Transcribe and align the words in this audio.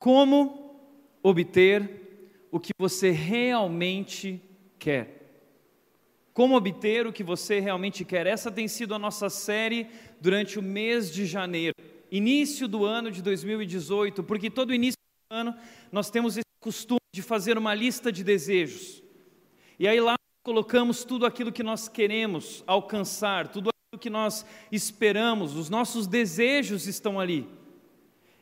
Como 0.00 0.80
obter 1.22 2.48
o 2.50 2.58
que 2.58 2.72
você 2.78 3.10
realmente 3.10 4.40
quer? 4.78 5.20
Como 6.32 6.56
obter 6.56 7.06
o 7.06 7.12
que 7.12 7.22
você 7.22 7.60
realmente 7.60 8.02
quer? 8.02 8.26
Essa 8.26 8.50
tem 8.50 8.66
sido 8.66 8.94
a 8.94 8.98
nossa 8.98 9.28
série 9.28 9.86
durante 10.18 10.58
o 10.58 10.62
mês 10.62 11.12
de 11.12 11.26
janeiro, 11.26 11.74
início 12.10 12.66
do 12.66 12.86
ano 12.86 13.10
de 13.10 13.20
2018, 13.20 14.24
porque 14.24 14.48
todo 14.48 14.72
início 14.72 14.96
do 15.30 15.36
ano 15.36 15.54
nós 15.92 16.10
temos 16.10 16.38
esse 16.38 16.46
costume 16.60 16.98
de 17.14 17.20
fazer 17.20 17.58
uma 17.58 17.74
lista 17.74 18.10
de 18.10 18.24
desejos. 18.24 19.02
E 19.78 19.86
aí 19.86 20.00
lá 20.00 20.14
colocamos 20.42 21.04
tudo 21.04 21.26
aquilo 21.26 21.52
que 21.52 21.62
nós 21.62 21.88
queremos 21.88 22.64
alcançar, 22.66 23.48
tudo 23.48 23.68
aquilo 23.68 24.00
que 24.00 24.08
nós 24.08 24.46
esperamos, 24.72 25.56
os 25.56 25.68
nossos 25.68 26.06
desejos 26.06 26.86
estão 26.86 27.20
ali. 27.20 27.59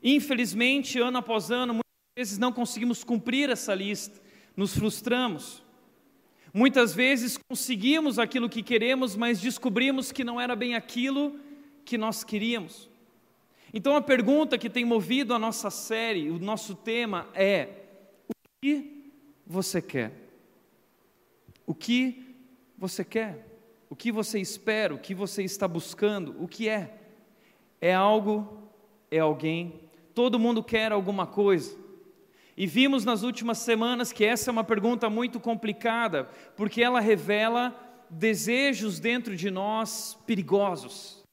Infelizmente, 0.02 0.98
ano 0.98 1.18
após 1.18 1.50
ano, 1.50 1.74
muitas 1.74 2.14
vezes 2.16 2.38
não 2.38 2.52
conseguimos 2.52 3.02
cumprir 3.02 3.50
essa 3.50 3.74
lista, 3.74 4.20
nos 4.56 4.74
frustramos. 4.74 5.62
Muitas 6.52 6.94
vezes 6.94 7.38
conseguimos 7.48 8.18
aquilo 8.18 8.48
que 8.48 8.62
queremos, 8.62 9.14
mas 9.14 9.40
descobrimos 9.40 10.10
que 10.10 10.24
não 10.24 10.40
era 10.40 10.56
bem 10.56 10.74
aquilo 10.74 11.38
que 11.84 11.98
nós 11.98 12.24
queríamos. 12.24 12.88
Então 13.72 13.94
a 13.96 14.00
pergunta 14.00 14.56
que 14.56 14.70
tem 14.70 14.84
movido 14.84 15.34
a 15.34 15.38
nossa 15.38 15.70
série, 15.70 16.30
o 16.30 16.38
nosso 16.38 16.74
tema 16.74 17.28
é: 17.34 17.68
o 18.28 18.32
que 18.62 19.12
você 19.46 19.82
quer? 19.82 20.12
O 21.66 21.74
que 21.74 22.34
você 22.78 23.04
quer? 23.04 23.46
O 23.90 23.96
que 23.96 24.10
você 24.10 24.40
espera? 24.40 24.94
O 24.94 24.98
que 24.98 25.14
você 25.14 25.42
está 25.42 25.68
buscando? 25.68 26.34
O 26.42 26.48
que 26.48 26.68
é? 26.68 26.94
É 27.80 27.94
algo? 27.94 28.70
É 29.10 29.18
alguém? 29.18 29.87
Todo 30.18 30.36
mundo 30.36 30.64
quer 30.64 30.90
alguma 30.90 31.28
coisa. 31.28 31.78
E 32.56 32.66
vimos 32.66 33.04
nas 33.04 33.22
últimas 33.22 33.58
semanas 33.58 34.10
que 34.10 34.24
essa 34.24 34.50
é 34.50 34.52
uma 34.52 34.64
pergunta 34.64 35.08
muito 35.08 35.38
complicada, 35.38 36.24
porque 36.56 36.82
ela 36.82 36.98
revela 36.98 37.72
desejos 38.10 38.98
dentro 38.98 39.36
de 39.36 39.48
nós 39.48 40.18
perigosos. 40.26 41.24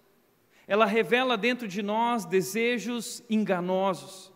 Ela 0.67 0.85
revela 0.85 1.35
dentro 1.35 1.67
de 1.67 1.81
nós 1.81 2.25
desejos 2.25 3.23
enganosos, 3.27 4.31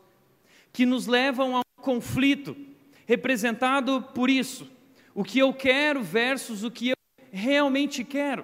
que 0.74 0.84
nos 0.84 1.06
levam 1.06 1.58
a 1.58 1.60
um 1.60 1.84
conflito, 1.84 2.58
representado 3.06 4.02
por 4.16 4.32
isso: 4.32 4.68
o 5.14 5.24
que 5.24 5.38
eu 5.38 5.54
quero 5.54 6.02
versus 6.02 6.64
o 6.64 6.72
que 6.72 6.90
eu 6.90 6.96
realmente 7.32 8.04
quero. 8.04 8.44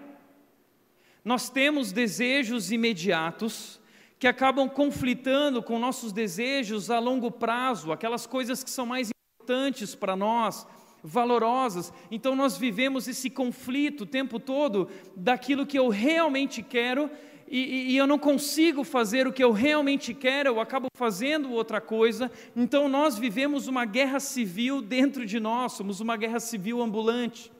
Nós 1.23 1.49
temos 1.49 1.91
desejos 1.91 2.71
imediatos 2.71 3.83
que 4.25 4.29
acabam 4.29 4.67
conflitando 4.67 5.61
com 5.61 5.77
nossos 5.77 6.11
desejos 6.11 6.89
a 6.89 6.97
longo 6.97 7.29
prazo, 7.29 7.91
aquelas 7.91 8.25
coisas 8.25 8.63
que 8.63 8.71
são 8.71 8.83
mais 8.83 9.11
importantes 9.39 9.93
para 9.93 10.15
nós, 10.15 10.65
valorosas. 11.03 11.93
Então 12.09 12.35
nós 12.35 12.57
vivemos 12.57 13.07
esse 13.07 13.29
conflito 13.29 14.01
o 14.01 14.05
tempo 14.07 14.39
todo 14.39 14.89
daquilo 15.15 15.63
que 15.63 15.77
eu 15.77 15.89
realmente 15.89 16.63
quero 16.63 17.07
e, 17.47 17.91
e, 17.91 17.97
eu 17.97 18.07
não 18.07 18.17
consigo 18.17 18.83
fazer 18.83 19.27
o 19.27 19.31
que 19.31 19.43
eu 19.43 19.51
realmente 19.51 20.11
quero, 20.11 20.49
eu 20.49 20.59
acabo 20.59 20.87
fazendo 20.97 21.51
outra 21.51 21.79
coisa. 21.79 22.31
Então 22.55 22.89
nós 22.89 23.19
vivemos 23.19 23.67
uma 23.67 23.85
guerra 23.85 24.19
civil 24.19 24.81
dentro 24.81 25.23
de 25.23 25.39
nós, 25.39 25.73
somos 25.73 25.99
uma 25.99 26.17
guerra 26.17 26.39
civil 26.39 26.81
ambulante. 26.81 27.51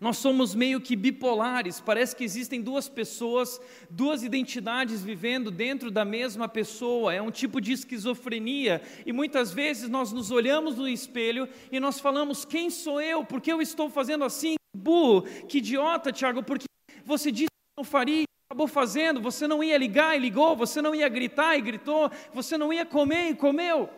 Nós 0.00 0.18
somos 0.18 0.54
meio 0.54 0.80
que 0.80 0.96
bipolares, 0.96 1.80
parece 1.80 2.16
que 2.16 2.24
existem 2.24 2.60
duas 2.60 2.88
pessoas, 2.88 3.60
duas 3.88 4.22
identidades 4.22 5.02
vivendo 5.02 5.50
dentro 5.50 5.90
da 5.90 6.04
mesma 6.04 6.48
pessoa, 6.48 7.14
é 7.14 7.22
um 7.22 7.30
tipo 7.30 7.60
de 7.60 7.72
esquizofrenia, 7.72 8.82
e 9.06 9.12
muitas 9.12 9.52
vezes 9.52 9.88
nós 9.88 10.12
nos 10.12 10.30
olhamos 10.30 10.76
no 10.76 10.88
espelho 10.88 11.48
e 11.70 11.78
nós 11.78 12.00
falamos: 12.00 12.44
quem 12.44 12.70
sou 12.70 13.00
eu? 13.00 13.24
Por 13.24 13.40
que 13.40 13.52
eu 13.52 13.62
estou 13.62 13.88
fazendo 13.88 14.24
assim? 14.24 14.56
Burro, 14.76 15.22
que 15.48 15.58
idiota, 15.58 16.10
Tiago, 16.10 16.42
porque 16.42 16.66
você 17.04 17.30
disse 17.30 17.46
que 17.46 17.78
não 17.78 17.84
faria, 17.84 18.24
acabou 18.50 18.66
fazendo, 18.66 19.20
você 19.20 19.46
não 19.46 19.62
ia 19.62 19.78
ligar 19.78 20.16
e 20.16 20.18
ligou, 20.18 20.56
você 20.56 20.82
não 20.82 20.94
ia 20.94 21.08
gritar 21.08 21.56
e 21.56 21.60
gritou, 21.60 22.10
você 22.32 22.58
não 22.58 22.72
ia 22.72 22.84
comer 22.84 23.30
e 23.30 23.34
comeu. 23.34 23.88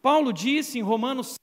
Paulo 0.00 0.32
disse 0.32 0.78
em 0.78 0.82
Romanos 0.82 1.34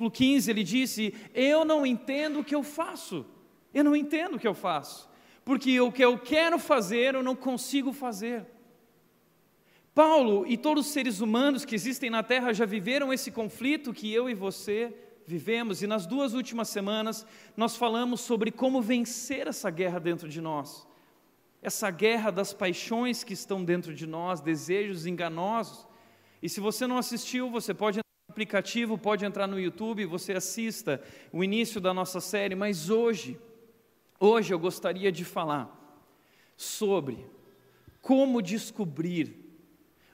versículo 0.00 0.10
15, 0.10 0.50
ele 0.50 0.64
disse: 0.64 1.14
Eu 1.34 1.64
não 1.64 1.84
entendo 1.84 2.40
o 2.40 2.44
que 2.44 2.54
eu 2.54 2.62
faço. 2.62 3.26
Eu 3.72 3.84
não 3.84 3.94
entendo 3.94 4.36
o 4.36 4.38
que 4.38 4.48
eu 4.48 4.54
faço. 4.54 5.08
Porque 5.44 5.80
o 5.80 5.92
que 5.92 6.04
eu 6.04 6.18
quero 6.18 6.58
fazer, 6.58 7.14
eu 7.14 7.22
não 7.22 7.36
consigo 7.36 7.92
fazer. 7.92 8.46
Paulo 9.94 10.46
e 10.46 10.56
todos 10.56 10.86
os 10.86 10.92
seres 10.92 11.20
humanos 11.20 11.64
que 11.64 11.74
existem 11.74 12.08
na 12.08 12.22
terra 12.22 12.52
já 12.52 12.64
viveram 12.64 13.12
esse 13.12 13.30
conflito 13.30 13.92
que 13.92 14.12
eu 14.12 14.30
e 14.30 14.34
você 14.34 14.94
vivemos, 15.26 15.82
e 15.82 15.86
nas 15.86 16.06
duas 16.06 16.34
últimas 16.34 16.68
semanas 16.68 17.26
nós 17.56 17.76
falamos 17.76 18.20
sobre 18.20 18.50
como 18.50 18.82
vencer 18.82 19.46
essa 19.46 19.70
guerra 19.70 20.00
dentro 20.00 20.28
de 20.28 20.40
nós. 20.40 20.86
Essa 21.62 21.90
guerra 21.90 22.30
das 22.30 22.52
paixões 22.52 23.22
que 23.22 23.34
estão 23.34 23.62
dentro 23.62 23.94
de 23.94 24.06
nós, 24.06 24.40
desejos 24.40 25.06
enganosos. 25.06 25.86
E 26.42 26.48
se 26.48 26.58
você 26.58 26.86
não 26.86 26.96
assistiu, 26.96 27.50
você 27.50 27.74
pode 27.74 28.00
aplicativo, 28.30 28.96
pode 28.96 29.24
entrar 29.24 29.46
no 29.46 29.58
YouTube, 29.58 30.06
você 30.06 30.32
assista 30.32 31.02
o 31.32 31.42
início 31.42 31.80
da 31.80 31.92
nossa 31.92 32.20
série, 32.20 32.54
mas 32.54 32.88
hoje, 32.88 33.38
hoje 34.18 34.54
eu 34.54 34.58
gostaria 34.58 35.10
de 35.10 35.24
falar 35.24 35.76
sobre 36.56 37.26
como 38.00 38.40
descobrir 38.40 39.34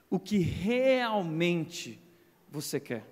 o 0.09 0.19
que 0.19 0.39
realmente 0.39 1.99
você 2.49 2.79
quer. 2.79 3.05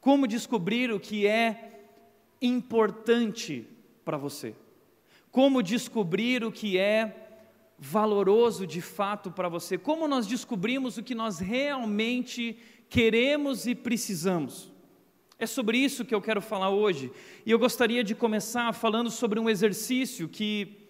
Como 0.00 0.26
descobrir 0.26 0.92
o 0.92 1.00
que 1.00 1.26
é 1.26 1.86
importante 2.40 3.66
para 4.04 4.16
você. 4.16 4.54
Como 5.32 5.62
descobrir 5.62 6.44
o 6.44 6.52
que 6.52 6.78
é 6.78 7.24
valoroso 7.78 8.66
de 8.66 8.80
fato 8.80 9.30
para 9.30 9.48
você. 9.48 9.76
Como 9.76 10.06
nós 10.06 10.26
descobrimos 10.26 10.96
o 10.96 11.02
que 11.02 11.14
nós 11.14 11.38
realmente 11.38 12.52
queremos 12.54 12.73
e 13.66 13.74
precisamos. 13.74 14.72
É 15.36 15.46
sobre 15.46 15.78
isso 15.78 16.04
que 16.04 16.14
eu 16.14 16.22
quero 16.22 16.40
falar 16.40 16.70
hoje. 16.70 17.10
E 17.44 17.50
eu 17.50 17.58
gostaria 17.58 18.04
de 18.04 18.14
começar 18.14 18.72
falando 18.72 19.10
sobre 19.10 19.40
um 19.40 19.50
exercício 19.50 20.28
que 20.28 20.88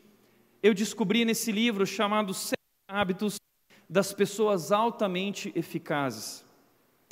eu 0.63 0.75
descobri 0.75 1.25
nesse 1.25 1.51
livro 1.51 1.87
chamado 1.87 2.35
Sete 2.35 2.59
Hábitos 2.87 3.37
das 3.89 4.13
Pessoas 4.13 4.71
Altamente 4.71 5.51
Eficazes. 5.57 6.45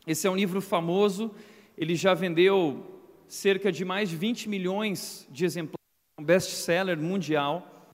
Esse 0.07 0.27
é 0.27 0.31
um 0.31 0.37
livro 0.37 0.61
famoso, 0.61 1.35
ele 1.79 1.95
já 1.95 2.13
vendeu 2.13 3.01
cerca 3.27 3.73
de 3.73 3.87
mais 3.87 4.11
de 4.11 4.17
20 4.17 4.47
milhões 4.51 5.27
de 5.31 5.47
exemplares, 5.47 5.79
um 6.21 6.25
best-seller 6.25 6.99
mundial. 6.99 7.89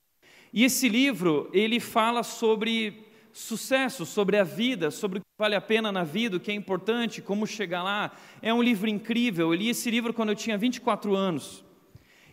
E 0.53 0.65
esse 0.65 0.89
livro, 0.89 1.49
ele 1.53 1.79
fala 1.79 2.25
sobre 2.25 3.08
sucesso, 3.39 4.05
sobre 4.05 4.37
a 4.37 4.43
vida, 4.45 4.91
sobre 4.91 5.19
o 5.19 5.21
que 5.21 5.27
vale 5.39 5.55
a 5.55 5.61
pena 5.61 5.93
na 5.93 6.03
vida, 6.03 6.37
o 6.37 6.41
que 6.41 6.51
é 6.51 6.55
importante, 6.55 7.23
como 7.23 7.47
chegar 7.47 7.85
lá. 7.85 8.13
É 8.43 8.53
um 8.53 8.61
livro 8.61 8.89
incrível. 8.89 9.53
Eu 9.53 9.55
li 9.55 9.69
esse 9.69 9.89
livro 9.91 10.13
quando 10.13 10.31
eu 10.31 10.35
tinha 10.35 10.59
24 10.59 11.15
anos. 11.15 11.65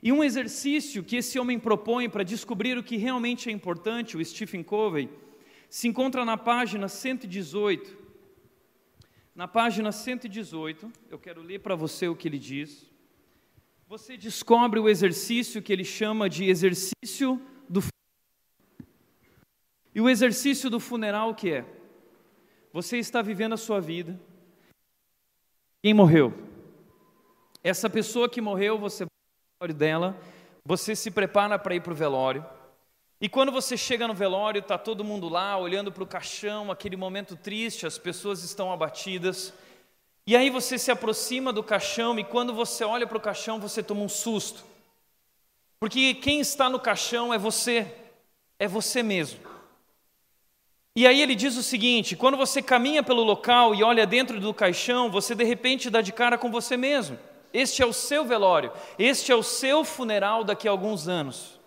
E 0.01 0.11
um 0.11 0.23
exercício 0.23 1.03
que 1.03 1.17
esse 1.17 1.37
homem 1.37 1.59
propõe 1.59 2.09
para 2.09 2.23
descobrir 2.23 2.77
o 2.77 2.83
que 2.83 2.97
realmente 2.97 3.49
é 3.49 3.51
importante, 3.51 4.17
o 4.17 4.25
Stephen 4.25 4.63
Covey, 4.63 5.09
se 5.69 5.87
encontra 5.87 6.25
na 6.25 6.37
página 6.37 6.87
118. 6.87 8.05
Na 9.35 9.47
página 9.47 9.91
118, 9.91 10.91
eu 11.09 11.19
quero 11.19 11.41
ler 11.41 11.59
para 11.59 11.75
você 11.75 12.07
o 12.07 12.15
que 12.15 12.27
ele 12.27 12.39
diz. 12.39 12.89
Você 13.87 14.17
descobre 14.17 14.79
o 14.79 14.89
exercício 14.89 15.61
que 15.61 15.71
ele 15.71 15.83
chama 15.83 16.27
de 16.27 16.45
exercício 16.45 17.39
e 19.95 20.01
o 20.01 20.09
exercício 20.09 20.69
do 20.69 20.77
funeral 20.77 21.33
que 21.33 21.53
é? 21.53 21.65
Você 22.73 22.97
está 22.97 23.21
vivendo 23.21 23.53
a 23.53 23.57
sua 23.57 23.79
vida. 23.79 24.19
Quem 25.81 25.93
morreu? 25.93 26.33
Essa 27.63 27.89
pessoa 27.89 28.27
que 28.27 28.41
morreu, 28.41 28.77
você 28.77 29.05
vai 29.57 29.71
dela, 29.71 30.19
você 30.65 30.93
se 30.97 31.09
prepara 31.09 31.57
para 31.57 31.75
ir 31.75 31.79
para 31.79 31.93
o 31.93 31.95
velório. 31.95 32.45
E 33.21 33.29
quando 33.29 33.53
você 33.53 33.77
chega 33.77 34.05
no 34.05 34.13
velório, 34.13 34.59
está 34.59 34.77
todo 34.77 35.05
mundo 35.05 35.29
lá, 35.29 35.57
olhando 35.57 35.89
para 35.89 36.03
o 36.03 36.07
caixão, 36.07 36.69
aquele 36.69 36.97
momento 36.97 37.37
triste, 37.37 37.87
as 37.87 37.97
pessoas 37.97 38.43
estão 38.43 38.73
abatidas. 38.73 39.53
E 40.27 40.35
aí 40.35 40.49
você 40.49 40.77
se 40.77 40.91
aproxima 40.91 41.53
do 41.53 41.63
caixão 41.63 42.19
e 42.19 42.23
quando 42.25 42.53
você 42.53 42.83
olha 42.83 43.07
para 43.07 43.17
o 43.17 43.21
caixão, 43.21 43.61
você 43.61 43.81
toma 43.81 44.01
um 44.01 44.09
susto. 44.09 44.65
Porque 45.79 46.15
quem 46.15 46.41
está 46.41 46.69
no 46.69 46.81
caixão 46.81 47.33
é 47.33 47.37
você, 47.37 47.95
é 48.59 48.67
você 48.67 49.01
mesmo. 49.01 49.54
E 50.95 51.05
aí 51.05 51.21
ele 51.21 51.35
diz 51.35 51.57
o 51.57 51.63
seguinte: 51.63 52.15
quando 52.15 52.37
você 52.37 52.61
caminha 52.61 53.03
pelo 53.03 53.23
local 53.23 53.75
e 53.75 53.83
olha 53.83 54.05
dentro 54.05 54.39
do 54.39 54.53
caixão, 54.53 55.11
você 55.11 55.35
de 55.35 55.43
repente 55.43 55.89
dá 55.89 56.01
de 56.01 56.13
cara 56.13 56.37
com 56.37 56.49
você 56.49 56.77
mesmo. 56.77 57.19
Este 57.53 57.81
é 57.81 57.85
o 57.85 57.93
seu 57.93 58.25
velório, 58.25 58.71
este 58.97 59.31
é 59.31 59.35
o 59.35 59.43
seu 59.43 59.83
funeral 59.83 60.43
daqui 60.43 60.67
a 60.67 60.71
alguns 60.71 61.07
anos. 61.07 61.59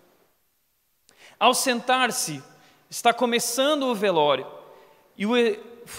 Ao 1.39 1.53
sentar-se, 1.53 2.43
está 2.89 3.13
começando 3.13 3.83
o 3.83 3.95
velório, 3.95 4.45
e 5.17 5.25
o 5.25 5.33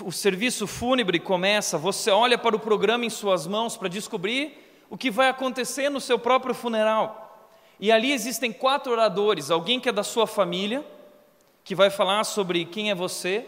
o 0.03 0.13
serviço 0.13 0.67
fúnebre 0.67 1.19
começa, 1.19 1.77
você 1.77 2.11
olha 2.11 2.39
para 2.39 2.55
o 2.55 2.61
programa 2.61 3.05
em 3.05 3.11
suas 3.11 3.47
mãos 3.47 3.77
para 3.77 3.89
descobrir 3.89 4.57
o 4.89 4.97
que 4.97 5.11
vai 5.11 5.29
acontecer 5.29 5.89
no 5.89 6.01
seu 6.01 6.19
próprio 6.19 6.55
funeral. 6.55 7.49
E 7.79 7.91
ali 7.91 8.13
existem 8.13 8.53
quatro 8.53 8.93
oradores: 8.93 9.51
alguém 9.51 9.81
que 9.81 9.89
é 9.89 9.93
da 9.93 10.05
sua 10.05 10.27
família, 10.27 10.85
que 11.71 11.75
vai 11.77 11.89
falar 11.89 12.25
sobre 12.25 12.65
quem 12.65 12.91
é 12.91 12.97
você. 12.97 13.47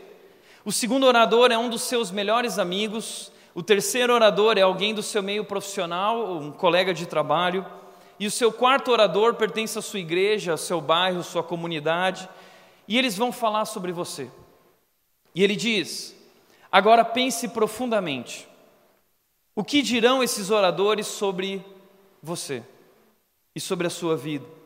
O 0.65 0.71
segundo 0.71 1.07
orador 1.07 1.51
é 1.51 1.59
um 1.59 1.69
dos 1.69 1.83
seus 1.83 2.13
melhores 2.13 2.57
amigos. 2.57 3.33
O 3.53 3.65
terceiro 3.65 4.15
orador 4.15 4.57
é 4.57 4.61
alguém 4.61 4.95
do 4.95 5.03
seu 5.03 5.21
meio 5.25 5.45
profissional, 5.45 6.37
um 6.37 6.53
colega 6.53 6.95
de 6.95 7.05
trabalho. 7.05 7.67
E 8.21 8.29
o 8.29 8.31
seu 8.31 8.53
quarto 8.53 8.93
orador 8.93 9.35
pertence 9.35 9.77
à 9.77 9.83
sua 9.83 9.99
igreja, 9.99 10.53
ao 10.53 10.57
seu 10.57 10.81
bairro, 10.81 11.25
sua 11.25 11.43
comunidade. 11.43 12.29
E 12.87 12.97
eles 12.97 13.17
vão 13.19 13.33
falar 13.33 13.65
sobre 13.65 13.91
você. 13.91 14.31
E 15.35 15.43
ele 15.43 15.57
diz: 15.57 16.15
agora 16.71 17.05
pense 17.05 17.49
profundamente. 17.49 18.47
O 19.53 19.65
que 19.65 19.83
dirão 19.83 20.23
esses 20.23 20.49
oradores 20.49 21.09
sobre 21.09 21.61
você 22.23 22.63
e 23.53 23.59
sobre 23.59 23.89
a 23.89 23.91
sua 23.91 24.17
vida? 24.17 24.62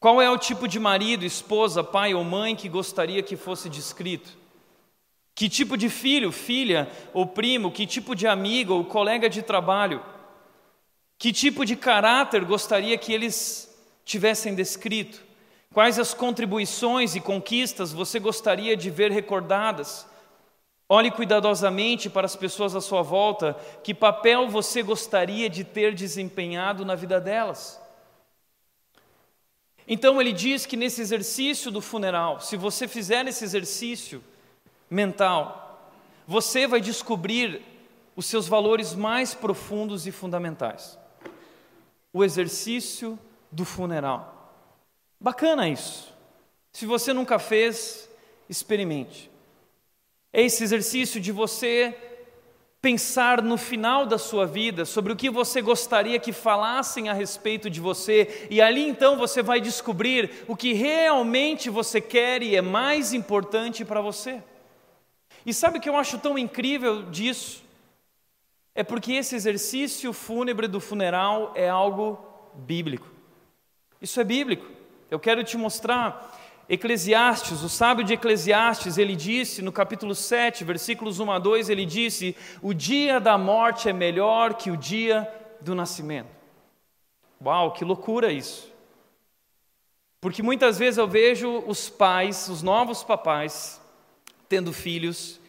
Qual 0.00 0.18
é 0.18 0.30
o 0.30 0.38
tipo 0.38 0.66
de 0.66 0.80
marido, 0.80 1.26
esposa, 1.26 1.84
pai 1.84 2.14
ou 2.14 2.24
mãe 2.24 2.56
que 2.56 2.70
gostaria 2.70 3.22
que 3.22 3.36
fosse 3.36 3.68
descrito? 3.68 4.30
Que 5.34 5.46
tipo 5.46 5.76
de 5.76 5.90
filho, 5.90 6.32
filha 6.32 6.90
ou 7.12 7.26
primo, 7.26 7.70
que 7.70 7.86
tipo 7.86 8.16
de 8.16 8.26
amigo 8.26 8.72
ou 8.72 8.84
colega 8.84 9.28
de 9.28 9.42
trabalho? 9.42 10.02
Que 11.18 11.34
tipo 11.34 11.66
de 11.66 11.76
caráter 11.76 12.46
gostaria 12.46 12.96
que 12.96 13.12
eles 13.12 13.78
tivessem 14.02 14.54
descrito? 14.54 15.22
Quais 15.74 15.98
as 15.98 16.14
contribuições 16.14 17.14
e 17.14 17.20
conquistas 17.20 17.92
você 17.92 18.18
gostaria 18.18 18.74
de 18.74 18.88
ver 18.88 19.12
recordadas? 19.12 20.06
Olhe 20.88 21.10
cuidadosamente 21.10 22.08
para 22.08 22.24
as 22.24 22.34
pessoas 22.34 22.74
à 22.74 22.80
sua 22.80 23.02
volta, 23.02 23.54
que 23.84 23.92
papel 23.92 24.48
você 24.48 24.82
gostaria 24.82 25.48
de 25.50 25.62
ter 25.62 25.94
desempenhado 25.94 26.86
na 26.86 26.94
vida 26.94 27.20
delas? 27.20 27.78
Então 29.86 30.20
ele 30.20 30.32
diz 30.32 30.66
que 30.66 30.76
nesse 30.76 31.00
exercício 31.00 31.70
do 31.70 31.80
funeral, 31.80 32.40
se 32.40 32.56
você 32.56 32.86
fizer 32.86 33.26
esse 33.26 33.44
exercício 33.44 34.22
mental, 34.88 35.92
você 36.26 36.66
vai 36.66 36.80
descobrir 36.80 37.62
os 38.14 38.26
seus 38.26 38.46
valores 38.46 38.94
mais 38.94 39.34
profundos 39.34 40.06
e 40.06 40.12
fundamentais. 40.12 40.98
O 42.12 42.24
exercício 42.24 43.18
do 43.50 43.64
funeral. 43.64 44.54
Bacana 45.18 45.68
isso. 45.68 46.12
Se 46.72 46.86
você 46.86 47.12
nunca 47.12 47.38
fez, 47.38 48.08
experimente. 48.48 49.30
É 50.32 50.42
esse 50.42 50.62
exercício 50.62 51.20
de 51.20 51.32
você 51.32 52.09
pensar 52.82 53.42
no 53.42 53.58
final 53.58 54.06
da 54.06 54.16
sua 54.16 54.46
vida 54.46 54.84
sobre 54.84 55.12
o 55.12 55.16
que 55.16 55.28
você 55.28 55.60
gostaria 55.60 56.18
que 56.18 56.32
falassem 56.32 57.08
a 57.08 57.12
respeito 57.12 57.68
de 57.68 57.78
você, 57.78 58.48
e 58.50 58.60
ali 58.60 58.88
então 58.88 59.18
você 59.18 59.42
vai 59.42 59.60
descobrir 59.60 60.44
o 60.48 60.56
que 60.56 60.72
realmente 60.72 61.68
você 61.68 62.00
quer 62.00 62.42
e 62.42 62.56
é 62.56 62.62
mais 62.62 63.12
importante 63.12 63.84
para 63.84 64.00
você. 64.00 64.42
E 65.44 65.52
sabe 65.52 65.78
o 65.78 65.80
que 65.80 65.88
eu 65.88 65.96
acho 65.96 66.18
tão 66.18 66.38
incrível 66.38 67.02
disso? 67.10 67.62
É 68.74 68.82
porque 68.82 69.12
esse 69.12 69.34
exercício 69.34 70.12
fúnebre 70.12 70.66
do 70.66 70.80
funeral 70.80 71.52
é 71.54 71.68
algo 71.68 72.18
bíblico. 72.54 73.08
Isso 74.00 74.20
é 74.20 74.24
bíblico. 74.24 74.66
Eu 75.10 75.18
quero 75.18 75.42
te 75.44 75.56
mostrar 75.56 76.39
Eclesiastes, 76.72 77.64
o 77.64 77.68
sábio 77.68 78.04
de 78.04 78.12
Eclesiastes, 78.12 78.96
ele 78.96 79.16
disse 79.16 79.60
no 79.60 79.72
capítulo 79.72 80.14
7, 80.14 80.62
versículos 80.62 81.18
1 81.18 81.32
a 81.32 81.38
2, 81.40 81.68
ele 81.68 81.84
disse: 81.84 82.36
O 82.62 82.72
dia 82.72 83.18
da 83.18 83.36
morte 83.36 83.88
é 83.88 83.92
melhor 83.92 84.54
que 84.54 84.70
o 84.70 84.76
dia 84.76 85.28
do 85.60 85.74
nascimento. 85.74 86.28
Uau, 87.44 87.72
que 87.72 87.84
loucura 87.84 88.30
isso! 88.30 88.72
Porque 90.20 90.44
muitas 90.44 90.78
vezes 90.78 90.98
eu 90.98 91.08
vejo 91.08 91.64
os 91.66 91.88
pais, 91.88 92.48
os 92.48 92.62
novos 92.62 93.02
papais, 93.02 93.80
tendo 94.48 94.72
filhos, 94.72 95.40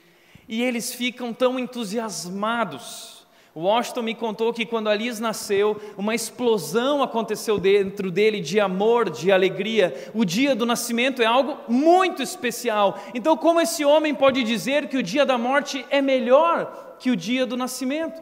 e 0.48 0.64
eles 0.64 0.92
ficam 0.92 1.32
tão 1.32 1.60
entusiasmados 1.60 3.11
Washington 3.56 4.04
me 4.04 4.16
contou 4.16 4.54
que 4.54 4.66
quando 4.66 4.88
a 4.88 4.96
Liz 4.96 5.20
nasceu, 5.20 5.80
uma 5.98 6.16
explosão 6.16 7.04
aconteceu 7.04 7.58
dentro 7.58 8.10
dele 8.10 8.40
de 8.40 8.62
amor, 8.62 9.10
de 9.10 9.30
alegria. 9.30 10.12
O 10.14 10.24
dia 10.24 10.56
do 10.56 10.66
nascimento 10.66 11.22
é 11.22 11.26
algo 11.26 11.58
muito 11.68 12.24
especial. 12.24 12.98
Então, 13.14 13.36
como 13.36 13.60
esse 13.60 13.84
homem 13.84 14.16
pode 14.16 14.44
dizer 14.44 14.88
que 14.88 14.98
o 14.98 15.04
dia 15.04 15.26
da 15.26 15.38
morte 15.38 15.86
é 15.90 16.02
melhor 16.02 16.96
que 16.98 17.12
o 17.12 17.16
dia 17.16 17.46
do 17.46 17.58
nascimento? 17.58 18.22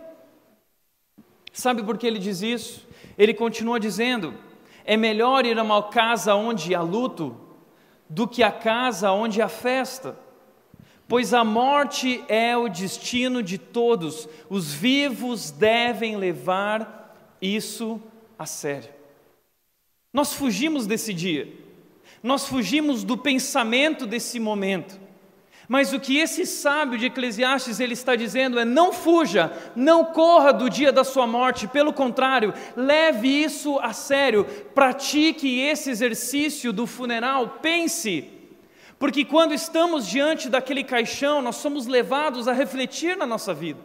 Sabe 1.54 1.84
por 1.84 1.98
que 1.98 2.08
ele 2.08 2.20
diz 2.20 2.42
isso? 2.42 2.88
Ele 3.16 3.34
continua 3.34 3.80
dizendo: 3.80 4.34
é 4.84 4.98
melhor 4.98 5.46
ir 5.46 5.60
a 5.60 5.64
uma 5.64 5.84
casa 5.84 6.34
onde 6.34 6.74
há 6.74 6.82
luto 6.82 7.38
do 8.10 8.28
que 8.28 8.42
a 8.42 8.52
casa 8.52 9.12
onde 9.12 9.44
há 9.44 9.48
festa 9.48 10.18
pois 11.10 11.34
a 11.34 11.44
morte 11.44 12.24
é 12.28 12.56
o 12.56 12.70
destino 12.70 13.42
de 13.42 13.58
todos, 13.58 14.30
os 14.48 14.72
vivos 14.72 15.50
devem 15.50 16.16
levar 16.16 17.18
isso 17.42 18.00
a 18.38 18.46
sério. 18.46 18.92
Nós 20.14 20.34
fugimos 20.34 20.86
desse 20.86 21.12
dia, 21.12 21.52
nós 22.22 22.48
fugimos 22.48 23.04
do 23.04 23.18
pensamento 23.18 24.06
desse 24.06 24.40
momento. 24.40 25.00
Mas 25.68 25.94
o 25.94 26.00
que 26.00 26.18
esse 26.18 26.46
sábio 26.46 26.98
de 26.98 27.08
Eclesiastes 27.08 27.80
ele 27.80 27.94
está 27.94 28.16
dizendo 28.16 28.60
é: 28.60 28.66
não 28.66 28.94
fuja, 28.94 29.52
não 29.76 30.06
corra 30.06 30.52
do 30.52 30.70
dia 30.70 30.92
da 30.92 31.04
sua 31.04 31.26
morte, 31.26 31.68
pelo 31.68 31.92
contrário, 31.92 32.54
leve 32.76 33.28
isso 33.28 33.80
a 33.80 33.94
sério, 33.94 34.46
pratique 34.76 35.60
esse 35.60 35.90
exercício 35.90 36.72
do 36.72 36.86
funeral, 36.86 37.60
pense 37.62 38.39
porque 39.00 39.24
quando 39.24 39.54
estamos 39.54 40.06
diante 40.06 40.50
daquele 40.50 40.84
caixão, 40.84 41.42
nós 41.42 41.56
somos 41.56 41.88
levados 41.88 42.50
a 42.50 42.54
refletir 42.54 43.16
na 43.16 43.26
nossa 43.26 43.54
vida. 43.54 43.80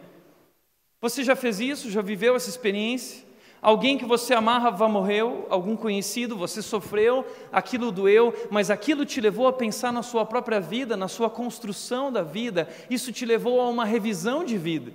Você 0.99 1.23
já 1.23 1.37
fez 1.37 1.61
isso? 1.61 1.89
Já 1.89 2.01
viveu 2.01 2.35
essa 2.35 2.49
experiência? 2.49 3.23
Alguém 3.61 3.97
que 3.97 4.05
você 4.05 4.33
amava 4.33 4.87
morreu, 4.89 5.47
algum 5.49 5.75
conhecido, 5.75 6.35
você 6.37 6.61
sofreu, 6.61 7.25
aquilo 7.51 7.91
doeu, 7.91 8.33
mas 8.51 8.69
aquilo 8.69 9.05
te 9.05 9.21
levou 9.21 9.47
a 9.47 9.53
pensar 9.53 9.91
na 9.91 10.03
sua 10.03 10.25
própria 10.25 10.59
vida, 10.59 10.97
na 10.97 11.07
sua 11.07 11.29
construção 11.29 12.11
da 12.11 12.21
vida, 12.21 12.67
isso 12.89 13.11
te 13.11 13.25
levou 13.25 13.59
a 13.61 13.69
uma 13.69 13.85
revisão 13.85 14.43
de 14.43 14.57
vida. 14.57 14.93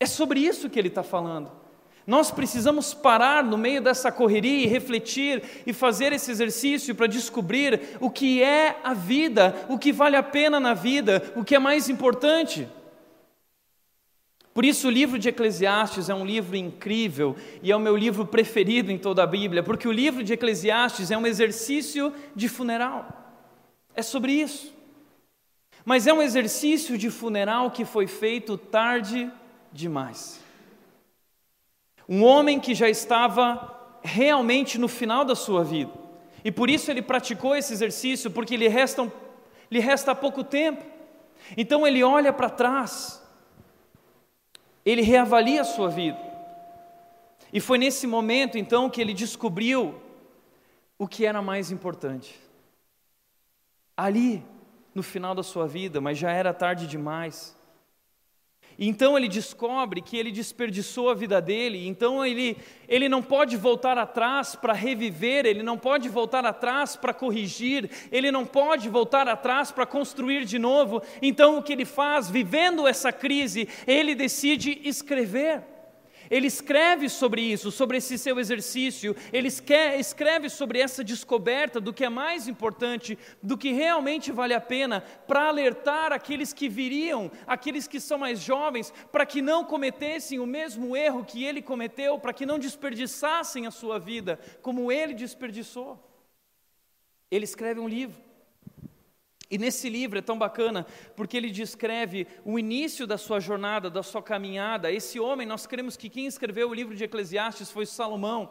É 0.00 0.06
sobre 0.06 0.40
isso 0.40 0.68
que 0.70 0.78
ele 0.78 0.88
está 0.88 1.02
falando. 1.02 1.50
Nós 2.06 2.30
precisamos 2.30 2.94
parar 2.94 3.42
no 3.42 3.58
meio 3.58 3.82
dessa 3.82 4.12
correria 4.12 4.64
e 4.64 4.68
refletir 4.68 5.42
e 5.66 5.72
fazer 5.72 6.12
esse 6.12 6.30
exercício 6.30 6.94
para 6.94 7.08
descobrir 7.08 7.96
o 8.00 8.08
que 8.08 8.40
é 8.40 8.78
a 8.84 8.94
vida, 8.94 9.66
o 9.68 9.76
que 9.76 9.92
vale 9.92 10.14
a 10.14 10.22
pena 10.22 10.60
na 10.60 10.72
vida, 10.72 11.32
o 11.34 11.44
que 11.44 11.56
é 11.56 11.58
mais 11.58 11.88
importante. 11.88 12.68
Por 14.54 14.64
isso, 14.64 14.86
o 14.86 14.90
livro 14.90 15.18
de 15.18 15.28
Eclesiastes 15.28 16.08
é 16.08 16.14
um 16.14 16.24
livro 16.24 16.56
incrível 16.56 17.36
e 17.60 17.72
é 17.72 17.76
o 17.76 17.80
meu 17.80 17.96
livro 17.96 18.24
preferido 18.24 18.90
em 18.92 18.96
toda 18.96 19.24
a 19.24 19.26
Bíblia, 19.26 19.62
porque 19.62 19.88
o 19.88 19.92
livro 19.92 20.22
de 20.22 20.32
Eclesiastes 20.32 21.10
é 21.10 21.18
um 21.18 21.26
exercício 21.26 22.12
de 22.34 22.48
funeral. 22.48 23.06
É 23.94 24.00
sobre 24.00 24.32
isso. 24.32 24.72
Mas 25.84 26.06
é 26.06 26.12
um 26.12 26.22
exercício 26.22 26.96
de 26.96 27.10
funeral 27.10 27.70
que 27.70 27.84
foi 27.84 28.06
feito 28.06 28.56
tarde 28.56 29.30
demais. 29.72 30.45
Um 32.08 32.24
homem 32.24 32.60
que 32.60 32.74
já 32.74 32.88
estava 32.88 33.98
realmente 34.02 34.78
no 34.78 34.88
final 34.88 35.24
da 35.24 35.34
sua 35.34 35.64
vida. 35.64 35.92
E 36.44 36.52
por 36.52 36.70
isso 36.70 36.90
ele 36.90 37.02
praticou 37.02 37.56
esse 37.56 37.72
exercício, 37.72 38.30
porque 38.30 38.56
lhe 38.56 38.68
resta, 38.68 39.10
lhe 39.70 39.80
resta 39.80 40.14
pouco 40.14 40.44
tempo. 40.44 40.84
Então 41.56 41.86
ele 41.86 42.04
olha 42.04 42.32
para 42.32 42.48
trás, 42.48 43.22
ele 44.84 45.02
reavalia 45.02 45.62
a 45.62 45.64
sua 45.64 45.88
vida. 45.88 46.18
E 47.52 47.60
foi 47.60 47.78
nesse 47.78 48.06
momento 48.06 48.58
então 48.58 48.90
que 48.90 49.00
ele 49.00 49.12
descobriu 49.12 50.00
o 50.98 51.08
que 51.08 51.26
era 51.26 51.42
mais 51.42 51.70
importante. 51.70 52.40
Ali, 53.96 54.44
no 54.94 55.02
final 55.02 55.34
da 55.34 55.42
sua 55.42 55.66
vida, 55.66 56.00
mas 56.00 56.18
já 56.18 56.30
era 56.30 56.54
tarde 56.54 56.86
demais. 56.86 57.55
Então 58.78 59.16
ele 59.16 59.28
descobre 59.28 60.02
que 60.02 60.16
ele 60.16 60.30
desperdiçou 60.30 61.08
a 61.08 61.14
vida 61.14 61.40
dele, 61.40 61.86
então 61.86 62.24
ele, 62.24 62.58
ele 62.86 63.08
não 63.08 63.22
pode 63.22 63.56
voltar 63.56 63.96
atrás 63.96 64.54
para 64.54 64.74
reviver, 64.74 65.46
ele 65.46 65.62
não 65.62 65.78
pode 65.78 66.08
voltar 66.08 66.44
atrás 66.44 66.94
para 66.94 67.14
corrigir, 67.14 67.90
ele 68.12 68.30
não 68.30 68.44
pode 68.44 68.88
voltar 68.88 69.28
atrás 69.28 69.70
para 69.70 69.86
construir 69.86 70.44
de 70.44 70.58
novo. 70.58 71.02
Então 71.22 71.56
o 71.56 71.62
que 71.62 71.72
ele 71.72 71.86
faz, 71.86 72.30
vivendo 72.30 72.86
essa 72.86 73.10
crise, 73.10 73.68
ele 73.86 74.14
decide 74.14 74.80
escrever. 74.84 75.75
Ele 76.30 76.46
escreve 76.46 77.08
sobre 77.08 77.40
isso, 77.42 77.70
sobre 77.70 77.98
esse 77.98 78.18
seu 78.18 78.38
exercício, 78.38 79.14
ele 79.32 79.48
escreve 79.48 80.48
sobre 80.48 80.80
essa 80.80 81.04
descoberta 81.04 81.80
do 81.80 81.92
que 81.92 82.04
é 82.04 82.08
mais 82.08 82.48
importante, 82.48 83.18
do 83.42 83.56
que 83.56 83.72
realmente 83.72 84.32
vale 84.32 84.54
a 84.54 84.60
pena, 84.60 85.00
para 85.00 85.48
alertar 85.48 86.12
aqueles 86.12 86.52
que 86.52 86.68
viriam, 86.68 87.30
aqueles 87.46 87.86
que 87.86 88.00
são 88.00 88.18
mais 88.18 88.40
jovens, 88.40 88.92
para 89.12 89.24
que 89.24 89.40
não 89.40 89.64
cometessem 89.64 90.38
o 90.38 90.46
mesmo 90.46 90.96
erro 90.96 91.24
que 91.24 91.44
ele 91.44 91.62
cometeu, 91.62 92.18
para 92.18 92.32
que 92.32 92.46
não 92.46 92.58
desperdiçassem 92.58 93.66
a 93.66 93.70
sua 93.70 93.98
vida 93.98 94.40
como 94.62 94.90
ele 94.90 95.14
desperdiçou. 95.14 96.02
Ele 97.30 97.44
escreve 97.44 97.80
um 97.80 97.88
livro. 97.88 98.25
E 99.48 99.58
nesse 99.58 99.88
livro 99.88 100.18
é 100.18 100.22
tão 100.22 100.36
bacana, 100.36 100.84
porque 101.14 101.36
ele 101.36 101.50
descreve 101.50 102.26
o 102.44 102.58
início 102.58 103.06
da 103.06 103.16
sua 103.16 103.38
jornada, 103.38 103.88
da 103.88 104.02
sua 104.02 104.22
caminhada. 104.22 104.90
Esse 104.90 105.20
homem, 105.20 105.46
nós 105.46 105.66
cremos 105.66 105.96
que 105.96 106.08
quem 106.08 106.26
escreveu 106.26 106.68
o 106.68 106.74
livro 106.74 106.96
de 106.96 107.04
Eclesiastes 107.04 107.70
foi 107.70 107.86
Salomão. 107.86 108.50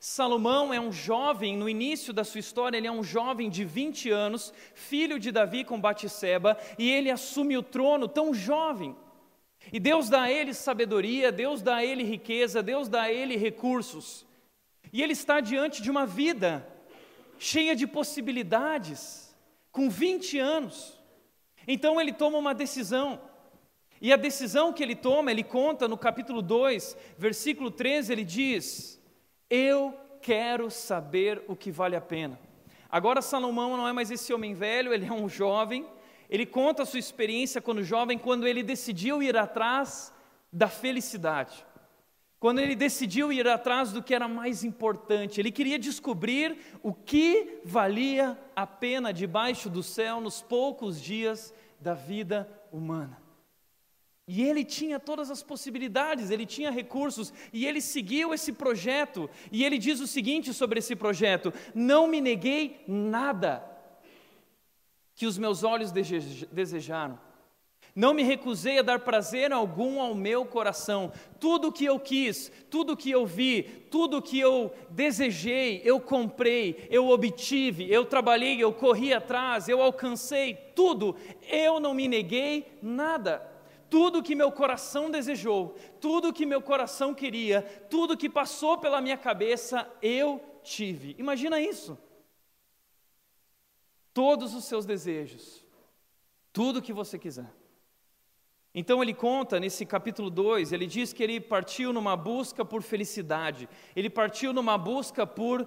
Salomão 0.00 0.72
é 0.72 0.80
um 0.80 0.90
jovem, 0.90 1.56
no 1.56 1.68
início 1.68 2.12
da 2.12 2.24
sua 2.24 2.40
história, 2.40 2.76
ele 2.76 2.86
é 2.86 2.92
um 2.92 3.02
jovem 3.02 3.50
de 3.50 3.64
20 3.64 4.10
anos, 4.10 4.52
filho 4.74 5.18
de 5.18 5.30
Davi 5.30 5.64
com 5.64 5.80
Batseba, 5.80 6.56
e 6.78 6.90
ele 6.90 7.10
assume 7.10 7.56
o 7.56 7.62
trono 7.62 8.08
tão 8.08 8.32
jovem. 8.32 8.96
E 9.72 9.80
Deus 9.80 10.08
dá 10.08 10.22
a 10.22 10.32
ele 10.32 10.54
sabedoria, 10.54 11.32
Deus 11.32 11.60
dá 11.60 11.76
a 11.76 11.84
ele 11.84 12.04
riqueza, 12.04 12.62
Deus 12.62 12.88
dá 12.88 13.02
a 13.02 13.12
ele 13.12 13.36
recursos. 13.36 14.24
E 14.92 15.02
ele 15.02 15.12
está 15.12 15.40
diante 15.40 15.82
de 15.82 15.90
uma 15.90 16.06
vida 16.06 16.66
cheia 17.38 17.74
de 17.76 17.86
possibilidades 17.86 19.25
com 19.76 19.90
20 19.90 20.38
anos. 20.38 20.98
Então 21.68 22.00
ele 22.00 22.10
toma 22.10 22.38
uma 22.38 22.54
decisão. 22.54 23.20
E 24.00 24.10
a 24.10 24.16
decisão 24.16 24.72
que 24.72 24.82
ele 24.82 24.96
toma, 24.96 25.30
ele 25.30 25.42
conta 25.42 25.86
no 25.86 25.98
capítulo 25.98 26.40
2, 26.40 26.96
versículo 27.18 27.70
13, 27.70 28.10
ele 28.10 28.24
diz: 28.24 28.98
Eu 29.50 29.94
quero 30.22 30.70
saber 30.70 31.44
o 31.46 31.54
que 31.54 31.70
vale 31.70 31.94
a 31.94 32.00
pena. 32.00 32.40
Agora 32.90 33.20
Salomão 33.20 33.76
não 33.76 33.86
é 33.86 33.92
mais 33.92 34.10
esse 34.10 34.32
homem 34.32 34.54
velho, 34.54 34.94
ele 34.94 35.04
é 35.04 35.12
um 35.12 35.28
jovem. 35.28 35.86
Ele 36.30 36.46
conta 36.46 36.82
a 36.82 36.86
sua 36.86 36.98
experiência 36.98 37.60
quando 37.60 37.82
jovem, 37.82 38.16
quando 38.16 38.46
ele 38.46 38.62
decidiu 38.62 39.22
ir 39.22 39.36
atrás 39.36 40.10
da 40.50 40.68
felicidade 40.68 41.65
quando 42.38 42.58
ele 42.58 42.76
decidiu 42.76 43.32
ir 43.32 43.48
atrás 43.48 43.92
do 43.92 44.02
que 44.02 44.14
era 44.14 44.28
mais 44.28 44.62
importante, 44.62 45.40
ele 45.40 45.50
queria 45.50 45.78
descobrir 45.78 46.58
o 46.82 46.92
que 46.92 47.60
valia 47.64 48.38
a 48.54 48.66
pena 48.66 49.12
debaixo 49.12 49.70
do 49.70 49.82
céu 49.82 50.20
nos 50.20 50.42
poucos 50.42 51.00
dias 51.00 51.54
da 51.80 51.94
vida 51.94 52.48
humana. 52.70 53.26
E 54.28 54.42
ele 54.42 54.64
tinha 54.64 54.98
todas 54.98 55.30
as 55.30 55.42
possibilidades, 55.42 56.30
ele 56.30 56.44
tinha 56.44 56.70
recursos, 56.70 57.32
e 57.52 57.64
ele 57.64 57.80
seguiu 57.80 58.34
esse 58.34 58.52
projeto. 58.52 59.30
E 59.52 59.64
ele 59.64 59.78
diz 59.78 60.00
o 60.00 60.06
seguinte 60.06 60.52
sobre 60.52 60.80
esse 60.80 60.96
projeto: 60.96 61.52
Não 61.72 62.08
me 62.08 62.20
neguei 62.20 62.84
nada 62.88 63.64
que 65.14 65.26
os 65.26 65.38
meus 65.38 65.62
olhos 65.62 65.92
desejaram, 65.92 67.18
não 67.96 68.12
me 68.12 68.22
recusei 68.22 68.78
a 68.78 68.82
dar 68.82 69.00
prazer 69.00 69.50
algum 69.50 70.02
ao 70.02 70.14
meu 70.14 70.44
coração. 70.44 71.10
Tudo 71.40 71.72
que 71.72 71.86
eu 71.86 71.98
quis, 71.98 72.52
tudo 72.68 72.94
que 72.94 73.10
eu 73.10 73.24
vi, 73.24 73.62
tudo 73.90 74.20
que 74.20 74.38
eu 74.38 74.70
desejei, 74.90 75.80
eu 75.82 75.98
comprei, 75.98 76.86
eu 76.90 77.08
obtive, 77.08 77.90
eu 77.90 78.04
trabalhei, 78.04 78.62
eu 78.62 78.70
corri 78.70 79.14
atrás, 79.14 79.66
eu 79.66 79.80
alcancei, 79.80 80.54
tudo. 80.74 81.16
Eu 81.48 81.80
não 81.80 81.94
me 81.94 82.06
neguei 82.06 82.78
nada. 82.82 83.50
Tudo 83.88 84.22
que 84.22 84.34
meu 84.34 84.52
coração 84.52 85.10
desejou, 85.10 85.74
tudo 85.98 86.34
que 86.34 86.44
meu 86.44 86.60
coração 86.60 87.14
queria, 87.14 87.62
tudo 87.88 88.16
que 88.16 88.28
passou 88.28 88.76
pela 88.76 89.00
minha 89.00 89.16
cabeça, 89.16 89.90
eu 90.02 90.38
tive. 90.62 91.16
Imagina 91.18 91.58
isso. 91.58 91.96
Todos 94.12 94.52
os 94.52 94.64
seus 94.64 94.84
desejos, 94.84 95.64
tudo 96.52 96.82
que 96.82 96.92
você 96.92 97.18
quiser. 97.18 97.55
Então 98.78 99.02
ele 99.02 99.14
conta 99.14 99.58
nesse 99.58 99.86
capítulo 99.86 100.28
2, 100.28 100.70
ele 100.70 100.86
diz 100.86 101.10
que 101.10 101.22
ele 101.22 101.40
partiu 101.40 101.94
numa 101.94 102.14
busca 102.14 102.62
por 102.62 102.82
felicidade, 102.82 103.66
ele 103.96 104.10
partiu 104.10 104.52
numa 104.52 104.76
busca 104.76 105.26
por 105.26 105.66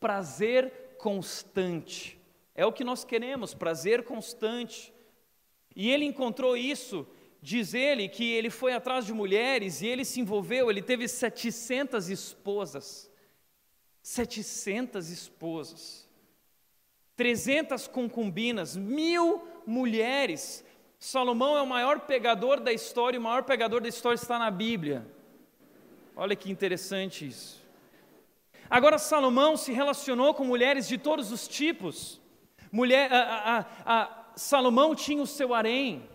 prazer 0.00 0.96
constante. 0.98 2.20
É 2.56 2.66
o 2.66 2.72
que 2.72 2.82
nós 2.82 3.04
queremos, 3.04 3.54
prazer 3.54 4.02
constante. 4.02 4.92
E 5.76 5.88
ele 5.88 6.04
encontrou 6.04 6.56
isso, 6.56 7.06
diz 7.40 7.74
ele 7.74 8.08
que 8.08 8.32
ele 8.32 8.50
foi 8.50 8.72
atrás 8.72 9.06
de 9.06 9.12
mulheres 9.12 9.80
e 9.80 9.86
ele 9.86 10.04
se 10.04 10.18
envolveu, 10.18 10.68
ele 10.68 10.82
teve 10.82 11.06
700 11.06 12.08
esposas. 12.08 13.08
700 14.02 15.10
esposas. 15.10 16.08
300 17.14 17.86
concubinas, 17.86 18.74
mil 18.74 19.46
mulheres 19.64 20.64
Salomão 20.98 21.56
é 21.56 21.62
o 21.62 21.66
maior 21.66 22.00
pegador 22.00 22.60
da 22.60 22.72
história, 22.72 23.16
e 23.16 23.20
o 23.20 23.22
maior 23.22 23.44
pegador 23.44 23.80
da 23.80 23.88
história 23.88 24.16
está 24.16 24.38
na 24.38 24.50
Bíblia. 24.50 25.06
Olha 26.16 26.34
que 26.34 26.50
interessante 26.50 27.26
isso. 27.26 27.62
Agora, 28.68 28.98
Salomão 28.98 29.56
se 29.56 29.72
relacionou 29.72 30.34
com 30.34 30.44
mulheres 30.44 30.88
de 30.88 30.98
todos 30.98 31.30
os 31.30 31.46
tipos. 31.46 32.20
Mulher, 32.70 33.10
a, 33.12 33.64
a, 33.86 34.02
a, 34.02 34.24
Salomão 34.34 34.94
tinha 34.94 35.22
o 35.22 35.26
seu 35.26 35.54
harém. 35.54 36.08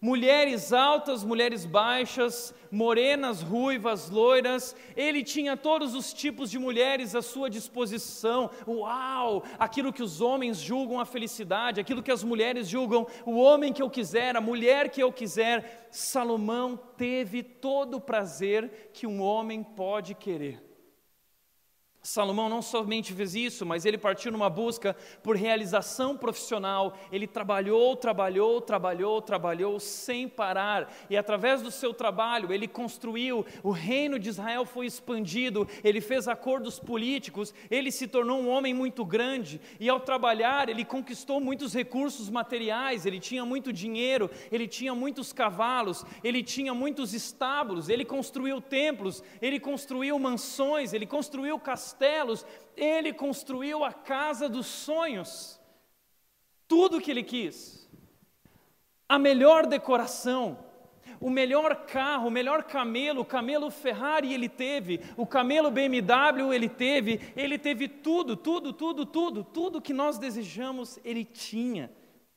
Mulheres 0.00 0.72
altas, 0.72 1.24
mulheres 1.24 1.66
baixas, 1.66 2.54
morenas, 2.70 3.42
ruivas, 3.42 4.08
loiras, 4.08 4.76
ele 4.94 5.24
tinha 5.24 5.56
todos 5.56 5.92
os 5.96 6.12
tipos 6.12 6.50
de 6.50 6.58
mulheres 6.58 7.16
à 7.16 7.22
sua 7.22 7.50
disposição. 7.50 8.48
Uau! 8.66 9.42
Aquilo 9.58 9.92
que 9.92 10.02
os 10.02 10.20
homens 10.20 10.58
julgam 10.58 11.00
a 11.00 11.04
felicidade, 11.04 11.80
aquilo 11.80 12.02
que 12.02 12.12
as 12.12 12.22
mulheres 12.22 12.68
julgam 12.68 13.08
o 13.26 13.38
homem 13.38 13.72
que 13.72 13.82
eu 13.82 13.90
quiser, 13.90 14.36
a 14.36 14.40
mulher 14.40 14.88
que 14.88 15.02
eu 15.02 15.12
quiser. 15.12 15.88
Salomão 15.90 16.78
teve 16.96 17.42
todo 17.42 17.96
o 17.96 18.00
prazer 18.00 18.90
que 18.92 19.04
um 19.04 19.20
homem 19.20 19.64
pode 19.64 20.14
querer. 20.14 20.67
Salomão 22.08 22.48
não 22.48 22.62
somente 22.62 23.12
fez 23.12 23.34
isso, 23.34 23.66
mas 23.66 23.84
ele 23.84 23.98
partiu 23.98 24.32
numa 24.32 24.48
busca 24.48 24.96
por 25.22 25.36
realização 25.36 26.16
profissional. 26.16 26.96
Ele 27.12 27.26
trabalhou, 27.26 27.94
trabalhou, 27.94 28.62
trabalhou, 28.62 29.20
trabalhou 29.20 29.78
sem 29.78 30.26
parar. 30.26 30.90
E 31.10 31.18
através 31.18 31.60
do 31.60 31.70
seu 31.70 31.92
trabalho, 31.92 32.50
ele 32.50 32.66
construiu, 32.66 33.44
o 33.62 33.72
reino 33.72 34.18
de 34.18 34.30
Israel 34.30 34.64
foi 34.64 34.86
expandido, 34.86 35.68
ele 35.84 36.00
fez 36.00 36.26
acordos 36.26 36.80
políticos, 36.80 37.52
ele 37.70 37.92
se 37.92 38.08
tornou 38.08 38.40
um 38.40 38.48
homem 38.48 38.72
muito 38.72 39.04
grande. 39.04 39.60
E 39.78 39.86
ao 39.86 40.00
trabalhar, 40.00 40.70
ele 40.70 40.86
conquistou 40.86 41.38
muitos 41.38 41.74
recursos 41.74 42.30
materiais, 42.30 43.04
ele 43.04 43.20
tinha 43.20 43.44
muito 43.44 43.70
dinheiro, 43.70 44.30
ele 44.50 44.66
tinha 44.66 44.94
muitos 44.94 45.30
cavalos, 45.30 46.06
ele 46.24 46.42
tinha 46.42 46.72
muitos 46.72 47.12
estábulos, 47.12 47.90
ele 47.90 48.06
construiu 48.06 48.62
templos, 48.62 49.22
ele 49.42 49.60
construiu 49.60 50.18
mansões, 50.18 50.94
ele 50.94 51.04
construiu 51.04 51.58
castelos 51.58 51.97
castelos, 51.98 52.46
ele 52.76 53.12
construiu 53.12 53.84
a 53.84 53.92
casa 53.92 54.48
dos 54.48 54.66
sonhos. 54.66 55.60
Tudo 56.68 57.00
que 57.00 57.10
ele 57.10 57.22
quis. 57.22 57.88
A 59.08 59.18
melhor 59.18 59.66
decoração, 59.66 60.58
o 61.20 61.30
melhor 61.30 61.86
carro, 61.86 62.28
o 62.28 62.30
melhor 62.30 62.62
camelo, 62.62 63.22
o 63.22 63.24
camelo 63.24 63.70
Ferrari 63.70 64.32
ele 64.32 64.48
teve, 64.48 65.00
o 65.16 65.26
camelo 65.26 65.70
BMW 65.70 66.52
ele 66.52 66.68
teve, 66.68 67.20
ele 67.34 67.58
teve 67.58 67.88
tudo, 67.88 68.36
tudo, 68.36 68.72
tudo, 68.72 69.06
tudo, 69.06 69.42
tudo 69.42 69.82
que 69.82 69.92
nós 69.92 70.18
desejamos 70.18 70.98
ele 71.04 71.24
tinha. 71.24 71.90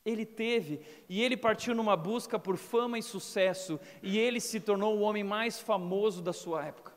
Ele 0.04 0.26
teve, 0.26 0.80
e 1.08 1.22
ele 1.22 1.36
partiu 1.36 1.76
numa 1.76 1.96
busca 1.96 2.36
por 2.36 2.56
fama 2.56 2.98
e 2.98 3.02
sucesso, 3.02 3.78
e 4.02 4.18
ele 4.18 4.40
se 4.40 4.58
tornou 4.58 4.96
o 4.96 5.02
homem 5.02 5.22
mais 5.22 5.60
famoso 5.60 6.20
da 6.20 6.32
sua 6.32 6.66
época. 6.66 6.91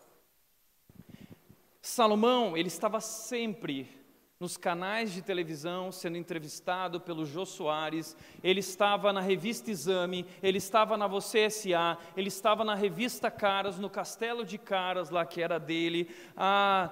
Salomão, 1.87 2.57
ele 2.57 2.67
estava 2.67 2.99
sempre 2.99 3.87
nos 4.39 4.57
canais 4.57 5.13
de 5.13 5.21
televisão 5.21 5.91
sendo 5.91 6.17
entrevistado 6.17 6.99
pelo 6.99 7.27
Jô 7.27 7.45
Soares, 7.45 8.17
ele 8.43 8.59
estava 8.59 9.13
na 9.13 9.21
revista 9.21 9.69
Exame, 9.69 10.25
ele 10.41 10.57
estava 10.57 10.97
na 10.97 11.05
Você 11.05 11.47
SA, 11.47 11.95
ele 12.17 12.29
estava 12.29 12.65
na 12.65 12.73
revista 12.73 13.29
Caras, 13.29 13.77
no 13.77 13.87
Castelo 13.87 14.43
de 14.43 14.57
Caras, 14.57 15.11
lá 15.11 15.27
que 15.27 15.43
era 15.43 15.59
dele. 15.59 16.09
Ah, 16.35 16.91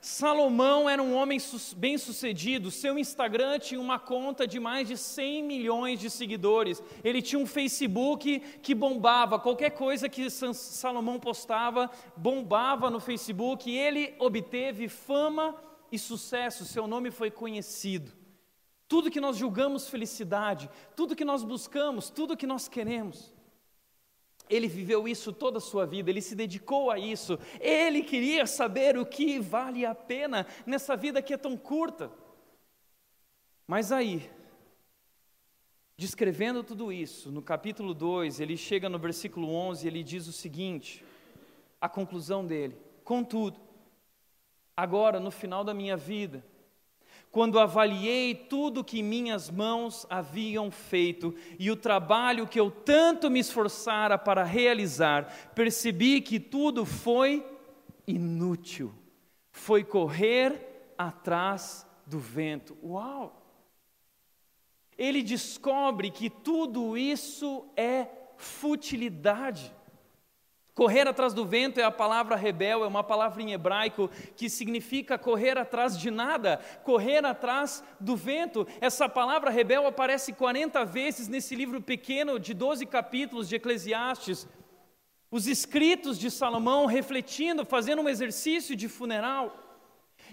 Salomão 0.00 0.88
era 0.88 1.02
um 1.02 1.14
homem 1.14 1.38
bem 1.76 1.98
sucedido, 1.98 2.70
seu 2.70 2.98
Instagram 2.98 3.58
tinha 3.58 3.80
uma 3.80 3.98
conta 3.98 4.46
de 4.46 4.58
mais 4.58 4.88
de 4.88 4.96
100 4.96 5.42
milhões 5.42 6.00
de 6.00 6.08
seguidores, 6.08 6.82
ele 7.04 7.20
tinha 7.20 7.38
um 7.38 7.46
Facebook 7.46 8.40
que 8.62 8.74
bombava, 8.74 9.38
qualquer 9.38 9.70
coisa 9.70 10.08
que 10.08 10.30
Salomão 10.30 11.20
postava 11.20 11.90
bombava 12.16 12.88
no 12.88 12.98
Facebook, 12.98 13.70
e 13.70 13.76
ele 13.76 14.14
obteve 14.18 14.88
fama 14.88 15.54
e 15.92 15.98
sucesso, 15.98 16.64
seu 16.64 16.86
nome 16.86 17.10
foi 17.10 17.30
conhecido. 17.30 18.10
Tudo 18.88 19.10
que 19.10 19.20
nós 19.20 19.36
julgamos 19.36 19.88
felicidade, 19.88 20.70
tudo 20.96 21.14
que 21.14 21.24
nós 21.24 21.44
buscamos, 21.44 22.08
tudo 22.08 22.36
que 22.36 22.46
nós 22.46 22.68
queremos. 22.68 23.32
Ele 24.50 24.66
viveu 24.66 25.06
isso 25.06 25.32
toda 25.32 25.58
a 25.58 25.60
sua 25.60 25.86
vida, 25.86 26.10
ele 26.10 26.20
se 26.20 26.34
dedicou 26.34 26.90
a 26.90 26.98
isso. 26.98 27.38
Ele 27.60 28.02
queria 28.02 28.46
saber 28.46 28.98
o 28.98 29.06
que 29.06 29.38
vale 29.38 29.86
a 29.86 29.94
pena 29.94 30.46
nessa 30.66 30.96
vida 30.96 31.22
que 31.22 31.32
é 31.32 31.36
tão 31.36 31.56
curta. 31.56 32.10
Mas 33.66 33.92
aí, 33.92 34.28
descrevendo 35.96 36.64
tudo 36.64 36.92
isso, 36.92 37.30
no 37.30 37.40
capítulo 37.40 37.94
2, 37.94 38.40
ele 38.40 38.56
chega 38.56 38.88
no 38.88 38.98
versículo 38.98 39.54
11 39.54 39.86
e 39.86 39.88
ele 39.88 40.02
diz 40.02 40.26
o 40.26 40.32
seguinte: 40.32 41.04
a 41.80 41.88
conclusão 41.88 42.44
dele. 42.44 42.76
Contudo, 43.04 43.60
agora 44.76 45.20
no 45.20 45.30
final 45.30 45.62
da 45.62 45.72
minha 45.72 45.96
vida, 45.96 46.44
quando 47.30 47.60
avaliei 47.60 48.34
tudo 48.34 48.82
que 48.82 49.02
minhas 49.02 49.48
mãos 49.48 50.04
haviam 50.10 50.70
feito 50.70 51.34
e 51.58 51.70
o 51.70 51.76
trabalho 51.76 52.46
que 52.46 52.58
eu 52.58 52.70
tanto 52.70 53.30
me 53.30 53.38
esforçara 53.38 54.18
para 54.18 54.42
realizar, 54.42 55.52
percebi 55.54 56.20
que 56.20 56.40
tudo 56.40 56.84
foi 56.84 57.46
inútil. 58.06 58.92
Foi 59.52 59.84
correr 59.84 60.92
atrás 60.98 61.86
do 62.04 62.18
vento. 62.18 62.76
Uau! 62.82 63.36
Ele 64.98 65.22
descobre 65.22 66.10
que 66.10 66.28
tudo 66.28 66.98
isso 66.98 67.66
é 67.76 68.08
futilidade. 68.36 69.72
Correr 70.80 71.06
atrás 71.06 71.34
do 71.34 71.44
vento 71.44 71.78
é 71.78 71.82
a 71.82 71.90
palavra 71.90 72.34
rebel, 72.36 72.82
é 72.82 72.86
uma 72.86 73.04
palavra 73.04 73.42
em 73.42 73.52
hebraico 73.52 74.10
que 74.34 74.48
significa 74.48 75.18
correr 75.18 75.58
atrás 75.58 75.98
de 75.98 76.10
nada, 76.10 76.58
correr 76.84 77.22
atrás 77.22 77.84
do 78.00 78.16
vento. 78.16 78.66
Essa 78.80 79.06
palavra 79.06 79.50
rebel 79.50 79.86
aparece 79.86 80.32
40 80.32 80.82
vezes 80.86 81.28
nesse 81.28 81.54
livro 81.54 81.82
pequeno 81.82 82.40
de 82.40 82.54
12 82.54 82.86
capítulos 82.86 83.46
de 83.46 83.56
Eclesiastes. 83.56 84.48
Os 85.30 85.46
escritos 85.46 86.18
de 86.18 86.30
Salomão 86.30 86.86
refletindo, 86.86 87.66
fazendo 87.66 88.00
um 88.00 88.08
exercício 88.08 88.74
de 88.74 88.88
funeral. 88.88 89.54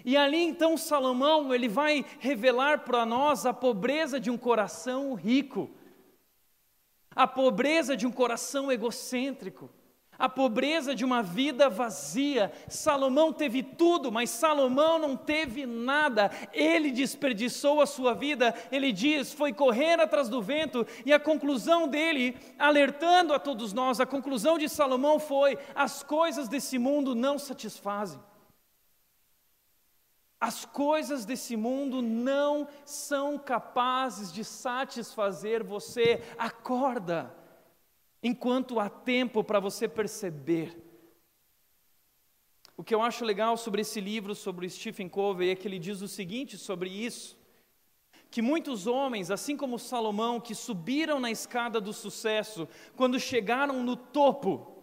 E 0.02 0.16
ali 0.16 0.42
então 0.42 0.78
Salomão, 0.78 1.52
ele 1.52 1.68
vai 1.68 2.06
revelar 2.20 2.84
para 2.84 3.04
nós 3.04 3.44
a 3.44 3.52
pobreza 3.52 4.18
de 4.18 4.30
um 4.30 4.38
coração 4.38 5.12
rico. 5.12 5.68
A 7.14 7.26
pobreza 7.26 7.94
de 7.94 8.06
um 8.06 8.10
coração 8.10 8.72
egocêntrico 8.72 9.76
a 10.18 10.28
pobreza 10.28 10.94
de 10.94 11.04
uma 11.04 11.22
vida 11.22 11.70
vazia. 11.70 12.50
Salomão 12.66 13.32
teve 13.32 13.62
tudo, 13.62 14.10
mas 14.10 14.30
Salomão 14.30 14.98
não 14.98 15.16
teve 15.16 15.64
nada. 15.64 16.30
Ele 16.52 16.90
desperdiçou 16.90 17.80
a 17.80 17.86
sua 17.86 18.14
vida. 18.14 18.52
Ele 18.72 18.90
diz: 18.90 19.32
foi 19.32 19.52
correr 19.52 20.00
atrás 20.00 20.28
do 20.28 20.42
vento, 20.42 20.84
e 21.06 21.12
a 21.12 21.20
conclusão 21.20 21.86
dele, 21.86 22.36
alertando 22.58 23.32
a 23.32 23.38
todos 23.38 23.72
nós, 23.72 24.00
a 24.00 24.06
conclusão 24.06 24.58
de 24.58 24.68
Salomão 24.68 25.20
foi: 25.20 25.56
as 25.74 26.02
coisas 26.02 26.48
desse 26.48 26.78
mundo 26.78 27.14
não 27.14 27.38
satisfazem. 27.38 28.20
As 30.40 30.64
coisas 30.64 31.24
desse 31.24 31.56
mundo 31.56 32.00
não 32.00 32.68
são 32.84 33.36
capazes 33.36 34.32
de 34.32 34.44
satisfazer 34.44 35.64
você. 35.64 36.22
Acorda 36.38 37.34
enquanto 38.22 38.80
há 38.80 38.88
tempo 38.88 39.44
para 39.44 39.60
você 39.60 39.88
perceber. 39.88 40.84
O 42.76 42.84
que 42.84 42.94
eu 42.94 43.02
acho 43.02 43.24
legal 43.24 43.56
sobre 43.56 43.80
esse 43.80 44.00
livro, 44.00 44.34
sobre 44.34 44.68
Stephen 44.70 45.08
Covey, 45.08 45.50
é 45.50 45.56
que 45.56 45.66
ele 45.66 45.78
diz 45.78 46.00
o 46.00 46.08
seguinte 46.08 46.56
sobre 46.56 46.88
isso: 46.88 47.36
que 48.30 48.40
muitos 48.40 48.86
homens, 48.86 49.30
assim 49.30 49.56
como 49.56 49.78
Salomão, 49.78 50.40
que 50.40 50.54
subiram 50.54 51.18
na 51.18 51.30
escada 51.30 51.80
do 51.80 51.92
sucesso, 51.92 52.68
quando 52.96 53.18
chegaram 53.18 53.82
no 53.82 53.96
topo, 53.96 54.82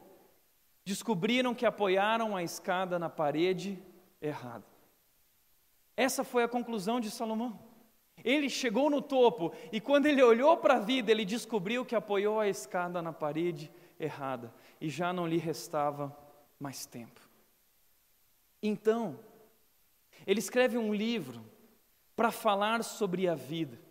descobriram 0.84 1.56
que 1.56 1.66
apoiaram 1.66 2.36
a 2.36 2.44
escada 2.44 3.00
na 3.00 3.10
parede 3.10 3.82
errada. 4.22 4.66
Essa 5.96 6.24
foi 6.24 6.44
a 6.44 6.48
conclusão 6.48 7.00
de 7.00 7.10
Salomão. 7.10 7.65
Ele 8.26 8.50
chegou 8.50 8.90
no 8.90 9.04
topo 9.04 9.54
e 9.72 9.80
quando 9.80 10.08
ele 10.08 10.24
olhou 10.24 10.58
para 10.58 10.78
a 10.78 10.80
vida, 10.80 11.12
ele 11.12 11.24
descobriu 11.24 11.86
que 11.86 11.96
apoiou 11.96 12.40
a 12.40 12.50
escada 12.50 13.00
na 13.00 13.14
parede 13.14 13.72
errada 14.00 14.52
e 14.82 14.90
já 14.90 15.14
não 15.14 15.28
lhe 15.28 15.38
restava 15.38 16.18
mais 16.60 16.88
tempo. 16.88 17.22
Então, 18.64 19.20
ele 20.26 20.40
escreve 20.40 20.76
um 20.76 20.92
livro 20.92 21.46
para 22.16 22.32
falar 22.32 22.84
sobre 22.84 23.28
a 23.28 23.36
vida. 23.36 23.85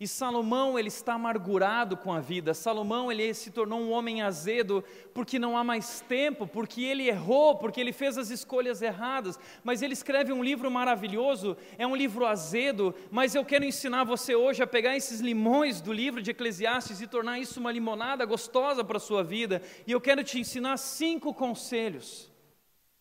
E 0.00 0.08
Salomão, 0.08 0.78
ele 0.78 0.88
está 0.88 1.12
amargurado 1.12 1.94
com 1.94 2.10
a 2.10 2.20
vida. 2.20 2.54
Salomão, 2.54 3.12
ele 3.12 3.34
se 3.34 3.50
tornou 3.50 3.78
um 3.78 3.90
homem 3.90 4.22
azedo 4.22 4.82
porque 5.12 5.38
não 5.38 5.58
há 5.58 5.62
mais 5.62 6.00
tempo, 6.00 6.46
porque 6.46 6.82
ele 6.82 7.06
errou, 7.06 7.56
porque 7.56 7.78
ele 7.78 7.92
fez 7.92 8.16
as 8.16 8.30
escolhas 8.30 8.80
erradas. 8.80 9.38
Mas 9.62 9.82
ele 9.82 9.92
escreve 9.92 10.32
um 10.32 10.42
livro 10.42 10.70
maravilhoso, 10.70 11.54
é 11.76 11.86
um 11.86 11.94
livro 11.94 12.24
azedo, 12.24 12.94
mas 13.10 13.34
eu 13.34 13.44
quero 13.44 13.62
ensinar 13.62 14.04
você 14.04 14.34
hoje 14.34 14.62
a 14.62 14.66
pegar 14.66 14.96
esses 14.96 15.20
limões 15.20 15.82
do 15.82 15.92
livro 15.92 16.22
de 16.22 16.30
Eclesiastes 16.30 17.02
e 17.02 17.06
tornar 17.06 17.38
isso 17.38 17.60
uma 17.60 17.70
limonada 17.70 18.24
gostosa 18.24 18.82
para 18.82 18.96
a 18.96 19.00
sua 19.00 19.22
vida. 19.22 19.60
E 19.86 19.92
eu 19.92 20.00
quero 20.00 20.24
te 20.24 20.40
ensinar 20.40 20.78
cinco 20.78 21.34
conselhos 21.34 22.29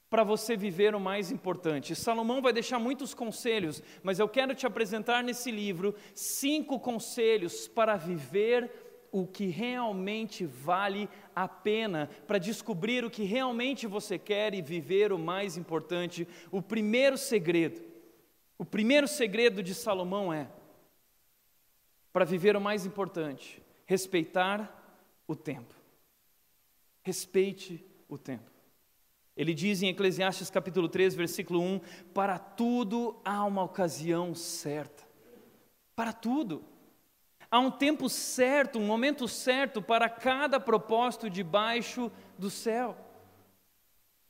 para 0.10 0.24
você 0.24 0.58
viver 0.58 0.96
o 0.96 1.00
mais 1.00 1.32
importante. 1.32 1.96
Salomão 1.96 2.42
vai 2.42 2.52
deixar 2.52 2.80
muitos 2.80 3.14
conselhos, 3.14 3.84
mas 4.02 4.18
eu 4.18 4.28
quero 4.28 4.56
te 4.56 4.66
apresentar 4.66 5.24
nesse 5.24 5.52
livro 5.52 5.94
cinco 6.16 6.80
conselhos 6.80 7.68
para 7.68 7.96
viver 7.96 8.72
o 9.12 9.26
que 9.26 9.46
realmente 9.48 10.46
vale 10.46 11.10
a 11.36 11.48
pena, 11.48 12.10
para 12.28 12.38
descobrir 12.38 13.04
o 13.04 13.10
que 13.10 13.24
realmente 13.24 13.88
você 13.88 14.18
quer 14.18 14.54
e 14.54 14.62
viver 14.62 15.12
o 15.12 15.18
mais 15.18 15.58
importante. 15.58 16.28
O 16.52 16.62
primeiro 16.62 17.18
segredo, 17.18 17.82
o 18.58 18.66
primeiro 18.66 19.08
segredo 19.08 19.62
de 19.62 19.74
Salomão 19.74 20.34
é 20.34 20.50
para 22.12 22.26
viver 22.26 22.56
o 22.56 22.62
mais 22.62 22.86
importante, 22.86 23.62
respeitar 23.86 24.76
o 25.28 25.36
tempo. 25.36 25.76
Respeite 27.04 27.84
o 28.08 28.18
tempo. 28.18 28.59
Ele 29.40 29.54
diz 29.54 29.82
em 29.82 29.88
Eclesiastes 29.88 30.50
capítulo 30.50 30.90
3, 30.90 31.16
versículo 31.16 31.62
1: 31.62 31.80
Para 32.14 32.38
tudo 32.38 33.16
há 33.24 33.46
uma 33.46 33.64
ocasião 33.64 34.36
certa. 34.36 35.08
Para 35.96 36.12
tudo. 36.12 36.62
Há 37.50 37.58
um 37.58 37.72
tempo 37.72 38.10
certo, 38.10 38.78
um 38.78 38.86
momento 38.86 39.30
certo 39.30 39.82
para 39.82 40.10
cada 40.10 40.60
propósito 40.60 41.30
debaixo 41.30 42.12
do 42.38 42.50
céu. 42.50 42.98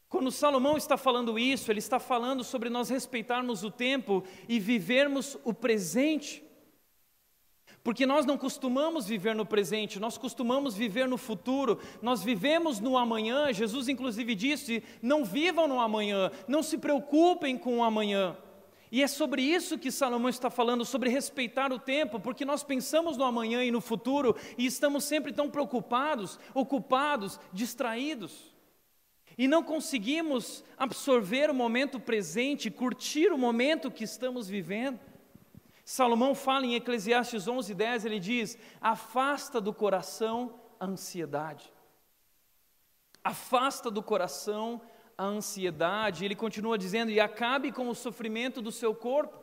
Quando 0.07 0.29
Salomão 0.29 0.77
está 0.77 0.95
falando 0.95 1.39
isso, 1.39 1.71
ele 1.71 1.79
está 1.79 1.99
falando 1.99 2.43
sobre 2.43 2.69
nós 2.69 2.89
respeitarmos 2.89 3.63
o 3.63 3.71
tempo 3.71 4.23
e 4.47 4.59
vivermos 4.59 5.35
o 5.43 5.55
presente. 5.55 6.43
Porque 7.83 8.05
nós 8.05 8.25
não 8.25 8.37
costumamos 8.37 9.07
viver 9.07 9.33
no 9.33 9.45
presente, 9.45 9.99
nós 9.99 10.17
costumamos 10.17 10.75
viver 10.75 11.07
no 11.07 11.17
futuro, 11.17 11.79
nós 12.01 12.21
vivemos 12.21 12.79
no 12.79 12.97
amanhã. 12.97 13.51
Jesus, 13.53 13.87
inclusive, 13.87 14.35
disse: 14.35 14.83
não 15.01 15.23
vivam 15.23 15.67
no 15.67 15.79
amanhã, 15.79 16.29
não 16.47 16.61
se 16.61 16.77
preocupem 16.77 17.57
com 17.57 17.77
o 17.77 17.83
amanhã. 17.83 18.35
E 18.91 19.03
é 19.03 19.07
sobre 19.07 19.43
isso 19.43 19.77
que 19.77 19.91
Salomão 19.91 20.29
está 20.29 20.49
falando, 20.49 20.83
sobre 20.83 21.09
respeitar 21.09 21.71
o 21.71 21.77
tempo, 21.77 22.19
porque 22.19 22.43
nós 22.43 22.63
pensamos 22.63 23.17
no 23.17 23.23
amanhã 23.23 23.63
e 23.63 23.71
no 23.71 23.81
futuro 23.81 24.35
e 24.57 24.65
estamos 24.65 25.03
sempre 25.03 25.31
tão 25.31 25.49
preocupados, 25.49 26.39
ocupados, 26.55 27.39
distraídos. 27.53 28.51
E 29.37 29.47
não 29.47 29.63
conseguimos 29.63 30.63
absorver 30.77 31.49
o 31.49 31.53
momento 31.53 31.99
presente, 31.99 32.69
curtir 32.69 33.31
o 33.31 33.37
momento 33.37 33.91
que 33.91 34.03
estamos 34.03 34.49
vivendo. 34.49 34.99
Salomão 35.91 36.35
fala 36.35 36.67
em 36.67 36.75
Eclesiastes 36.75 37.47
11:10, 37.47 38.05
ele 38.05 38.19
diz: 38.19 38.59
"Afasta 38.79 39.59
do 39.59 39.73
coração 39.73 40.61
a 40.79 40.85
ansiedade". 40.85 41.73
Afasta 43.23 43.89
do 43.89 44.03
coração 44.03 44.79
a 45.17 45.23
ansiedade. 45.23 46.23
Ele 46.23 46.35
continua 46.35 46.77
dizendo: 46.77 47.09
"E 47.09 47.19
acabe 47.19 47.71
com 47.71 47.89
o 47.89 47.95
sofrimento 47.95 48.61
do 48.61 48.71
seu 48.71 48.93
corpo". 48.93 49.38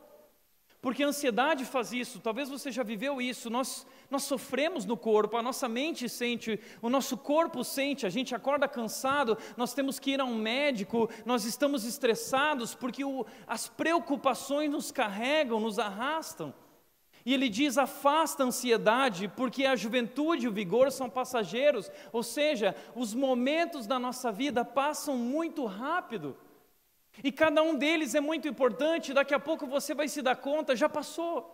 Porque 0.81 1.03
a 1.03 1.07
ansiedade 1.07 1.65
faz 1.65 1.91
isso, 1.91 2.19
talvez 2.19 2.49
você 2.49 2.71
já 2.71 2.83
viveu 2.83 3.19
isso. 3.19 3.49
Nós, 3.49 3.85
nós 4.11 4.23
sofremos 4.23 4.85
no 4.85 4.95
corpo, 4.95 5.35
a 5.35 5.41
nossa 5.41 5.67
mente 5.67 6.07
sente, 6.07 6.59
o 6.81 6.89
nosso 6.89 7.17
corpo 7.17 7.63
sente, 7.63 8.05
a 8.05 8.09
gente 8.09 8.35
acorda 8.35 8.67
cansado, 8.67 9.37
nós 9.57 9.73
temos 9.73 9.99
que 9.99 10.11
ir 10.11 10.21
a 10.21 10.25
um 10.25 10.35
médico, 10.35 11.09
nós 11.25 11.45
estamos 11.45 11.83
estressados 11.83 12.75
porque 12.75 13.03
o, 13.03 13.25
as 13.47 13.67
preocupações 13.67 14.69
nos 14.69 14.91
carregam, 14.91 15.59
nos 15.59 15.79
arrastam. 15.79 16.53
E 17.25 17.33
ele 17.33 17.49
diz: 17.49 17.77
afasta 17.77 18.43
a 18.43 18.45
ansiedade, 18.45 19.27
porque 19.27 19.65
a 19.65 19.75
juventude 19.75 20.45
e 20.45 20.47
o 20.47 20.53
vigor 20.53 20.89
são 20.93 21.09
passageiros, 21.09 21.91
ou 22.13 22.23
seja, 22.23 22.73
os 22.95 23.13
momentos 23.13 23.85
da 23.85 23.99
nossa 23.99 24.31
vida 24.31 24.63
passam 24.63 25.17
muito 25.17 25.65
rápido. 25.65 26.37
E 27.23 27.31
cada 27.31 27.61
um 27.61 27.75
deles 27.75 28.15
é 28.15 28.19
muito 28.19 28.47
importante, 28.47 29.13
daqui 29.13 29.33
a 29.33 29.39
pouco 29.39 29.65
você 29.65 29.93
vai 29.93 30.07
se 30.07 30.21
dar 30.21 30.35
conta, 30.35 30.75
já 30.75 30.87
passou. 30.87 31.53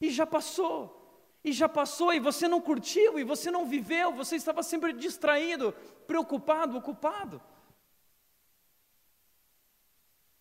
E 0.00 0.10
já 0.10 0.26
passou. 0.26 0.96
E 1.42 1.52
já 1.52 1.68
passou, 1.68 2.12
e 2.12 2.20
você 2.20 2.46
não 2.46 2.60
curtiu, 2.60 3.18
e 3.18 3.24
você 3.24 3.50
não 3.50 3.66
viveu, 3.66 4.12
você 4.12 4.36
estava 4.36 4.62
sempre 4.62 4.92
distraído, 4.92 5.72
preocupado, 6.06 6.76
ocupado. 6.76 7.40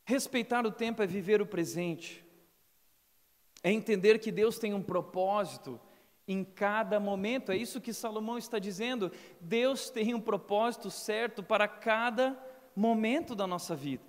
Respeitar 0.04 0.65
o 0.65 0.72
tempo 0.72 1.02
é 1.02 1.08
viver 1.08 1.41
o 1.41 1.45
presente, 1.45 2.26
é 3.63 3.72
entender 3.72 4.19
que 4.19 4.32
Deus 4.32 4.58
tem 4.58 4.74
um 4.74 4.84
propósito 4.84 5.80
em 6.28 6.43
cada 6.43 7.00
momento, 7.00 7.52
é 7.52 7.56
isso 7.58 7.80
que 7.80 7.93
Salomão 7.93 8.38
está 8.38 8.60
dizendo. 8.60 9.12
Deus 9.39 9.89
tem 9.89 10.13
um 10.13 10.22
propósito 10.22 10.91
certo 10.91 11.41
para 11.41 11.67
cada 11.67 12.38
momento 12.76 13.34
da 13.34 13.48
nossa 13.48 13.76
vida. 13.76 14.09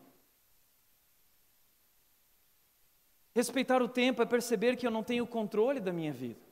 Respeitar 3.34 3.80
o 3.82 3.88
tempo 3.88 4.22
é 4.22 4.26
perceber 4.26 4.76
que 4.76 4.86
eu 4.86 4.90
não 4.90 5.02
tenho 5.02 5.26
controle 5.26 5.80
da 5.80 5.92
minha 5.92 6.12
vida. 6.12 6.50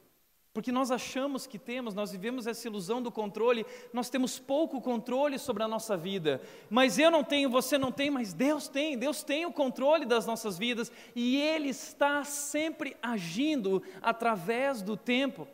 Porque 0.52 0.72
nós 0.72 0.90
achamos 0.90 1.46
que 1.46 1.58
temos, 1.58 1.94
nós 1.94 2.10
vivemos 2.10 2.46
essa 2.46 2.66
ilusão 2.66 3.00
do 3.00 3.12
controle, 3.12 3.64
nós 3.92 4.10
temos 4.10 4.40
pouco 4.40 4.80
controle 4.80 5.38
sobre 5.38 5.62
a 5.62 5.68
nossa 5.68 5.96
vida. 5.96 6.40
Mas 6.68 6.98
eu 6.98 7.10
não 7.10 7.22
tenho, 7.22 7.48
você 7.48 7.78
não 7.78 7.92
tem, 7.92 8.10
mas 8.10 8.32
Deus 8.32 8.66
tem, 8.66 8.98
Deus 8.98 9.22
tem 9.22 9.46
o 9.46 9.52
controle 9.52 10.04
das 10.04 10.26
nossas 10.26 10.58
vidas 10.58 10.90
e 11.14 11.36
Ele 11.36 11.68
está 11.68 12.24
sempre 12.24 12.96
agindo 13.00 13.82
através 14.02 14.82
do 14.82 14.96
tempo. 14.96 15.46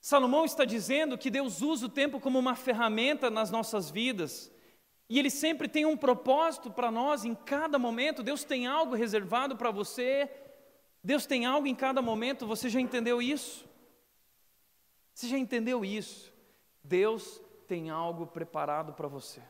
Salomão 0.00 0.44
está 0.44 0.64
dizendo 0.64 1.18
que 1.18 1.30
Deus 1.30 1.62
usa 1.62 1.86
o 1.86 1.88
tempo 1.88 2.20
como 2.20 2.38
uma 2.38 2.54
ferramenta 2.54 3.30
nas 3.30 3.50
nossas 3.50 3.90
vidas. 3.90 4.52
E 5.14 5.18
Ele 5.20 5.30
sempre 5.30 5.68
tem 5.68 5.86
um 5.86 5.96
propósito 5.96 6.72
para 6.72 6.90
nós 6.90 7.24
em 7.24 7.36
cada 7.36 7.78
momento. 7.78 8.20
Deus 8.20 8.42
tem 8.42 8.66
algo 8.66 8.96
reservado 8.96 9.56
para 9.56 9.70
você. 9.70 10.28
Deus 11.04 11.24
tem 11.24 11.46
algo 11.46 11.68
em 11.68 11.74
cada 11.76 12.02
momento. 12.02 12.48
Você 12.48 12.68
já 12.68 12.80
entendeu 12.80 13.22
isso? 13.22 13.64
Você 15.14 15.28
já 15.28 15.38
entendeu 15.38 15.84
isso? 15.84 16.34
Deus 16.82 17.40
tem 17.68 17.90
algo 17.90 18.26
preparado 18.26 18.92
para 18.92 19.06
você. 19.06 19.40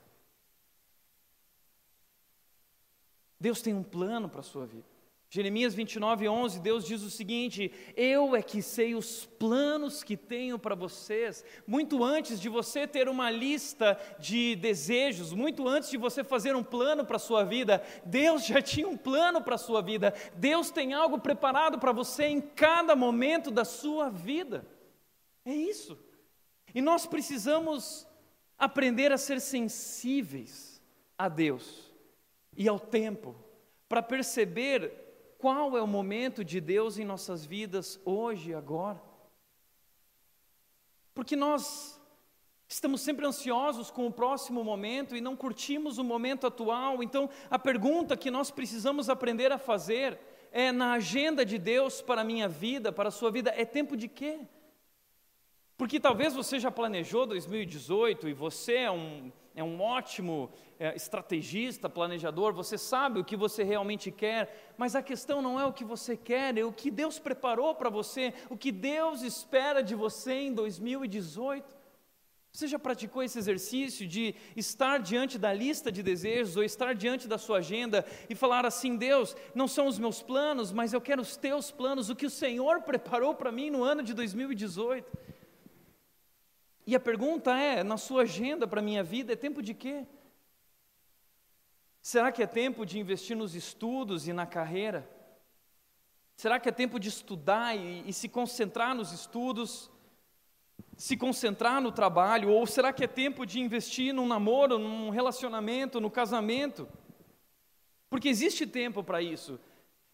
Deus 3.40 3.62
tem 3.62 3.72
um 3.72 3.82
plano 3.82 4.28
para 4.28 4.40
a 4.40 4.42
sua 4.42 4.66
vida. 4.66 4.93
Jeremias 5.34 5.74
29, 5.74 6.28
11, 6.28 6.60
Deus 6.60 6.86
diz 6.86 7.02
o 7.02 7.10
seguinte: 7.10 7.72
Eu 7.96 8.36
é 8.36 8.40
que 8.40 8.62
sei 8.62 8.94
os 8.94 9.26
planos 9.26 10.04
que 10.04 10.16
tenho 10.16 10.60
para 10.60 10.76
vocês, 10.76 11.44
muito 11.66 12.04
antes 12.04 12.38
de 12.38 12.48
você 12.48 12.86
ter 12.86 13.08
uma 13.08 13.32
lista 13.32 13.98
de 14.20 14.54
desejos, 14.54 15.32
muito 15.32 15.66
antes 15.66 15.90
de 15.90 15.96
você 15.96 16.22
fazer 16.22 16.54
um 16.54 16.62
plano 16.62 17.04
para 17.04 17.16
a 17.16 17.18
sua 17.18 17.42
vida, 17.42 17.82
Deus 18.06 18.46
já 18.46 18.62
tinha 18.62 18.86
um 18.86 18.96
plano 18.96 19.42
para 19.42 19.56
a 19.56 19.58
sua 19.58 19.82
vida, 19.82 20.14
Deus 20.36 20.70
tem 20.70 20.92
algo 20.92 21.18
preparado 21.18 21.80
para 21.80 21.90
você 21.90 22.26
em 22.26 22.40
cada 22.40 22.94
momento 22.94 23.50
da 23.50 23.64
sua 23.64 24.10
vida. 24.10 24.64
É 25.44 25.52
isso. 25.52 25.98
E 26.72 26.80
nós 26.80 27.06
precisamos 27.06 28.06
aprender 28.56 29.10
a 29.10 29.18
ser 29.18 29.40
sensíveis 29.40 30.80
a 31.18 31.28
Deus 31.28 31.92
e 32.56 32.68
ao 32.68 32.78
tempo, 32.78 33.34
para 33.88 34.00
perceber 34.00 35.03
qual 35.44 35.76
é 35.76 35.82
o 35.82 35.86
momento 35.86 36.42
de 36.42 36.58
Deus 36.58 36.96
em 36.96 37.04
nossas 37.04 37.44
vidas 37.44 38.00
hoje 38.02 38.52
e 38.52 38.54
agora? 38.54 38.98
Porque 41.12 41.36
nós 41.36 42.00
estamos 42.66 43.02
sempre 43.02 43.26
ansiosos 43.26 43.90
com 43.90 44.06
o 44.06 44.10
próximo 44.10 44.64
momento 44.64 45.14
e 45.14 45.20
não 45.20 45.36
curtimos 45.36 45.98
o 45.98 46.02
momento 46.02 46.46
atual. 46.46 47.02
Então, 47.02 47.28
a 47.50 47.58
pergunta 47.58 48.16
que 48.16 48.30
nós 48.30 48.50
precisamos 48.50 49.10
aprender 49.10 49.52
a 49.52 49.58
fazer 49.58 50.18
é: 50.50 50.72
na 50.72 50.94
agenda 50.94 51.44
de 51.44 51.58
Deus 51.58 52.00
para 52.00 52.22
a 52.22 52.24
minha 52.24 52.48
vida, 52.48 52.90
para 52.90 53.10
a 53.10 53.12
sua 53.12 53.30
vida, 53.30 53.52
é 53.54 53.66
tempo 53.66 53.98
de 53.98 54.08
quê? 54.08 54.40
Porque 55.76 56.00
talvez 56.00 56.32
você 56.32 56.58
já 56.58 56.70
planejou 56.70 57.26
2018 57.26 58.30
e 58.30 58.32
você 58.32 58.76
é 58.76 58.90
um, 58.90 59.30
é 59.54 59.62
um 59.62 59.80
ótimo 59.80 60.50
é, 60.78 60.94
estrategista, 60.96 61.88
planejador, 61.88 62.52
você 62.52 62.76
sabe 62.76 63.20
o 63.20 63.24
que 63.24 63.36
você 63.36 63.62
realmente 63.62 64.10
quer, 64.10 64.74
mas 64.76 64.96
a 64.96 65.02
questão 65.02 65.40
não 65.40 65.60
é 65.60 65.64
o 65.64 65.72
que 65.72 65.84
você 65.84 66.16
quer, 66.16 66.58
é 66.58 66.64
o 66.64 66.72
que 66.72 66.90
Deus 66.90 67.18
preparou 67.18 67.74
para 67.74 67.88
você, 67.88 68.34
o 68.50 68.56
que 68.56 68.72
Deus 68.72 69.22
espera 69.22 69.82
de 69.82 69.94
você 69.94 70.32
em 70.32 70.52
2018. 70.52 71.84
Você 72.54 72.68
já 72.68 72.78
praticou 72.78 73.20
esse 73.20 73.36
exercício 73.36 74.06
de 74.06 74.32
estar 74.54 74.98
diante 74.98 75.36
da 75.36 75.52
lista 75.52 75.90
de 75.90 76.04
desejos 76.04 76.56
ou 76.56 76.62
estar 76.62 76.94
diante 76.94 77.26
da 77.26 77.36
sua 77.36 77.58
agenda 77.58 78.06
e 78.30 78.34
falar 78.36 78.64
assim: 78.64 78.96
Deus, 78.96 79.36
não 79.56 79.66
são 79.66 79.88
os 79.88 79.98
meus 79.98 80.22
planos, 80.22 80.70
mas 80.70 80.92
eu 80.92 81.00
quero 81.00 81.20
os 81.20 81.36
teus 81.36 81.72
planos, 81.72 82.10
o 82.10 82.14
que 82.14 82.26
o 82.26 82.30
Senhor 82.30 82.82
preparou 82.82 83.34
para 83.34 83.50
mim 83.50 83.70
no 83.70 83.82
ano 83.82 84.04
de 84.04 84.14
2018? 84.14 85.33
E 86.86 86.94
a 86.94 87.00
pergunta 87.00 87.56
é: 87.56 87.82
na 87.82 87.96
sua 87.96 88.22
agenda 88.22 88.66
para 88.66 88.80
a 88.80 88.82
minha 88.82 89.02
vida, 89.02 89.32
é 89.32 89.36
tempo 89.36 89.62
de 89.62 89.74
quê? 89.74 90.06
Será 92.00 92.30
que 92.30 92.42
é 92.42 92.46
tempo 92.46 92.84
de 92.84 92.98
investir 92.98 93.36
nos 93.36 93.54
estudos 93.54 94.28
e 94.28 94.32
na 94.32 94.46
carreira? 94.46 95.08
Será 96.36 96.60
que 96.60 96.68
é 96.68 96.72
tempo 96.72 96.98
de 97.00 97.08
estudar 97.08 97.74
e, 97.76 98.06
e 98.06 98.12
se 98.12 98.28
concentrar 98.28 98.94
nos 98.94 99.12
estudos, 99.12 99.90
se 100.96 101.16
concentrar 101.16 101.80
no 101.80 101.90
trabalho? 101.90 102.50
Ou 102.50 102.66
será 102.66 102.92
que 102.92 103.04
é 103.04 103.06
tempo 103.06 103.46
de 103.46 103.60
investir 103.60 104.12
num 104.12 104.26
namoro, 104.26 104.78
num 104.78 105.10
relacionamento, 105.10 106.00
no 106.00 106.10
casamento? 106.10 106.86
Porque 108.10 108.28
existe 108.28 108.66
tempo 108.66 109.02
para 109.02 109.22
isso. 109.22 109.58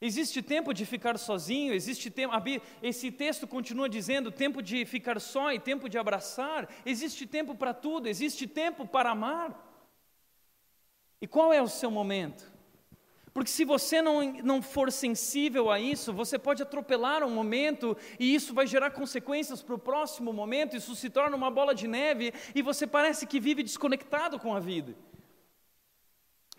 Existe 0.02 0.40
tempo 0.40 0.72
de 0.72 0.86
ficar 0.86 1.18
sozinho, 1.18 1.74
existe 1.74 2.10
tempo. 2.10 2.32
Esse 2.82 3.12
texto 3.12 3.46
continua 3.46 3.86
dizendo 3.86 4.32
tempo 4.32 4.62
de 4.62 4.86
ficar 4.86 5.20
só 5.20 5.52
e 5.52 5.60
tempo 5.60 5.88
de 5.90 5.98
abraçar. 5.98 6.68
Existe 6.86 7.26
tempo 7.26 7.54
para 7.54 7.74
tudo, 7.74 8.08
existe 8.08 8.46
tempo 8.46 8.86
para 8.86 9.10
amar. 9.10 9.66
E 11.20 11.26
qual 11.26 11.52
é 11.52 11.60
o 11.60 11.68
seu 11.68 11.90
momento? 11.90 12.50
Porque 13.34 13.50
se 13.50 13.64
você 13.64 14.00
não, 14.00 14.32
não 14.42 14.62
for 14.62 14.90
sensível 14.90 15.70
a 15.70 15.78
isso, 15.78 16.14
você 16.14 16.38
pode 16.38 16.62
atropelar 16.62 17.22
um 17.22 17.30
momento 17.30 17.96
e 18.18 18.34
isso 18.34 18.54
vai 18.54 18.66
gerar 18.66 18.90
consequências 18.90 19.62
para 19.62 19.74
o 19.74 19.78
próximo 19.78 20.32
momento, 20.32 20.76
isso 20.76 20.96
se 20.96 21.10
torna 21.10 21.36
uma 21.36 21.50
bola 21.50 21.74
de 21.74 21.86
neve 21.86 22.32
e 22.54 22.62
você 22.62 22.86
parece 22.86 23.26
que 23.26 23.38
vive 23.38 23.62
desconectado 23.62 24.38
com 24.38 24.54
a 24.54 24.58
vida. 24.58 24.96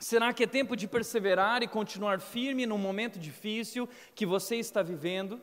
Será 0.02 0.34
que 0.34 0.44
é 0.44 0.48
tempo 0.48 0.76
de 0.76 0.88
perseverar 0.88 1.62
e 1.62 1.68
continuar 1.68 2.20
firme 2.20 2.66
num 2.66 2.80
momento 2.80 3.20
difícil 3.20 3.88
que 4.16 4.26
você 4.26 4.56
está 4.56 4.82
vivendo? 4.82 5.40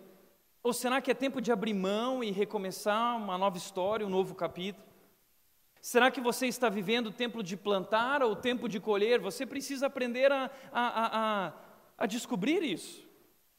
Ou 0.64 0.72
será 0.72 1.00
que 1.00 1.12
é 1.12 1.14
tempo 1.14 1.40
de 1.40 1.52
abrir 1.52 1.72
mão 1.72 2.24
e 2.24 2.32
recomeçar 2.32 3.16
uma 3.16 3.38
nova 3.38 3.56
história, 3.56 4.04
um 4.04 4.10
novo 4.10 4.34
capítulo? 4.34 4.84
Será 5.80 6.10
que 6.10 6.20
você 6.20 6.48
está 6.48 6.68
vivendo 6.68 7.06
o 7.06 7.12
tempo 7.12 7.40
de 7.40 7.56
plantar 7.56 8.20
ou 8.20 8.32
o 8.32 8.36
tempo 8.36 8.68
de 8.68 8.80
colher? 8.80 9.20
Você 9.20 9.46
precisa 9.46 9.86
aprender 9.86 10.32
a, 10.32 10.50
a, 10.72 11.46
a, 11.46 11.52
a 11.96 12.06
descobrir 12.06 12.60
isso. 12.60 13.07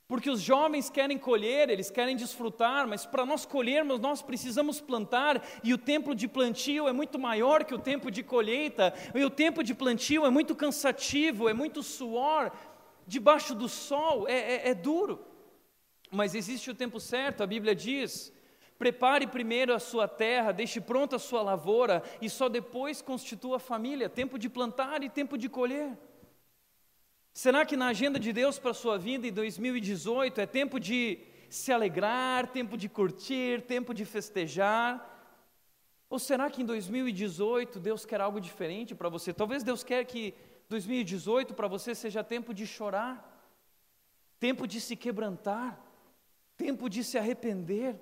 Porque 0.10 0.28
os 0.28 0.41
jovens 0.41 0.89
querem 0.89 1.19
colher, 1.19 1.69
eles 1.69 1.91
querem 1.91 2.15
desfrutar, 2.15 2.88
mas 2.88 3.06
para 3.06 3.28
nós 3.28 3.45
colhermos, 3.45 4.00
nós 4.00 4.24
precisamos 4.24 4.82
plantar, 4.82 5.39
e 5.63 5.72
o 5.72 5.78
tempo 5.78 6.15
de 6.15 6.28
plantio 6.28 6.88
é 6.88 6.91
muito 6.91 7.19
maior 7.19 7.63
que 7.63 7.76
o 7.76 7.78
tempo 7.78 8.10
de 8.10 8.24
colheita, 8.24 8.91
e 9.13 9.24
o 9.24 9.30
tempo 9.30 9.63
de 9.63 9.76
plantio 9.76 10.26
é 10.26 10.32
muito 10.32 10.56
cansativo, 10.56 11.48
é 11.48 11.54
muito 11.54 11.84
suor, 11.84 12.52
debaixo 13.06 13.54
do 13.54 13.69
sol, 13.69 14.28
é, 14.28 14.56
é, 14.56 14.69
é 14.69 14.74
duro. 14.74 15.24
Mas 16.10 16.34
existe 16.34 16.72
o 16.72 16.76
tempo 16.76 17.00
certo, 17.00 17.43
a 17.43 17.48
Bíblia 17.48 17.76
diz: 17.76 18.34
prepare 18.80 19.28
primeiro 19.28 19.76
a 19.76 19.80
sua 19.80 20.08
terra, 20.08 20.52
deixe 20.52 20.82
pronta 20.82 21.17
a 21.17 21.19
sua 21.19 21.43
lavoura, 21.43 22.02
e 22.19 22.28
só 22.32 22.50
depois 22.50 23.00
constitua 23.00 23.58
a 23.58 23.60
família, 23.60 24.10
tempo 24.10 24.39
de 24.39 24.50
plantar 24.50 25.04
e 25.04 25.10
tempo 25.10 25.38
de 25.38 25.48
colher. 25.48 25.95
Será 27.41 27.65
que 27.65 27.78
na 27.78 27.88
agenda 27.88 28.19
de 28.19 28.34
Deus 28.34 28.60
para 28.60 28.71
a 28.71 28.73
sua 28.73 28.97
vida 28.97 29.25
em 29.25 29.32
2018 29.32 30.41
é 30.41 30.45
tempo 30.45 30.78
de 30.78 31.19
se 31.49 31.71
alegrar, 31.71 32.47
tempo 32.47 32.75
de 32.78 32.89
curtir, 32.89 33.62
tempo 33.62 33.93
de 33.93 34.04
festejar? 34.04 34.91
Ou 36.10 36.19
será 36.19 36.49
que 36.49 36.62
em 36.62 36.65
2018 36.65 37.80
Deus 37.80 38.06
quer 38.06 38.19
algo 38.19 38.41
diferente 38.41 38.93
para 38.93 39.08
você? 39.08 39.32
Talvez 39.32 39.63
Deus 39.63 39.86
quer 39.86 40.04
que 40.04 40.34
2018 40.67 41.54
para 41.54 41.69
você 41.69 41.95
seja 41.95 42.25
tempo 42.25 42.54
de 42.54 42.67
chorar, 42.67 43.15
tempo 44.38 44.67
de 44.67 44.82
se 44.82 44.97
quebrantar, 44.97 45.82
tempo 46.58 46.89
de 46.89 47.06
se 47.06 47.17
arrepender 47.17 47.95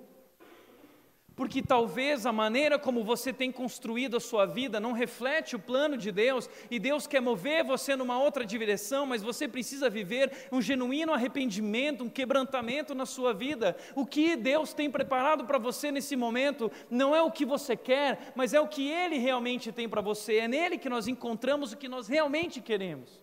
porque 1.38 1.62
talvez 1.62 2.26
a 2.26 2.32
maneira 2.32 2.80
como 2.80 3.04
você 3.04 3.32
tem 3.32 3.52
construído 3.52 4.16
a 4.16 4.20
sua 4.20 4.44
vida 4.44 4.80
não 4.80 4.90
reflete 4.90 5.54
o 5.54 5.58
plano 5.60 5.96
de 5.96 6.10
Deus, 6.10 6.50
e 6.68 6.80
Deus 6.80 7.06
quer 7.06 7.22
mover 7.22 7.62
você 7.62 7.94
numa 7.94 8.20
outra 8.20 8.44
direção, 8.44 9.06
mas 9.06 9.22
você 9.22 9.46
precisa 9.46 9.88
viver 9.88 10.48
um 10.50 10.60
genuíno 10.60 11.14
arrependimento, 11.14 12.02
um 12.02 12.10
quebrantamento 12.10 12.92
na 12.92 13.06
sua 13.06 13.32
vida. 13.32 13.76
O 13.94 14.04
que 14.04 14.34
Deus 14.34 14.72
tem 14.72 14.90
preparado 14.90 15.44
para 15.44 15.58
você 15.58 15.92
nesse 15.92 16.16
momento 16.16 16.72
não 16.90 17.14
é 17.14 17.22
o 17.22 17.30
que 17.30 17.44
você 17.44 17.76
quer, 17.76 18.32
mas 18.34 18.52
é 18.52 18.60
o 18.60 18.66
que 18.66 18.90
Ele 18.90 19.16
realmente 19.18 19.70
tem 19.70 19.88
para 19.88 20.00
você, 20.00 20.38
é 20.38 20.48
nele 20.48 20.76
que 20.76 20.88
nós 20.88 21.06
encontramos 21.06 21.72
o 21.72 21.76
que 21.76 21.86
nós 21.86 22.08
realmente 22.08 22.60
queremos. 22.60 23.22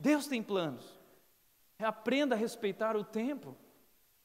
Deus 0.00 0.26
tem 0.26 0.42
planos, 0.42 0.98
aprenda 1.78 2.34
a 2.34 2.38
respeitar 2.38 2.96
o 2.96 3.04
tempo, 3.04 3.54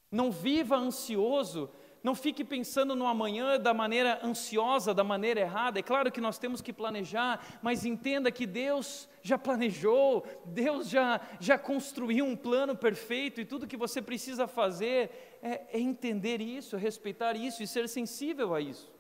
não 0.10 0.32
viva 0.32 0.78
ansioso 0.78 1.70
Não 2.04 2.16
fique 2.16 2.44
pensando 2.44 2.96
no 2.96 3.06
amanhã 3.06 3.60
da 3.60 3.74
maneira 3.74 4.20
ansiosa, 4.26 4.94
da 4.94 5.04
maneira 5.04 5.40
errada. 5.40 5.80
É 5.80 5.84
claro 5.84 6.12
que 6.12 6.20
nós 6.20 6.40
temos 6.40 6.60
que 6.60 6.74
planejar, 6.74 7.60
mas 7.62 7.86
entenda 7.86 8.32
que 8.32 8.48
Deus 8.48 9.08
já 9.22 9.38
planejou, 9.38 10.26
Deus 10.46 10.90
já, 10.90 11.22
já 11.40 11.60
construiu 11.60 12.26
um 12.26 12.36
plano 12.36 12.76
perfeito 12.76 13.40
e 13.40 13.46
tudo 13.46 13.68
que 13.68 13.78
você 13.78 14.02
precisa 14.02 14.48
fazer 14.48 15.40
é, 15.44 15.78
é 15.78 15.80
entender 15.80 16.42
isso, 16.42 16.76
é 16.76 16.80
respeitar 16.80 17.36
isso 17.36 17.62
e 17.62 17.68
ser 17.68 17.88
sensível 17.88 18.56
a 18.56 18.60
isso. 18.60 18.92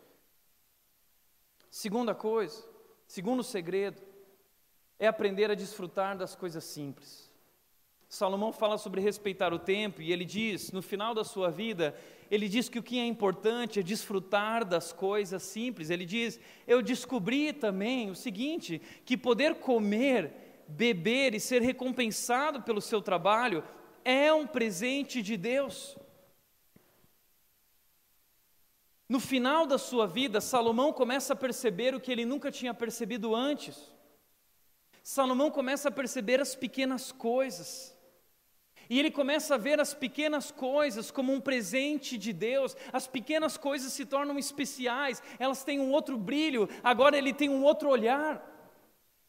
Segunda 1.72 2.14
coisa, 2.14 2.64
segundo 3.08 3.42
segredo, 3.42 4.00
é 5.00 5.08
aprender 5.08 5.50
a 5.50 5.56
desfrutar 5.56 6.16
das 6.16 6.36
coisas 6.36 6.64
simples. 6.64 7.32
Salomão 8.08 8.52
fala 8.52 8.78
sobre 8.78 9.00
respeitar 9.02 9.54
o 9.54 9.58
tempo 9.58 10.02
e 10.02 10.12
ele 10.12 10.26
diz, 10.26 10.72
no 10.74 10.82
final 10.82 11.16
da 11.16 11.24
sua 11.24 11.50
vida, 11.50 11.96
ele 12.32 12.48
diz 12.48 12.70
que 12.70 12.80
o 12.80 12.84
que 12.84 12.98
é 12.98 13.06
importante 13.06 13.82
é 13.82 13.84
desfrutar 13.84 14.64
das 14.64 14.94
coisas 14.94 15.44
simples. 15.44 15.90
Ele 15.90 16.06
diz: 16.06 16.40
Eu 16.66 16.82
descobri 16.82 17.52
também 17.52 18.10
o 18.10 18.16
seguinte, 18.16 18.82
que 19.04 19.18
poder 19.18 19.56
comer, 19.56 20.64
beber 20.66 21.36
e 21.36 21.42
ser 21.42 21.62
recompensado 21.62 22.62
pelo 22.62 22.80
seu 22.80 23.02
trabalho 23.02 23.62
é 24.06 24.32
um 24.32 24.48
presente 24.48 25.22
de 25.22 25.36
Deus. 25.36 25.98
No 29.10 29.20
final 29.20 29.68
da 29.68 29.78
sua 29.78 30.08
vida, 30.08 30.40
Salomão 30.40 30.94
começa 30.94 31.34
a 31.34 31.36
perceber 31.36 31.94
o 31.94 32.00
que 32.00 32.14
ele 32.14 32.24
nunca 32.24 32.50
tinha 32.50 32.74
percebido 32.74 33.36
antes. 33.36 33.92
Salomão 35.04 35.52
começa 35.52 35.90
a 35.90 35.92
perceber 35.92 36.40
as 36.40 36.56
pequenas 36.56 37.12
coisas. 37.12 37.94
E 38.92 39.00
ele 39.00 39.10
começa 39.10 39.56
a 39.56 39.58
ver 39.58 39.80
as 39.80 39.94
pequenas 39.94 40.52
coisas 40.52 41.10
como 41.10 41.32
um 41.32 41.40
presente 41.40 42.18
de 42.18 42.34
Deus, 42.34 42.76
as 42.92 43.08
pequenas 43.08 43.56
coisas 43.56 43.94
se 43.94 44.06
tornam 44.06 44.38
especiais, 44.38 45.24
elas 45.40 45.64
têm 45.64 45.80
um 45.80 45.92
outro 45.92 46.18
brilho, 46.18 46.68
agora 46.84 47.18
ele 47.18 47.32
tem 47.32 47.50
um 47.50 47.64
outro 47.64 47.88
olhar. 47.88 48.46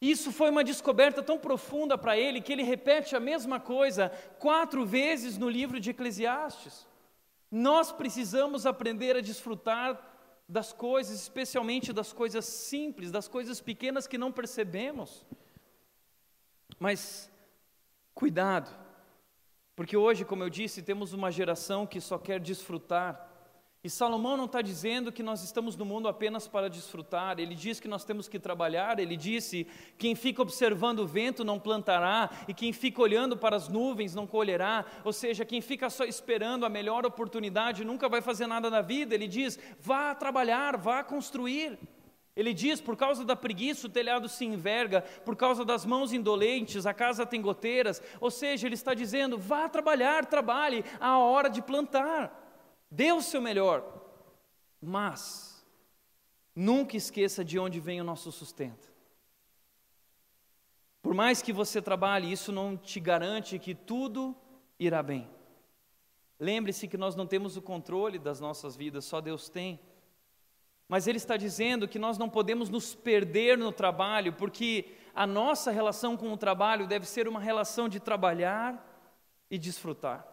Isso 0.01 0.33
foi 0.33 0.49
uma 0.49 0.65
descoberta 0.65 1.23
tão 1.23 1.39
profunda 1.39 1.97
para 1.97 2.17
ele 2.17 2.41
que 2.41 2.51
ele 2.51 2.61
repete 2.61 3.15
a 3.15 3.21
mesma 3.21 3.57
coisa 3.57 4.11
quatro 4.37 4.85
vezes 4.85 5.37
no 5.37 5.47
livro 5.47 5.79
de 5.79 5.91
Eclesiastes. 5.91 6.85
Nós 7.49 7.89
precisamos 7.89 8.65
aprender 8.65 9.15
a 9.15 9.21
desfrutar 9.21 9.97
das 10.45 10.73
coisas, 10.73 11.21
especialmente 11.21 11.93
das 11.93 12.11
coisas 12.11 12.43
simples, 12.43 13.11
das 13.11 13.29
coisas 13.29 13.61
pequenas 13.61 14.07
que 14.07 14.17
não 14.17 14.29
percebemos. 14.29 15.25
Mas 16.77 17.31
cuidado, 18.13 18.82
porque 19.75 19.97
hoje, 19.97 20.23
como 20.23 20.43
eu 20.43 20.49
disse, 20.49 20.81
temos 20.81 21.13
uma 21.13 21.31
geração 21.31 21.85
que 21.87 21.99
só 21.99 22.17
quer 22.17 22.39
desfrutar. 22.39 23.29
E 23.85 23.89
Salomão 23.89 24.37
não 24.37 24.45
está 24.45 24.61
dizendo 24.61 25.11
que 25.11 25.21
nós 25.21 25.43
estamos 25.43 25.75
no 25.75 25.83
mundo 25.83 26.07
apenas 26.07 26.47
para 26.47 26.69
desfrutar, 26.69 27.37
ele 27.37 27.53
diz 27.53 27.81
que 27.81 27.87
nós 27.87 28.05
temos 28.05 28.29
que 28.29 28.39
trabalhar, 28.39 28.97
ele 28.97 29.17
disse: 29.17 29.67
quem 29.97 30.15
fica 30.15 30.41
observando 30.41 30.99
o 30.99 31.05
vento 31.05 31.43
não 31.43 31.59
plantará, 31.59 32.29
e 32.47 32.53
quem 32.53 32.71
fica 32.71 33.01
olhando 33.01 33.35
para 33.35 33.57
as 33.57 33.67
nuvens 33.67 34.15
não 34.15 34.25
colherá, 34.25 34.85
ou 35.03 35.11
seja, 35.11 35.43
quem 35.43 35.59
fica 35.59 35.89
só 35.89 36.05
esperando 36.05 36.65
a 36.65 36.69
melhor 36.69 37.05
oportunidade 37.05 37.83
nunca 37.83 38.07
vai 38.07 38.21
fazer 38.21 38.47
nada 38.47 38.69
na 38.69 38.81
vida. 38.81 39.13
Ele 39.13 39.27
diz: 39.27 39.59
vá 39.81 40.15
trabalhar, 40.15 40.77
vá 40.77 41.03
construir. 41.03 41.77
Ele 42.35 42.53
diz: 42.53 42.81
por 42.81 42.97
causa 42.97 43.23
da 43.23 43.35
preguiça 43.35 43.87
o 43.87 43.89
telhado 43.89 44.27
se 44.27 44.43
enverga, 44.43 45.01
por 45.23 45.35
causa 45.35 45.63
das 45.63 45.85
mãos 45.85 46.11
indolentes 46.11 46.85
a 46.85 46.93
casa 46.93 47.25
tem 47.25 47.41
goteiras. 47.41 48.01
Ou 48.19 48.31
seja, 48.31 48.67
ele 48.67 48.75
está 48.75 48.93
dizendo: 48.93 49.37
vá 49.37 49.69
trabalhar, 49.69 50.25
trabalhe, 50.25 50.83
a 50.99 51.17
hora 51.19 51.49
de 51.49 51.61
plantar, 51.61 52.85
dê 52.89 53.11
o 53.11 53.21
seu 53.21 53.41
melhor. 53.41 54.01
Mas, 54.81 55.63
nunca 56.55 56.97
esqueça 56.97 57.43
de 57.45 57.59
onde 57.59 57.79
vem 57.79 58.01
o 58.01 58.03
nosso 58.03 58.31
sustento. 58.31 58.91
Por 61.01 61.13
mais 61.13 61.41
que 61.41 61.53
você 61.53 61.81
trabalhe, 61.81 62.31
isso 62.31 62.51
não 62.51 62.75
te 62.75 62.99
garante 62.99 63.59
que 63.59 63.75
tudo 63.75 64.35
irá 64.79 65.03
bem. 65.03 65.29
Lembre-se 66.39 66.87
que 66.87 66.97
nós 66.97 67.15
não 67.15 67.27
temos 67.27 67.55
o 67.55 67.61
controle 67.61 68.17
das 68.17 68.39
nossas 68.39 68.75
vidas, 68.75 69.05
só 69.05 69.21
Deus 69.21 69.49
tem. 69.49 69.79
Mas 70.87 71.07
ele 71.07 71.17
está 71.17 71.37
dizendo 71.37 71.87
que 71.87 71.97
nós 71.97 72.17
não 72.17 72.29
podemos 72.29 72.69
nos 72.69 72.93
perder 72.93 73.57
no 73.57 73.71
trabalho, 73.71 74.33
porque 74.33 74.85
a 75.15 75.25
nossa 75.25 75.71
relação 75.71 76.17
com 76.17 76.31
o 76.31 76.37
trabalho 76.37 76.87
deve 76.87 77.05
ser 77.05 77.27
uma 77.27 77.39
relação 77.39 77.87
de 77.87 77.99
trabalhar 77.99 78.89
e 79.49 79.57
desfrutar. 79.57 80.27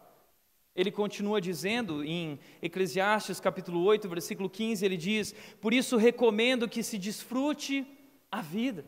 Ele 0.75 0.91
continua 0.91 1.41
dizendo 1.41 2.03
em 2.03 2.39
Eclesiastes 2.61 3.39
capítulo 3.39 3.83
8, 3.83 4.07
versículo 4.07 4.49
15, 4.49 4.85
ele 4.85 4.97
diz: 4.97 5.33
Por 5.59 5.73
isso 5.73 5.97
recomendo 5.97 6.67
que 6.67 6.81
se 6.81 6.97
desfrute 6.97 7.85
a 8.31 8.41
vida. 8.41 8.85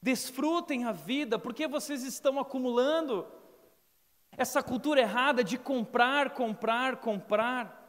Desfrutem 0.00 0.84
a 0.84 0.92
vida, 0.92 1.38
porque 1.38 1.66
vocês 1.66 2.02
estão 2.02 2.38
acumulando 2.38 3.26
essa 4.36 4.62
cultura 4.62 5.00
errada 5.00 5.44
de 5.44 5.58
comprar, 5.58 6.30
comprar, 6.30 6.96
comprar. 6.96 7.83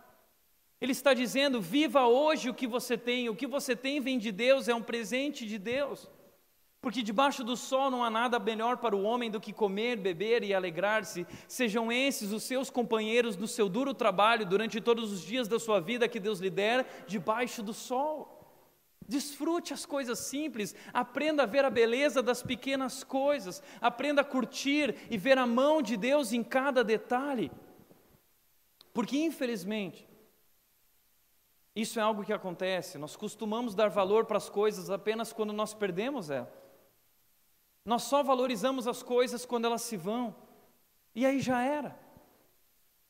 Ele 0.80 0.92
está 0.92 1.14
dizendo: 1.14 1.62
viva 1.62 2.06
hoje 2.06 2.50
o 2.50 2.54
que 2.54 2.68
você 2.68 2.98
tem, 2.98 3.30
o 3.30 3.36
que 3.36 3.48
você 3.48 3.76
tem 3.76 4.00
vem 4.00 4.18
de 4.18 4.32
Deus, 4.32 4.68
é 4.68 4.76
um 4.76 4.82
presente 4.82 5.46
de 5.46 5.58
Deus. 5.58 6.10
Porque 6.86 7.02
debaixo 7.02 7.44
do 7.44 7.58
sol 7.58 7.90
não 7.90 8.04
há 8.04 8.12
nada 8.12 8.38
melhor 8.38 8.78
para 8.78 8.96
o 8.96 9.02
homem 9.02 9.32
do 9.32 9.42
que 9.42 9.52
comer, 9.52 9.96
beber 9.96 10.44
e 10.44 10.54
alegrar-se. 10.54 11.26
Sejam 11.48 11.92
esses 11.92 12.32
os 12.32 12.44
seus 12.44 12.70
companheiros 12.70 13.36
no 13.36 13.48
seu 13.48 13.68
duro 13.68 13.92
trabalho 13.92 14.46
durante 14.46 14.80
todos 14.80 15.12
os 15.12 15.22
dias 15.24 15.48
da 15.48 15.58
sua 15.58 15.80
vida 15.80 16.08
que 16.08 16.20
Deus 16.20 16.40
lhe 16.40 16.52
der, 16.52 17.06
debaixo 17.08 17.64
do 17.64 17.74
sol. 17.74 18.36
Desfrute 19.08 19.74
as 19.74 19.84
coisas 19.84 20.20
simples, 20.20 20.76
aprenda 20.94 21.42
a 21.42 21.48
ver 21.48 21.66
a 21.66 21.72
beleza 21.72 22.22
das 22.22 22.44
pequenas 22.44 23.04
coisas, 23.04 23.64
aprenda 23.82 24.22
a 24.22 24.24
curtir 24.24 24.96
e 25.10 25.18
ver 25.18 25.40
a 25.40 25.48
mão 25.48 25.82
de 25.82 25.98
Deus 25.98 26.34
em 26.34 26.44
cada 26.44 26.84
detalhe. 26.84 27.52
Porque, 28.94 29.18
infelizmente, 29.18 30.05
isso 31.76 32.00
é 32.00 32.02
algo 32.02 32.24
que 32.24 32.32
acontece, 32.32 32.98
nós 32.98 33.16
costumamos 33.16 33.76
dar 33.76 33.90
valor 33.90 34.26
para 34.26 34.38
as 34.38 34.50
coisas 34.50 34.90
apenas 34.90 35.34
quando 35.34 35.52
nós 35.52 35.74
perdemos 35.74 36.30
ela. 36.30 36.52
Nós 37.84 38.04
só 38.04 38.24
valorizamos 38.24 38.88
as 38.88 39.04
coisas 39.04 39.46
quando 39.46 39.66
elas 39.66 39.82
se 39.82 39.98
vão, 39.98 40.36
e 41.14 41.26
aí 41.26 41.40
já 41.40 41.62
era. 41.62 42.00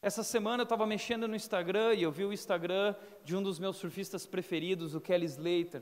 Essa 0.02 0.24
semana 0.24 0.62
eu 0.62 0.66
estava 0.66 0.86
mexendo 0.86 1.28
no 1.28 1.36
Instagram 1.36 1.96
e 1.96 2.04
eu 2.04 2.12
vi 2.12 2.26
o 2.26 2.34
Instagram 2.34 2.96
de 3.24 3.36
um 3.36 3.42
dos 3.42 3.58
meus 3.58 3.78
surfistas 3.78 4.26
preferidos, 4.26 4.94
o 4.94 5.02
Kelly 5.02 5.26
Slater. 5.26 5.82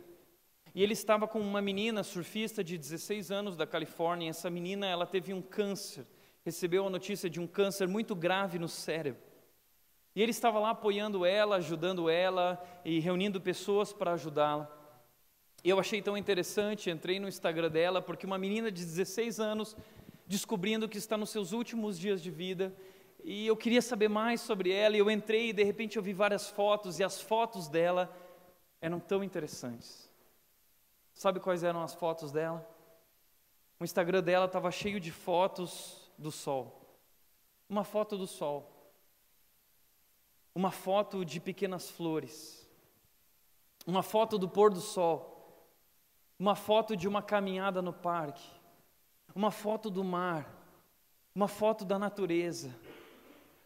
E 0.73 0.81
ele 0.81 0.93
estava 0.93 1.27
com 1.27 1.39
uma 1.39 1.61
menina 1.61 2.03
surfista 2.03 2.63
de 2.63 2.77
16 2.77 3.31
anos 3.31 3.57
da 3.57 3.67
Califórnia. 3.67 4.27
E 4.27 4.29
essa 4.29 4.49
menina, 4.49 4.87
ela 4.87 5.05
teve 5.05 5.33
um 5.33 5.41
câncer, 5.41 6.07
recebeu 6.43 6.87
a 6.87 6.89
notícia 6.89 7.29
de 7.29 7.39
um 7.39 7.45
câncer 7.45 7.87
muito 7.87 8.15
grave 8.15 8.57
no 8.57 8.69
cérebro. 8.69 9.21
E 10.15 10.21
ele 10.21 10.31
estava 10.31 10.59
lá 10.59 10.71
apoiando 10.71 11.25
ela, 11.25 11.55
ajudando 11.55 12.09
ela 12.09 12.63
e 12.85 12.99
reunindo 12.99 13.41
pessoas 13.41 13.91
para 13.91 14.13
ajudá-la. 14.13 14.71
Eu 15.63 15.79
achei 15.79 16.01
tão 16.01 16.17
interessante, 16.17 16.89
entrei 16.89 17.19
no 17.19 17.27
Instagram 17.27 17.69
dela, 17.69 18.01
porque 18.01 18.25
uma 18.25 18.37
menina 18.37 18.71
de 18.71 18.83
16 18.83 19.39
anos, 19.39 19.75
descobrindo 20.27 20.89
que 20.89 20.97
está 20.97 21.17
nos 21.17 21.29
seus 21.29 21.51
últimos 21.51 21.97
dias 21.97 22.21
de 22.21 22.29
vida, 22.29 22.75
e 23.23 23.47
eu 23.47 23.55
queria 23.55 23.81
saber 23.81 24.09
mais 24.09 24.41
sobre 24.41 24.71
ela, 24.71 24.95
e 24.95 24.99
eu 24.99 25.09
entrei 25.09 25.49
e 25.49 25.53
de 25.53 25.63
repente 25.63 25.95
eu 25.95 26.03
vi 26.03 26.13
várias 26.13 26.49
fotos, 26.49 26.99
e 26.99 27.03
as 27.03 27.19
fotos 27.21 27.67
dela 27.67 28.13
eram 28.81 28.99
tão 28.99 29.23
interessantes. 29.23 30.11
Sabe 31.13 31.39
quais 31.39 31.63
eram 31.63 31.81
as 31.81 31.95
fotos 31.95 32.31
dela? 32.31 32.67
O 33.79 33.83
Instagram 33.83 34.21
dela 34.21 34.45
estava 34.45 34.69
cheio 34.69 34.99
de 34.99 35.11
fotos 35.11 36.11
do 36.17 36.29
sol. 36.29 36.99
Uma 37.69 37.83
foto 37.83 38.17
do 38.17 38.27
sol 38.27 38.72
uma 40.55 40.71
foto 40.71 41.25
de 41.25 41.39
pequenas 41.39 41.89
flores, 41.89 42.67
uma 43.85 44.03
foto 44.03 44.37
do 44.37 44.47
pôr 44.47 44.71
do 44.71 44.81
sol, 44.81 45.33
uma 46.37 46.55
foto 46.55 46.95
de 46.95 47.07
uma 47.07 47.21
caminhada 47.21 47.81
no 47.81 47.93
parque, 47.93 48.47
uma 49.35 49.51
foto 49.51 49.89
do 49.89 50.03
mar, 50.03 50.47
uma 51.33 51.47
foto 51.47 51.83
da 51.83 51.97
natureza, 51.97 52.73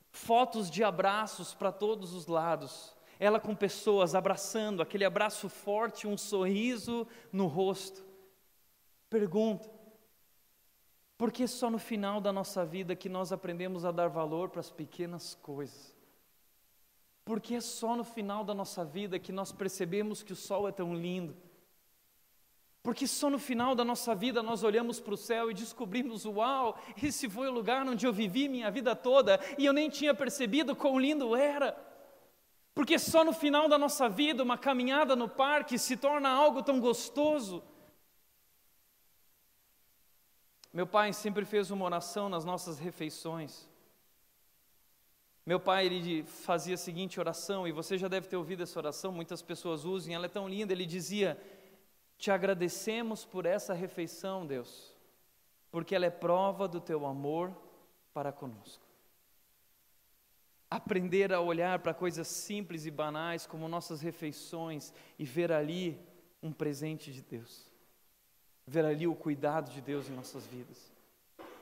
fotos 0.09 0.69
de 0.69 0.83
abraços 0.83 1.53
para 1.53 1.71
todos 1.71 2.13
os 2.13 2.27
lados, 2.27 2.95
ela 3.19 3.39
com 3.39 3.55
pessoas 3.55 4.15
abraçando, 4.15 4.81
aquele 4.81 5.03
abraço 5.03 5.49
forte, 5.49 6.07
um 6.07 6.17
sorriso 6.17 7.07
no 7.31 7.47
rosto. 7.47 8.05
Pergunta: 9.09 9.69
por 11.17 11.31
que 11.31 11.47
só 11.47 11.69
no 11.69 11.79
final 11.79 12.21
da 12.21 12.31
nossa 12.31 12.63
vida 12.63 12.95
que 12.95 13.09
nós 13.09 13.31
aprendemos 13.31 13.83
a 13.83 13.91
dar 13.91 14.07
valor 14.07 14.49
para 14.49 14.59
as 14.59 14.69
pequenas 14.69 15.33
coisas? 15.35 15.96
Porque 17.27 17.55
é 17.55 17.59
só 17.59 17.93
no 17.93 18.05
final 18.05 18.41
da 18.45 18.53
nossa 18.53 18.85
vida 18.85 19.19
que 19.19 19.33
nós 19.33 19.51
percebemos 19.51 20.23
que 20.23 20.31
o 20.31 20.35
sol 20.35 20.65
é 20.65 20.71
tão 20.71 20.95
lindo. 20.95 21.35
Porque 22.81 23.05
só 23.05 23.29
no 23.29 23.37
final 23.37 23.75
da 23.75 23.83
nossa 23.83 24.15
vida 24.15 24.41
nós 24.41 24.63
olhamos 24.63 24.97
para 25.01 25.13
o 25.13 25.17
céu 25.17 25.51
e 25.51 25.53
descobrimos: 25.53 26.23
uau, 26.23 26.79
esse 27.03 27.29
foi 27.29 27.49
o 27.49 27.51
lugar 27.51 27.85
onde 27.85 28.07
eu 28.07 28.13
vivi 28.13 28.47
minha 28.47 28.71
vida 28.71 28.95
toda 28.95 29.41
e 29.57 29.65
eu 29.65 29.73
nem 29.73 29.89
tinha 29.89 30.13
percebido 30.13 30.73
quão 30.73 30.97
lindo 30.97 31.35
era. 31.35 31.77
Porque 32.73 32.97
só 32.97 33.25
no 33.25 33.33
final 33.33 33.67
da 33.67 33.77
nossa 33.77 34.07
vida, 34.07 34.41
uma 34.41 34.57
caminhada 34.57 35.13
no 35.13 35.27
parque 35.27 35.77
se 35.77 35.97
torna 35.97 36.29
algo 36.29 36.63
tão 36.63 36.79
gostoso. 36.79 37.61
Meu 40.71 40.87
pai 40.87 41.11
sempre 41.11 41.43
fez 41.43 41.71
uma 41.71 41.83
oração 41.83 42.29
nas 42.29 42.45
nossas 42.45 42.79
refeições. 42.79 43.67
Meu 45.47 45.61
pai 45.61 45.85
ele 45.85 46.23
fazia 46.23 46.75
a 46.75 46.77
seguinte 46.77 47.21
oração, 47.21 47.65
e 47.65 47.71
você 47.71 47.97
já 47.97 48.09
deve 48.09 48.27
ter 48.27 48.35
ouvido 48.35 48.63
essa 48.63 48.77
oração, 48.77 49.13
muitas 49.13 49.41
pessoas 49.41 49.85
usam, 49.85 50.13
ela 50.13 50.25
é 50.25 50.29
tão 50.29 50.45
linda. 50.45 50.73
Ele 50.73 50.85
dizia: 50.85 51.41
Te 52.17 52.29
agradecemos 52.29 53.23
por 53.23 53.45
essa 53.45 53.73
refeição, 53.73 54.45
Deus, 54.45 54.93
porque 55.71 55.95
ela 55.95 56.05
é 56.05 56.09
prova 56.09 56.67
do 56.67 56.81
teu 56.81 57.05
amor 57.05 57.55
para 58.13 58.33
conosco. 58.33 58.83
Aprender 60.69 61.31
a 61.31 61.39
olhar 61.39 61.79
para 61.79 61.93
coisas 61.93 62.27
simples 62.27 62.85
e 62.85 62.91
banais, 62.91 63.47
como 63.47 63.69
nossas 63.69 64.01
refeições, 64.01 64.93
e 65.17 65.23
ver 65.23 65.53
ali 65.53 65.97
um 66.43 66.51
presente 66.51 67.09
de 67.13 67.21
Deus, 67.21 67.71
ver 68.65 68.83
ali 68.83 69.07
o 69.07 69.15
cuidado 69.15 69.71
de 69.71 69.79
Deus 69.79 70.09
em 70.09 70.13
nossas 70.13 70.45
vidas. 70.45 70.91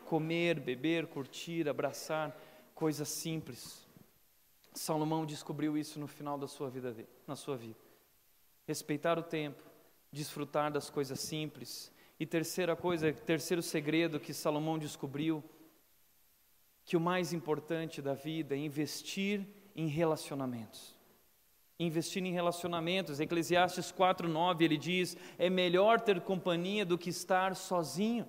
Comer, 0.06 0.60
beber, 0.60 1.06
curtir, 1.06 1.70
abraçar 1.70 2.36
coisas 2.76 3.08
simples. 3.08 3.88
Salomão 4.74 5.26
descobriu 5.26 5.78
isso 5.78 5.98
no 5.98 6.08
final 6.08 6.38
da 6.38 6.48
sua 6.48 6.70
vida, 6.70 6.94
na 7.26 7.36
sua 7.36 7.56
vida. 7.56 7.80
Respeitar 8.68 9.18
o 9.18 9.24
tempo, 9.24 9.64
desfrutar 10.12 10.72
das 10.72 10.90
coisas 10.90 11.20
simples. 11.22 11.92
E 12.20 12.26
terceira 12.26 12.76
coisa, 12.76 13.12
terceiro 13.12 13.64
segredo 13.64 14.20
que 14.20 14.34
Salomão 14.34 14.78
descobriu, 14.78 15.44
que 16.84 16.98
o 16.98 17.00
mais 17.00 17.34
importante 17.34 18.02
da 18.02 18.14
vida 18.14 18.54
é 18.54 18.60
investir 18.60 19.48
em 19.76 19.88
relacionamentos. 19.88 20.94
Investir 21.80 22.24
em 22.24 22.32
relacionamentos. 22.32 23.20
Eclesiastes 23.20 23.92
4:9 23.92 24.64
ele 24.64 24.78
diz: 24.78 25.18
"É 25.38 25.50
melhor 25.50 26.00
ter 26.00 26.22
companhia 26.22 26.86
do 26.86 26.98
que 26.98 27.10
estar 27.10 27.56
sozinho". 27.56 28.28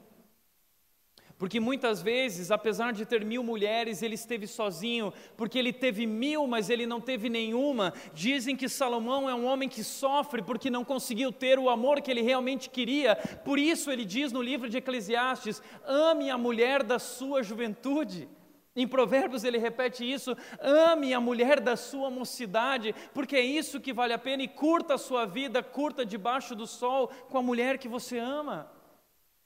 Porque 1.38 1.60
muitas 1.60 2.00
vezes, 2.00 2.50
apesar 2.50 2.94
de 2.94 3.04
ter 3.04 3.22
mil 3.22 3.42
mulheres, 3.42 4.00
ele 4.00 4.14
esteve 4.14 4.46
sozinho, 4.46 5.12
porque 5.36 5.58
ele 5.58 5.70
teve 5.70 6.06
mil, 6.06 6.46
mas 6.46 6.70
ele 6.70 6.86
não 6.86 6.98
teve 6.98 7.28
nenhuma. 7.28 7.92
Dizem 8.14 8.56
que 8.56 8.70
Salomão 8.70 9.28
é 9.28 9.34
um 9.34 9.44
homem 9.44 9.68
que 9.68 9.84
sofre 9.84 10.40
porque 10.40 10.70
não 10.70 10.82
conseguiu 10.82 11.30
ter 11.30 11.58
o 11.58 11.68
amor 11.68 12.00
que 12.00 12.10
ele 12.10 12.22
realmente 12.22 12.70
queria. 12.70 13.16
Por 13.44 13.58
isso 13.58 13.90
ele 13.90 14.04
diz 14.04 14.32
no 14.32 14.40
livro 14.40 14.68
de 14.68 14.78
Eclesiastes: 14.78 15.62
ame 15.84 16.30
a 16.30 16.38
mulher 16.38 16.82
da 16.82 16.98
sua 16.98 17.42
juventude. 17.42 18.26
Em 18.74 18.88
Provérbios 18.88 19.44
ele 19.44 19.58
repete 19.58 20.10
isso: 20.10 20.34
ame 20.58 21.12
a 21.12 21.20
mulher 21.20 21.60
da 21.60 21.76
sua 21.76 22.08
mocidade, 22.10 22.94
porque 23.12 23.36
é 23.36 23.44
isso 23.44 23.78
que 23.78 23.92
vale 23.92 24.14
a 24.14 24.18
pena, 24.18 24.42
e 24.42 24.48
curta 24.48 24.94
a 24.94 24.98
sua 24.98 25.26
vida, 25.26 25.62
curta 25.62 26.04
debaixo 26.04 26.54
do 26.54 26.66
sol 26.66 27.08
com 27.28 27.36
a 27.36 27.42
mulher 27.42 27.76
que 27.76 27.88
você 27.88 28.16
ama. 28.16 28.72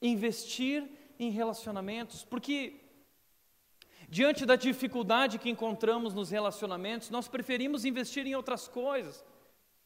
Investir 0.01 1.00
em 1.21 1.29
relacionamentos, 1.29 2.23
porque 2.23 2.81
diante 4.09 4.43
da 4.43 4.55
dificuldade 4.55 5.37
que 5.37 5.51
encontramos 5.51 6.15
nos 6.15 6.31
relacionamentos, 6.31 7.11
nós 7.11 7.27
preferimos 7.27 7.85
investir 7.85 8.25
em 8.25 8.33
outras 8.33 8.67
coisas. 8.67 9.23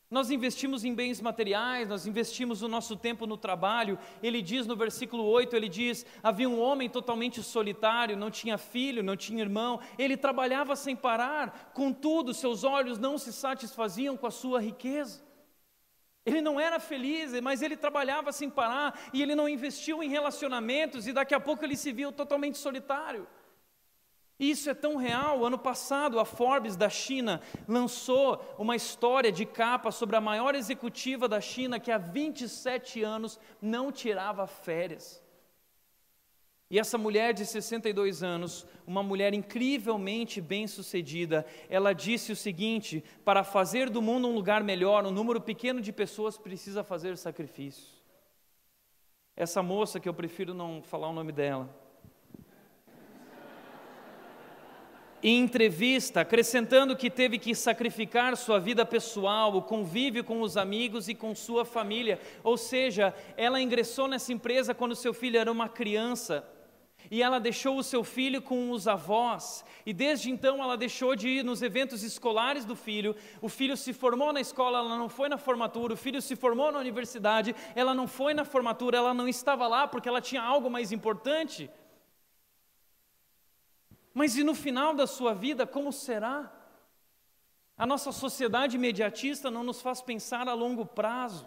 Nós 0.09 0.31
investimos 0.31 0.85
em 0.85 0.93
bens 0.93 1.19
materiais, 1.19 1.89
nós 1.89 2.07
investimos 2.07 2.61
o 2.61 2.69
nosso 2.69 2.95
tempo 2.95 3.27
no 3.27 3.35
trabalho. 3.35 3.99
Ele 4.23 4.41
diz 4.41 4.65
no 4.65 4.77
versículo 4.77 5.25
8, 5.25 5.55
ele 5.55 5.67
diz: 5.67 6.05
"Havia 6.23 6.47
um 6.47 6.61
homem 6.61 6.89
totalmente 6.89 7.43
solitário, 7.43 8.15
não 8.15 8.31
tinha 8.31 8.57
filho, 8.57 9.03
não 9.03 9.17
tinha 9.17 9.41
irmão, 9.41 9.81
ele 9.97 10.15
trabalhava 10.15 10.73
sem 10.75 10.95
parar, 10.95 11.71
contudo, 11.73 12.33
seus 12.33 12.63
olhos 12.63 12.97
não 12.97 13.17
se 13.17 13.33
satisfaziam 13.33 14.15
com 14.15 14.27
a 14.27 14.31
sua 14.31 14.61
riqueza." 14.61 15.21
Ele 16.25 16.41
não 16.41 16.59
era 16.59 16.79
feliz, 16.79 17.39
mas 17.39 17.61
ele 17.61 17.77
trabalhava 17.77 18.31
sem 18.31 18.49
parar 18.49 18.99
e 19.13 19.21
ele 19.21 19.35
não 19.35 19.47
investiu 19.47 20.01
em 20.01 20.09
relacionamentos 20.09 21.07
e 21.07 21.13
daqui 21.13 21.35
a 21.35 21.39
pouco 21.39 21.63
ele 21.63 21.77
se 21.77 21.91
viu 21.91 22.11
totalmente 22.11 22.57
solitário. 22.57 23.27
Isso 24.39 24.69
é 24.69 24.73
tão 24.73 24.97
real. 24.97 25.45
Ano 25.45 25.57
passado, 25.57 26.19
a 26.19 26.25
Forbes 26.25 26.75
da 26.75 26.89
China 26.89 27.41
lançou 27.67 28.43
uma 28.57 28.75
história 28.75 29.31
de 29.31 29.45
capa 29.45 29.91
sobre 29.91 30.15
a 30.15 30.21
maior 30.21 30.55
executiva 30.55 31.27
da 31.27 31.39
China 31.39 31.79
que 31.79 31.91
há 31.91 31.97
27 31.97 33.01
anos 33.01 33.39
não 33.61 33.91
tirava 33.91 34.45
férias. 34.45 35.23
E 36.69 36.79
essa 36.79 36.97
mulher 36.97 37.33
de 37.33 37.45
62 37.45 38.23
anos, 38.23 38.65
uma 38.87 39.03
mulher 39.03 39.33
incrivelmente 39.35 40.41
bem-sucedida, 40.41 41.45
ela 41.69 41.93
disse 41.93 42.31
o 42.31 42.35
seguinte: 42.35 43.03
para 43.23 43.43
fazer 43.43 43.89
do 43.89 44.01
mundo 44.01 44.27
um 44.27 44.33
lugar 44.33 44.63
melhor, 44.63 45.05
um 45.05 45.11
número 45.11 45.39
pequeno 45.39 45.79
de 45.79 45.91
pessoas 45.91 46.37
precisa 46.37 46.83
fazer 46.83 47.17
sacrifícios. 47.17 48.03
Essa 49.35 49.61
moça, 49.61 49.99
que 49.99 50.09
eu 50.09 50.13
prefiro 50.13 50.53
não 50.53 50.81
falar 50.81 51.09
o 51.09 51.13
nome 51.13 51.31
dela, 51.31 51.69
em 55.21 55.39
entrevista, 55.39 56.21
acrescentando 56.21 56.95
que 56.95 57.09
teve 57.09 57.37
que 57.37 57.53
sacrificar 57.53 58.35
sua 58.37 58.59
vida 58.59 58.85
pessoal, 58.85 59.55
o 59.55 59.61
convívio 59.61 60.23
com 60.23 60.41
os 60.41 60.55
amigos 60.55 61.07
e 61.09 61.15
com 61.15 61.33
sua 61.35 61.65
família. 61.65 62.19
Ou 62.43 62.57
seja, 62.57 63.13
ela 63.35 63.61
ingressou 63.61 64.07
nessa 64.07 64.31
empresa 64.31 64.73
quando 64.73 64.95
seu 64.95 65.13
filho 65.13 65.39
era 65.39 65.51
uma 65.51 65.67
criança 65.67 66.47
e 67.09 67.21
ela 67.21 67.39
deixou 67.39 67.77
o 67.77 67.83
seu 67.83 68.03
filho 68.03 68.41
com 68.41 68.71
os 68.71 68.87
avós, 68.87 69.63
e 69.85 69.93
desde 69.93 70.31
então 70.31 70.61
ela 70.61 70.75
deixou 70.75 71.15
de 71.15 71.27
ir 71.27 71.43
nos 71.43 71.61
eventos 71.61 72.03
escolares 72.03 72.65
do 72.65 72.75
filho. 72.75 73.15
O 73.41 73.49
filho 73.49 73.77
se 73.77 73.93
formou 73.93 74.33
na 74.33 74.41
escola, 74.41 74.79
ela 74.79 74.97
não 74.97 75.07
foi 75.09 75.29
na 75.29 75.37
formatura. 75.37 75.93
O 75.93 75.97
filho 75.97 76.21
se 76.21 76.35
formou 76.35 76.71
na 76.71 76.79
universidade, 76.79 77.55
ela 77.75 77.93
não 77.93 78.07
foi 78.07 78.33
na 78.33 78.43
formatura, 78.43 78.97
ela 78.97 79.13
não 79.13 79.27
estava 79.27 79.67
lá 79.67 79.87
porque 79.87 80.09
ela 80.09 80.21
tinha 80.21 80.41
algo 80.41 80.69
mais 80.69 80.91
importante. 80.91 81.69
Mas 84.13 84.37
e 84.37 84.43
no 84.43 84.55
final 84.55 84.95
da 84.95 85.05
sua 85.05 85.33
vida, 85.33 85.67
como 85.67 85.91
será? 85.91 86.51
A 87.77 87.85
nossa 87.85 88.11
sociedade 88.11 88.77
imediatista 88.77 89.51
não 89.51 89.63
nos 89.63 89.81
faz 89.81 90.01
pensar 90.01 90.47
a 90.47 90.53
longo 90.53 90.85
prazo. 90.85 91.45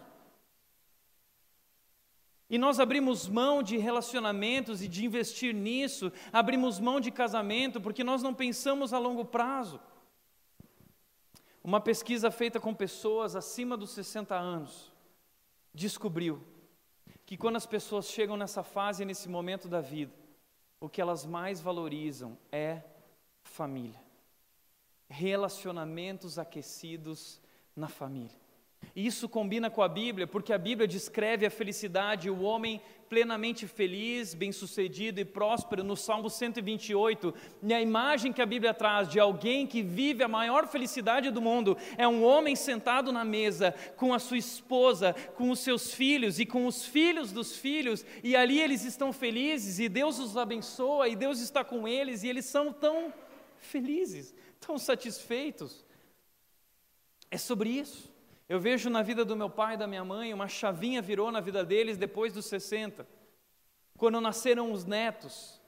E 2.49 2.57
nós 2.57 2.79
abrimos 2.79 3.27
mão 3.27 3.61
de 3.61 3.77
relacionamentos 3.77 4.81
e 4.81 4.87
de 4.87 5.05
investir 5.05 5.53
nisso, 5.53 6.11
abrimos 6.33 6.79
mão 6.79 6.99
de 6.99 7.11
casamento 7.11 7.79
porque 7.79 8.03
nós 8.03 8.23
não 8.23 8.33
pensamos 8.33 8.91
a 8.91 8.97
longo 8.97 9.23
prazo. 9.23 9.79
Uma 11.63 11.79
pesquisa 11.79 12.31
feita 12.31 12.59
com 12.59 12.73
pessoas 12.73 13.35
acima 13.35 13.77
dos 13.77 13.91
60 13.91 14.35
anos 14.35 14.91
descobriu 15.73 16.41
que 17.25 17.37
quando 17.37 17.57
as 17.57 17.67
pessoas 17.67 18.07
chegam 18.07 18.35
nessa 18.35 18.63
fase, 18.63 19.05
nesse 19.05 19.29
momento 19.29 19.67
da 19.67 19.81
vida, 19.81 20.11
o 20.79 20.89
que 20.89 20.99
elas 20.99 21.25
mais 21.27 21.61
valorizam 21.61 22.35
é 22.51 22.81
família. 23.43 24.01
Relacionamentos 25.07 26.39
aquecidos 26.39 27.39
na 27.75 27.87
família. 27.87 28.48
Isso 28.95 29.29
combina 29.29 29.69
com 29.69 29.81
a 29.81 29.87
Bíblia, 29.87 30.27
porque 30.27 30.51
a 30.51 30.57
Bíblia 30.57 30.87
descreve 30.87 31.45
a 31.45 31.49
felicidade, 31.49 32.29
o 32.29 32.41
homem 32.41 32.81
plenamente 33.07 33.65
feliz, 33.65 34.33
bem-sucedido 34.33 35.19
e 35.19 35.25
próspero 35.25 35.83
no 35.83 35.95
Salmo 35.95 36.29
128. 36.29 37.33
E 37.63 37.73
a 37.73 37.81
imagem 37.81 38.31
que 38.31 38.41
a 38.41 38.45
Bíblia 38.45 38.73
traz 38.73 39.07
de 39.07 39.19
alguém 39.19 39.65
que 39.65 39.81
vive 39.81 40.23
a 40.23 40.27
maior 40.27 40.67
felicidade 40.67 41.31
do 41.31 41.41
mundo 41.41 41.77
é 41.97 42.07
um 42.07 42.23
homem 42.23 42.55
sentado 42.55 43.11
na 43.11 43.25
mesa 43.25 43.73
com 43.95 44.13
a 44.13 44.19
sua 44.19 44.37
esposa, 44.37 45.13
com 45.35 45.49
os 45.49 45.59
seus 45.59 45.93
filhos 45.93 46.39
e 46.39 46.45
com 46.45 46.65
os 46.65 46.85
filhos 46.85 47.31
dos 47.31 47.55
filhos, 47.55 48.05
e 48.23 48.35
ali 48.35 48.59
eles 48.59 48.83
estão 48.83 49.11
felizes 49.11 49.79
e 49.79 49.89
Deus 49.89 50.19
os 50.19 50.37
abençoa 50.37 51.07
e 51.07 51.15
Deus 51.15 51.39
está 51.39 51.63
com 51.63 51.87
eles 51.87 52.23
e 52.23 52.27
eles 52.27 52.45
são 52.45 52.71
tão 52.71 53.13
felizes, 53.57 54.33
tão 54.59 54.77
satisfeitos. 54.77 55.85
É 57.31 57.37
sobre 57.37 57.69
isso. 57.69 58.08
Eu 58.49 58.59
vejo 58.59 58.89
na 58.89 59.03
vida 59.03 59.23
do 59.23 59.35
meu 59.35 59.47
pai 59.47 59.75
e 59.75 59.77
da 59.77 59.85
minha 59.85 60.03
mãe, 60.03 60.33
uma 60.33 60.47
chavinha 60.47 61.03
virou 61.03 61.31
na 61.31 61.39
vida 61.39 61.63
deles 61.63 61.99
depois 61.99 62.33
dos 62.33 62.47
60, 62.47 63.07
quando 63.95 64.19
nasceram 64.19 64.71
os 64.71 64.83
netos. 64.85 65.58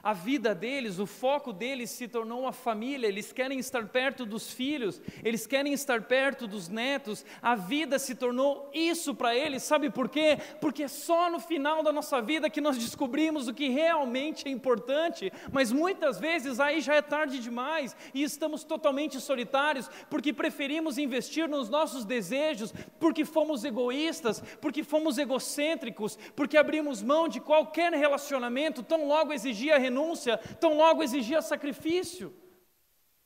A 0.00 0.12
vida 0.12 0.54
deles, 0.54 1.00
o 1.00 1.06
foco 1.06 1.52
deles 1.52 1.90
se 1.90 2.06
tornou 2.06 2.42
uma 2.42 2.52
família, 2.52 3.08
eles 3.08 3.32
querem 3.32 3.58
estar 3.58 3.84
perto 3.88 4.24
dos 4.24 4.52
filhos, 4.52 5.02
eles 5.24 5.44
querem 5.44 5.72
estar 5.72 6.02
perto 6.02 6.46
dos 6.46 6.68
netos, 6.68 7.26
a 7.42 7.56
vida 7.56 7.98
se 7.98 8.14
tornou 8.14 8.70
isso 8.72 9.12
para 9.12 9.34
eles, 9.34 9.64
sabe 9.64 9.90
por 9.90 10.08
quê? 10.08 10.38
Porque 10.60 10.84
é 10.84 10.88
só 10.88 11.28
no 11.28 11.40
final 11.40 11.82
da 11.82 11.92
nossa 11.92 12.22
vida 12.22 12.48
que 12.48 12.60
nós 12.60 12.78
descobrimos 12.78 13.48
o 13.48 13.54
que 13.54 13.68
realmente 13.70 14.46
é 14.46 14.50
importante, 14.52 15.32
mas 15.50 15.72
muitas 15.72 16.20
vezes 16.20 16.60
aí 16.60 16.80
já 16.80 16.94
é 16.94 17.02
tarde 17.02 17.40
demais 17.40 17.96
e 18.14 18.22
estamos 18.22 18.62
totalmente 18.62 19.20
solitários, 19.20 19.90
porque 20.08 20.32
preferimos 20.32 20.96
investir 20.96 21.48
nos 21.48 21.68
nossos 21.68 22.04
desejos, 22.04 22.72
porque 23.00 23.24
fomos 23.24 23.64
egoístas, 23.64 24.40
porque 24.60 24.84
fomos 24.84 25.18
egocêntricos, 25.18 26.16
porque 26.36 26.56
abrimos 26.56 27.02
mão 27.02 27.26
de 27.26 27.40
qualquer 27.40 27.92
relacionamento, 27.92 28.84
tão 28.84 29.08
logo 29.08 29.32
exigia 29.32 29.87
renúncia, 29.88 30.38
tão 30.60 30.76
logo 30.76 31.02
exigia 31.02 31.42
sacrifício. 31.42 32.34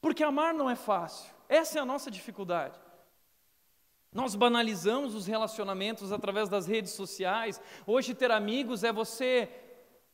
Porque 0.00 0.24
amar 0.24 0.52
não 0.54 0.68
é 0.68 0.74
fácil, 0.74 1.32
Essa 1.48 1.78
é 1.78 1.82
a 1.82 1.84
nossa 1.84 2.10
dificuldade. 2.10 2.78
Nós 4.12 4.34
banalizamos 4.34 5.14
os 5.14 5.26
relacionamentos 5.26 6.12
através 6.12 6.48
das 6.48 6.66
redes 6.66 6.92
sociais. 6.92 7.60
Hoje, 7.86 8.14
ter 8.14 8.30
amigos 8.30 8.84
é 8.84 8.92
você 8.92 9.48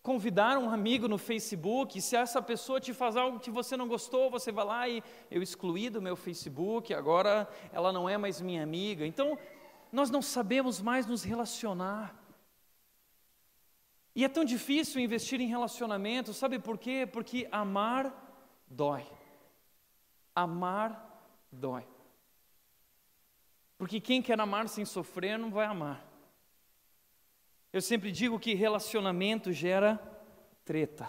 convidar 0.02 0.56
um 0.56 0.70
amigo 0.70 1.08
no 1.08 1.18
Facebook. 1.18 2.00
Se 2.00 2.16
essa 2.16 2.40
pessoa 2.40 2.80
te 2.80 2.92
faz 2.94 3.16
algo 3.16 3.40
que 3.40 3.50
você 3.50 3.76
não 3.76 3.88
gostou, 3.88 4.30
você 4.30 4.50
vai 4.52 4.64
lá 4.64 4.88
e 4.88 5.02
eu 5.30 5.42
excluí 5.42 5.90
do 5.90 6.00
meu 6.00 6.16
Facebook, 6.16 6.94
agora 6.94 7.48
ela 7.72 7.92
não 7.92 8.08
é 8.08 8.16
mais 8.16 8.40
minha 8.40 8.62
amiga. 8.62 9.04
Então, 9.04 9.38
nós 9.92 10.10
não 10.10 10.22
sabemos 10.22 10.80
mais 10.80 11.06
nos 11.06 11.22
relacionar. 11.22 12.17
E 14.18 14.24
é 14.24 14.28
tão 14.28 14.44
difícil 14.44 15.00
investir 15.00 15.40
em 15.40 15.46
relacionamento, 15.46 16.34
sabe 16.34 16.58
por 16.58 16.76
quê? 16.76 17.06
Porque 17.06 17.46
amar 17.52 18.12
dói. 18.68 19.06
Amar 20.34 20.90
dói. 21.52 21.86
Porque 23.76 24.00
quem 24.00 24.20
quer 24.20 24.40
amar 24.40 24.68
sem 24.68 24.84
sofrer 24.84 25.38
não 25.38 25.52
vai 25.52 25.66
amar. 25.66 26.04
Eu 27.72 27.80
sempre 27.80 28.10
digo 28.10 28.40
que 28.40 28.54
relacionamento 28.54 29.52
gera 29.52 29.98
treta. 30.64 31.08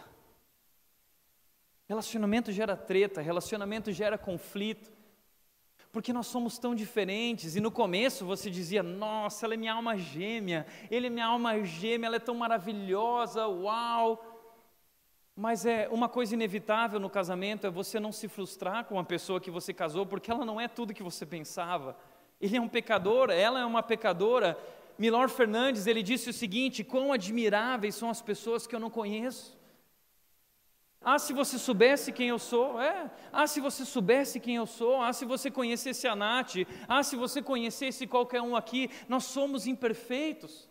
Relacionamento 1.88 2.52
gera 2.52 2.78
treta, 2.78 3.22
relacionamento 3.22 3.92
gera 3.92 4.20
conflito. 4.20 4.92
Porque 5.92 6.14
nós 6.14 6.28
somos 6.28 6.60
tão 6.60 6.76
diferentes, 6.76 7.56
e 7.56 7.60
no 7.60 7.72
começo 7.72 8.26
você 8.26 8.50
dizia: 8.50 8.84
Nossa, 8.84 9.46
ela 9.46 9.56
é 9.56 9.58
minha 9.58 9.74
alma 9.74 9.98
gêmea, 9.98 10.66
ele 10.92 11.08
é 11.08 11.10
minha 11.10 11.26
alma 11.26 11.64
gêmea, 11.64 12.08
ela 12.08 12.18
é 12.18 12.20
tão 12.20 12.36
maravilhosa, 12.36 13.48
uau. 13.48 14.24
Mas 15.36 15.66
é 15.66 15.88
uma 15.90 16.08
coisa 16.08 16.34
inevitável 16.34 17.00
no 17.00 17.10
casamento 17.10 17.66
é 17.66 17.70
você 17.70 18.00
não 18.00 18.12
se 18.12 18.28
frustrar 18.28 18.86
com 18.86 19.00
a 19.00 19.04
pessoa 19.04 19.40
que 19.40 19.50
você 19.50 19.74
casou, 19.74 20.06
porque 20.06 20.30
ela 20.30 20.46
não 20.46 20.60
é 20.60 20.68
tudo 20.68 20.94
que 20.94 21.02
você 21.02 21.26
pensava. 21.26 21.98
Ele 22.40 22.58
é 22.58 22.62
um 22.62 22.68
pecador, 22.68 23.30
ela 23.32 23.60
é 23.60 23.66
uma 23.66 23.82
pecadora. 23.82 24.58
Milor 24.98 25.30
Fernandes, 25.30 25.88
ele 25.88 26.04
disse 26.04 26.30
o 26.30 26.34
seguinte: 26.34 26.84
quão 26.84 27.12
admiráveis 27.12 27.96
são 27.96 28.10
as 28.10 28.22
pessoas 28.22 28.68
que 28.68 28.76
eu 28.76 28.80
não 28.80 28.90
conheço. 28.90 29.59
Ah, 31.02 31.18
se 31.18 31.32
você 31.32 31.58
soubesse 31.58 32.12
quem 32.12 32.28
eu 32.28 32.38
sou, 32.38 32.80
é. 32.80 33.10
Ah, 33.32 33.48
se 33.48 33.62
você 33.62 33.86
soubesse 33.86 34.40
quem 34.40 34.58
eu 34.58 34.66
sou, 34.66 35.02
ah, 35.02 35.14
se 35.14 35.24
você 35.24 35.50
conhecesse 35.50 36.08
a 36.08 36.16
Nath, 36.16 36.56
ah, 36.88 37.02
se 37.04 37.16
você 37.16 37.42
conhecesse 37.42 38.06
qualquer 38.06 38.42
um 38.42 38.56
aqui, 38.56 38.90
nós 39.08 39.24
somos 39.24 39.66
imperfeitos. 39.66 40.70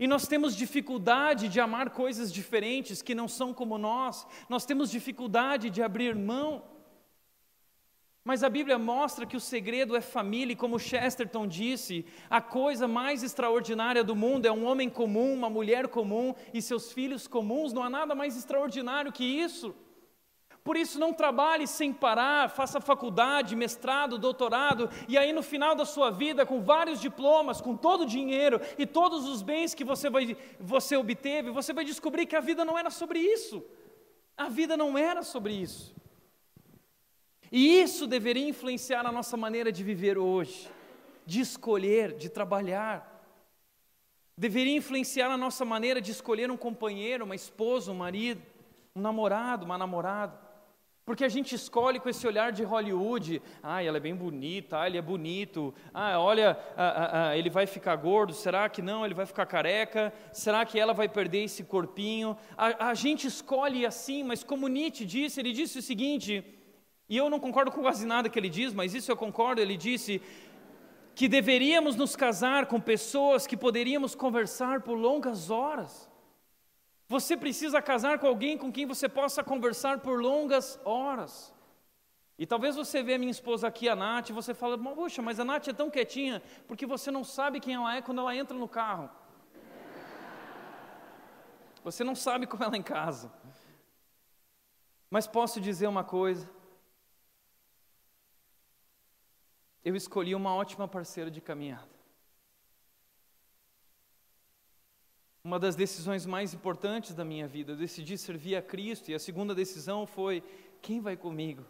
E 0.00 0.06
nós 0.06 0.26
temos 0.26 0.56
dificuldade 0.56 1.48
de 1.48 1.60
amar 1.60 1.90
coisas 1.90 2.32
diferentes 2.32 3.02
que 3.02 3.14
não 3.14 3.28
são 3.28 3.52
como 3.52 3.78
nós, 3.78 4.26
nós 4.48 4.64
temos 4.64 4.90
dificuldade 4.90 5.70
de 5.70 5.82
abrir 5.82 6.14
mão. 6.14 6.62
Mas 8.26 8.42
a 8.42 8.48
Bíblia 8.48 8.76
mostra 8.76 9.24
que 9.24 9.36
o 9.36 9.40
segredo 9.40 9.94
é 9.94 10.00
família, 10.00 10.52
e 10.52 10.56
como 10.56 10.80
Chesterton 10.80 11.46
disse, 11.46 12.04
a 12.28 12.40
coisa 12.40 12.88
mais 12.88 13.22
extraordinária 13.22 14.02
do 14.02 14.16
mundo 14.16 14.46
é 14.46 14.50
um 14.50 14.66
homem 14.66 14.90
comum, 14.90 15.32
uma 15.32 15.48
mulher 15.48 15.86
comum 15.86 16.34
e 16.52 16.60
seus 16.60 16.90
filhos 16.90 17.28
comuns, 17.28 17.72
não 17.72 17.84
há 17.84 17.88
nada 17.88 18.16
mais 18.16 18.36
extraordinário 18.36 19.12
que 19.12 19.22
isso. 19.22 19.76
Por 20.64 20.76
isso, 20.76 20.98
não 20.98 21.12
trabalhe 21.12 21.68
sem 21.68 21.92
parar, 21.92 22.50
faça 22.50 22.80
faculdade, 22.80 23.54
mestrado, 23.54 24.18
doutorado, 24.18 24.90
e 25.06 25.16
aí 25.16 25.32
no 25.32 25.40
final 25.40 25.76
da 25.76 25.84
sua 25.84 26.10
vida, 26.10 26.44
com 26.44 26.60
vários 26.60 27.00
diplomas, 27.00 27.60
com 27.60 27.76
todo 27.76 28.00
o 28.00 28.06
dinheiro 28.06 28.60
e 28.76 28.84
todos 28.84 29.24
os 29.24 29.40
bens 29.40 29.72
que 29.72 29.84
você, 29.84 30.10
vai, 30.10 30.36
você 30.58 30.96
obteve, 30.96 31.52
você 31.52 31.72
vai 31.72 31.84
descobrir 31.84 32.26
que 32.26 32.34
a 32.34 32.40
vida 32.40 32.64
não 32.64 32.76
era 32.76 32.90
sobre 32.90 33.20
isso. 33.20 33.64
A 34.36 34.48
vida 34.48 34.76
não 34.76 34.98
era 34.98 35.22
sobre 35.22 35.52
isso. 35.52 35.94
E 37.50 37.80
isso 37.80 38.06
deveria 38.06 38.48
influenciar 38.48 39.06
a 39.06 39.12
nossa 39.12 39.36
maneira 39.36 39.70
de 39.70 39.84
viver 39.84 40.18
hoje, 40.18 40.68
de 41.24 41.40
escolher, 41.40 42.12
de 42.12 42.28
trabalhar. 42.28 43.12
Deveria 44.36 44.76
influenciar 44.76 45.30
a 45.30 45.36
nossa 45.36 45.64
maneira 45.64 46.00
de 46.00 46.10
escolher 46.10 46.50
um 46.50 46.56
companheiro, 46.56 47.24
uma 47.24 47.34
esposa, 47.34 47.92
um 47.92 47.94
marido, 47.94 48.42
um 48.94 49.00
namorado, 49.00 49.64
uma 49.64 49.78
namorada. 49.78 50.46
Porque 51.06 51.24
a 51.24 51.28
gente 51.28 51.54
escolhe 51.54 52.00
com 52.00 52.08
esse 52.08 52.26
olhar 52.26 52.50
de 52.50 52.64
Hollywood. 52.64 53.40
Ah, 53.62 53.80
ela 53.80 53.98
é 53.98 54.00
bem 54.00 54.14
bonita, 54.14 54.80
ah, 54.80 54.88
ele 54.88 54.98
é 54.98 55.02
bonito. 55.02 55.72
Ah, 55.94 56.18
olha, 56.18 56.58
ah, 56.76 57.28
ah, 57.28 57.36
ele 57.36 57.48
vai 57.48 57.64
ficar 57.64 57.94
gordo. 57.94 58.32
Será 58.32 58.68
que 58.68 58.82
não? 58.82 59.04
Ele 59.04 59.14
vai 59.14 59.24
ficar 59.24 59.46
careca? 59.46 60.12
Será 60.32 60.66
que 60.66 60.80
ela 60.80 60.92
vai 60.92 61.08
perder 61.08 61.44
esse 61.44 61.62
corpinho? 61.62 62.36
A, 62.56 62.88
a 62.88 62.94
gente 62.94 63.24
escolhe 63.24 63.86
assim, 63.86 64.24
mas 64.24 64.42
como 64.42 64.66
Nietzsche 64.66 65.04
disse, 65.04 65.38
ele 65.38 65.52
disse 65.52 65.78
o 65.78 65.82
seguinte: 65.82 66.44
e 67.08 67.16
eu 67.16 67.30
não 67.30 67.38
concordo 67.38 67.70
com 67.70 67.82
quase 67.82 68.04
nada 68.04 68.28
que 68.28 68.38
ele 68.38 68.48
diz, 68.48 68.72
mas 68.72 68.94
isso 68.94 69.10
eu 69.10 69.16
concordo. 69.16 69.60
Ele 69.60 69.76
disse 69.76 70.20
que 71.14 71.28
deveríamos 71.28 71.94
nos 71.94 72.16
casar 72.16 72.66
com 72.66 72.80
pessoas 72.80 73.46
que 73.46 73.56
poderíamos 73.56 74.14
conversar 74.14 74.80
por 74.82 74.94
longas 74.94 75.50
horas. 75.50 76.08
Você 77.08 77.36
precisa 77.36 77.80
casar 77.80 78.18
com 78.18 78.26
alguém 78.26 78.58
com 78.58 78.72
quem 78.72 78.84
você 78.84 79.08
possa 79.08 79.44
conversar 79.44 80.00
por 80.00 80.20
longas 80.20 80.80
horas. 80.84 81.54
E 82.38 82.44
talvez 82.44 82.76
você 82.76 83.02
vê 83.02 83.14
a 83.14 83.18
minha 83.18 83.30
esposa 83.30 83.68
aqui, 83.68 83.88
a 83.88 83.96
Nath, 83.96 84.28
e 84.28 84.32
você 84.32 84.52
fala, 84.52 84.76
poxa, 84.76 85.22
mas 85.22 85.40
a 85.40 85.44
Nath 85.44 85.68
é 85.68 85.72
tão 85.72 85.88
quietinha, 85.88 86.42
porque 86.66 86.84
você 86.84 87.10
não 87.10 87.24
sabe 87.24 87.60
quem 87.60 87.74
ela 87.74 87.96
é 87.96 88.02
quando 88.02 88.20
ela 88.20 88.36
entra 88.36 88.58
no 88.58 88.68
carro. 88.68 89.08
Você 91.84 92.02
não 92.02 92.16
sabe 92.16 92.46
como 92.48 92.64
ela 92.64 92.74
é 92.74 92.78
em 92.78 92.82
casa. 92.82 93.32
Mas 95.08 95.26
posso 95.26 95.60
dizer 95.60 95.86
uma 95.86 96.02
coisa: 96.02 96.50
eu 99.86 99.94
escolhi 99.94 100.34
uma 100.34 100.52
ótima 100.52 100.88
parceira 100.88 101.30
de 101.30 101.40
caminhada. 101.40 101.88
Uma 105.44 105.60
das 105.60 105.76
decisões 105.76 106.26
mais 106.26 106.52
importantes 106.52 107.14
da 107.14 107.24
minha 107.24 107.46
vida, 107.46 107.70
eu 107.70 107.76
decidi 107.76 108.18
servir 108.18 108.56
a 108.56 108.62
Cristo, 108.62 109.12
e 109.12 109.14
a 109.14 109.18
segunda 109.20 109.54
decisão 109.54 110.04
foi: 110.04 110.42
quem 110.82 111.00
vai 111.00 111.16
comigo? 111.16 111.64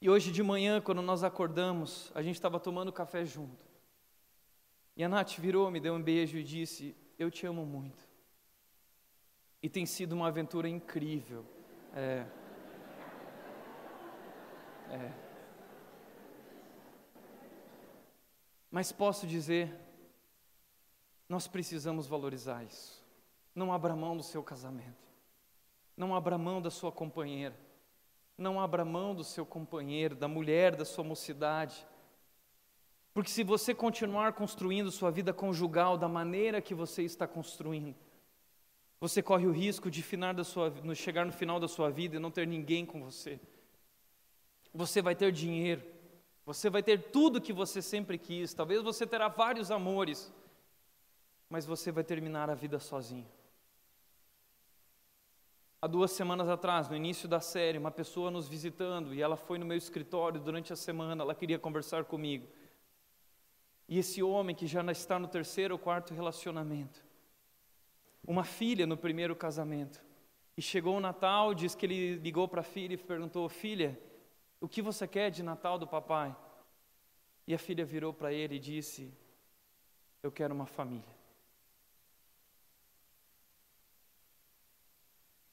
E 0.00 0.08
hoje 0.08 0.30
de 0.30 0.40
manhã, 0.40 0.80
quando 0.80 1.02
nós 1.02 1.24
acordamos, 1.24 2.12
a 2.14 2.22
gente 2.22 2.36
estava 2.36 2.60
tomando 2.60 2.92
café 2.92 3.24
junto. 3.24 3.66
E 4.96 5.02
a 5.02 5.08
Nath 5.08 5.38
virou, 5.38 5.68
me 5.72 5.80
deu 5.80 5.94
um 5.94 6.00
beijo 6.00 6.38
e 6.38 6.44
disse: 6.44 6.94
Eu 7.18 7.32
te 7.32 7.46
amo 7.46 7.66
muito. 7.66 8.08
E 9.60 9.68
tem 9.68 9.84
sido 9.84 10.12
uma 10.12 10.28
aventura 10.28 10.68
incrível. 10.68 11.44
É. 11.92 12.24
É. 14.88 15.27
Mas 18.78 18.92
posso 18.92 19.26
dizer, 19.26 19.74
nós 21.28 21.48
precisamos 21.48 22.06
valorizar 22.06 22.62
isso. 22.62 23.04
Não 23.52 23.72
abra 23.72 23.96
mão 23.96 24.16
do 24.16 24.22
seu 24.22 24.40
casamento. 24.40 25.04
Não 25.96 26.14
abra 26.14 26.38
mão 26.38 26.62
da 26.62 26.70
sua 26.70 26.92
companheira. 26.92 27.58
Não 28.38 28.60
abra 28.60 28.84
mão 28.84 29.16
do 29.16 29.24
seu 29.24 29.44
companheiro, 29.44 30.14
da 30.14 30.28
mulher 30.28 30.76
da 30.76 30.84
sua 30.84 31.02
mocidade. 31.02 31.84
Porque 33.12 33.30
se 33.30 33.42
você 33.42 33.74
continuar 33.74 34.34
construindo 34.34 34.92
sua 34.92 35.10
vida 35.10 35.32
conjugal 35.32 35.98
da 35.98 36.06
maneira 36.08 36.62
que 36.62 36.72
você 36.72 37.02
está 37.02 37.26
construindo, 37.26 37.96
você 39.00 39.20
corre 39.20 39.48
o 39.48 39.50
risco 39.50 39.90
de 39.90 40.04
sua, 40.44 40.72
chegar 40.94 41.26
no 41.26 41.32
final 41.32 41.58
da 41.58 41.66
sua 41.66 41.90
vida 41.90 42.14
e 42.14 42.20
não 42.20 42.30
ter 42.30 42.46
ninguém 42.46 42.86
com 42.86 43.02
você. 43.02 43.40
Você 44.72 45.02
vai 45.02 45.16
ter 45.16 45.32
dinheiro, 45.32 45.82
você 46.48 46.70
vai 46.70 46.82
ter 46.82 47.10
tudo 47.10 47.42
que 47.42 47.52
você 47.52 47.82
sempre 47.82 48.16
quis, 48.16 48.54
talvez 48.54 48.80
você 48.80 49.06
terá 49.06 49.28
vários 49.28 49.70
amores, 49.70 50.32
mas 51.46 51.66
você 51.66 51.92
vai 51.92 52.02
terminar 52.02 52.48
a 52.48 52.54
vida 52.54 52.78
sozinho. 52.78 53.28
Há 55.78 55.86
duas 55.86 56.10
semanas 56.10 56.48
atrás, 56.48 56.88
no 56.88 56.96
início 56.96 57.28
da 57.28 57.38
série, 57.38 57.76
uma 57.76 57.90
pessoa 57.90 58.30
nos 58.30 58.48
visitando 58.48 59.14
e 59.14 59.20
ela 59.20 59.36
foi 59.36 59.58
no 59.58 59.66
meu 59.66 59.76
escritório 59.76 60.40
durante 60.40 60.72
a 60.72 60.76
semana, 60.76 61.22
ela 61.22 61.34
queria 61.34 61.58
conversar 61.58 62.06
comigo. 62.06 62.48
E 63.86 63.98
esse 63.98 64.22
homem 64.22 64.56
que 64.56 64.66
já 64.66 64.82
está 64.90 65.18
no 65.18 65.28
terceiro 65.28 65.74
ou 65.74 65.78
quarto 65.78 66.14
relacionamento, 66.14 67.04
uma 68.26 68.42
filha 68.42 68.86
no 68.86 68.96
primeiro 68.96 69.36
casamento, 69.36 70.02
e 70.56 70.62
chegou 70.62 70.96
o 70.96 71.00
Natal, 71.00 71.52
diz 71.52 71.74
que 71.74 71.84
ele 71.84 72.14
ligou 72.14 72.48
para 72.48 72.62
a 72.62 72.64
filha 72.64 72.94
e 72.94 72.96
perguntou: 72.96 73.46
Filha, 73.50 74.00
o 74.60 74.68
que 74.68 74.82
você 74.82 75.06
quer 75.06 75.30
de 75.30 75.42
Natal 75.42 75.78
do 75.78 75.86
papai? 75.86 76.34
E 77.46 77.54
a 77.54 77.58
filha 77.58 77.84
virou 77.84 78.12
para 78.12 78.32
ele 78.32 78.56
e 78.56 78.60
disse: 78.60 79.12
Eu 80.22 80.32
quero 80.32 80.54
uma 80.54 80.66
família. 80.66 81.16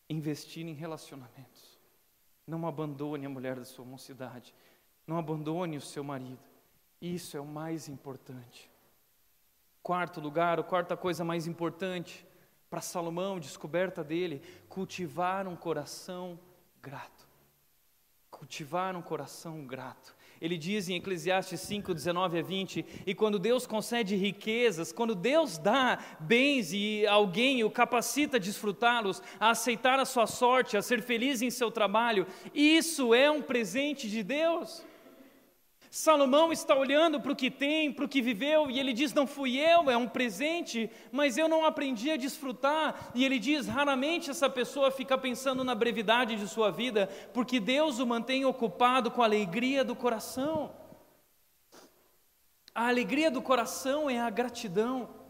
Investir 0.09 0.65
em 0.65 0.73
relacionamentos. 0.73 1.79
Não 2.45 2.67
abandone 2.67 3.25
a 3.25 3.29
mulher 3.29 3.55
da 3.55 3.65
sua 3.65 3.85
mocidade. 3.85 4.53
Não 5.07 5.17
abandone 5.17 5.77
o 5.77 5.81
seu 5.81 6.03
marido. 6.03 6.43
Isso 7.01 7.37
é 7.37 7.39
o 7.39 7.45
mais 7.45 7.87
importante. 7.87 8.69
Quarto 9.81 10.19
lugar, 10.19 10.59
a 10.59 10.63
quarta 10.63 10.97
coisa 10.97 11.23
mais 11.23 11.45
importante 11.45 12.25
para 12.69 12.81
Salomão, 12.81 13.39
descoberta 13.39 14.03
dele, 14.03 14.41
cultivar 14.67 15.47
um 15.47 15.55
coração 15.55 16.39
grato 16.81 17.24
Cultivar 18.37 18.97
um 18.97 19.01
coração 19.01 19.65
grato. 19.65 20.13
Ele 20.41 20.57
diz 20.57 20.89
em 20.89 20.97
Eclesiastes 20.97 21.61
5, 21.61 21.93
19 21.93 22.39
a 22.39 22.41
20: 22.41 22.85
E 23.07 23.15
quando 23.15 23.39
Deus 23.39 23.65
concede 23.65 24.17
riquezas, 24.17 24.91
quando 24.91 25.15
Deus 25.15 25.57
dá 25.57 25.97
bens 26.19 26.73
e 26.73 27.07
alguém 27.07 27.63
o 27.63 27.71
capacita 27.71 28.35
a 28.35 28.39
desfrutá-los, 28.39 29.23
a 29.39 29.51
aceitar 29.51 30.01
a 30.01 30.05
sua 30.05 30.27
sorte, 30.27 30.75
a 30.75 30.81
ser 30.81 31.01
feliz 31.01 31.41
em 31.41 31.49
seu 31.49 31.71
trabalho, 31.71 32.27
isso 32.53 33.13
é 33.13 33.31
um 33.31 33.41
presente 33.41 34.09
de 34.09 34.21
Deus. 34.21 34.83
Salomão 35.95 36.51
está 36.51 36.75
olhando 36.75 37.21
para 37.21 37.31
o 37.31 37.35
que 37.35 37.49
tem, 37.49 37.89
para 37.89 38.03
o 38.03 38.09
que 38.09 38.21
viveu, 38.21 38.69
e 38.69 38.81
ele 38.81 38.91
diz: 38.91 39.13
Não 39.13 39.25
fui 39.25 39.55
eu, 39.55 39.89
é 39.89 39.95
um 39.95 40.09
presente, 40.09 40.91
mas 41.09 41.37
eu 41.37 41.47
não 41.47 41.63
aprendi 41.63 42.11
a 42.11 42.17
desfrutar. 42.17 43.11
E 43.15 43.23
ele 43.23 43.39
diz: 43.39 43.65
Raramente 43.65 44.29
essa 44.29 44.49
pessoa 44.49 44.91
fica 44.91 45.17
pensando 45.17 45.63
na 45.63 45.73
brevidade 45.73 46.35
de 46.35 46.49
sua 46.49 46.69
vida, 46.69 47.09
porque 47.33 47.61
Deus 47.61 47.97
o 47.99 48.05
mantém 48.05 48.43
ocupado 48.43 49.09
com 49.09 49.21
a 49.21 49.25
alegria 49.25 49.85
do 49.85 49.95
coração. 49.95 50.75
A 52.73 52.89
alegria 52.89 53.31
do 53.31 53.41
coração 53.41 54.09
é 54.09 54.19
a 54.19 54.29
gratidão. 54.29 55.24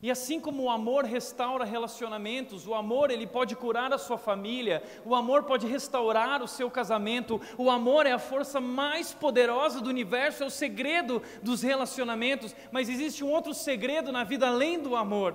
E 0.00 0.12
assim 0.12 0.38
como 0.38 0.62
o 0.62 0.70
amor 0.70 1.04
restaura 1.04 1.64
relacionamentos, 1.64 2.68
o 2.68 2.74
amor 2.74 3.10
ele 3.10 3.26
pode 3.26 3.56
curar 3.56 3.92
a 3.92 3.98
sua 3.98 4.16
família, 4.16 4.80
o 5.04 5.12
amor 5.12 5.42
pode 5.42 5.66
restaurar 5.66 6.40
o 6.40 6.46
seu 6.46 6.70
casamento, 6.70 7.40
o 7.56 7.68
amor 7.68 8.06
é 8.06 8.12
a 8.12 8.18
força 8.18 8.60
mais 8.60 9.12
poderosa 9.12 9.80
do 9.80 9.90
universo, 9.90 10.44
é 10.44 10.46
o 10.46 10.50
segredo 10.50 11.20
dos 11.42 11.62
relacionamentos, 11.62 12.54
mas 12.70 12.88
existe 12.88 13.24
um 13.24 13.30
outro 13.32 13.52
segredo 13.52 14.12
na 14.12 14.22
vida 14.22 14.46
além 14.46 14.78
do 14.78 14.94
amor. 14.94 15.34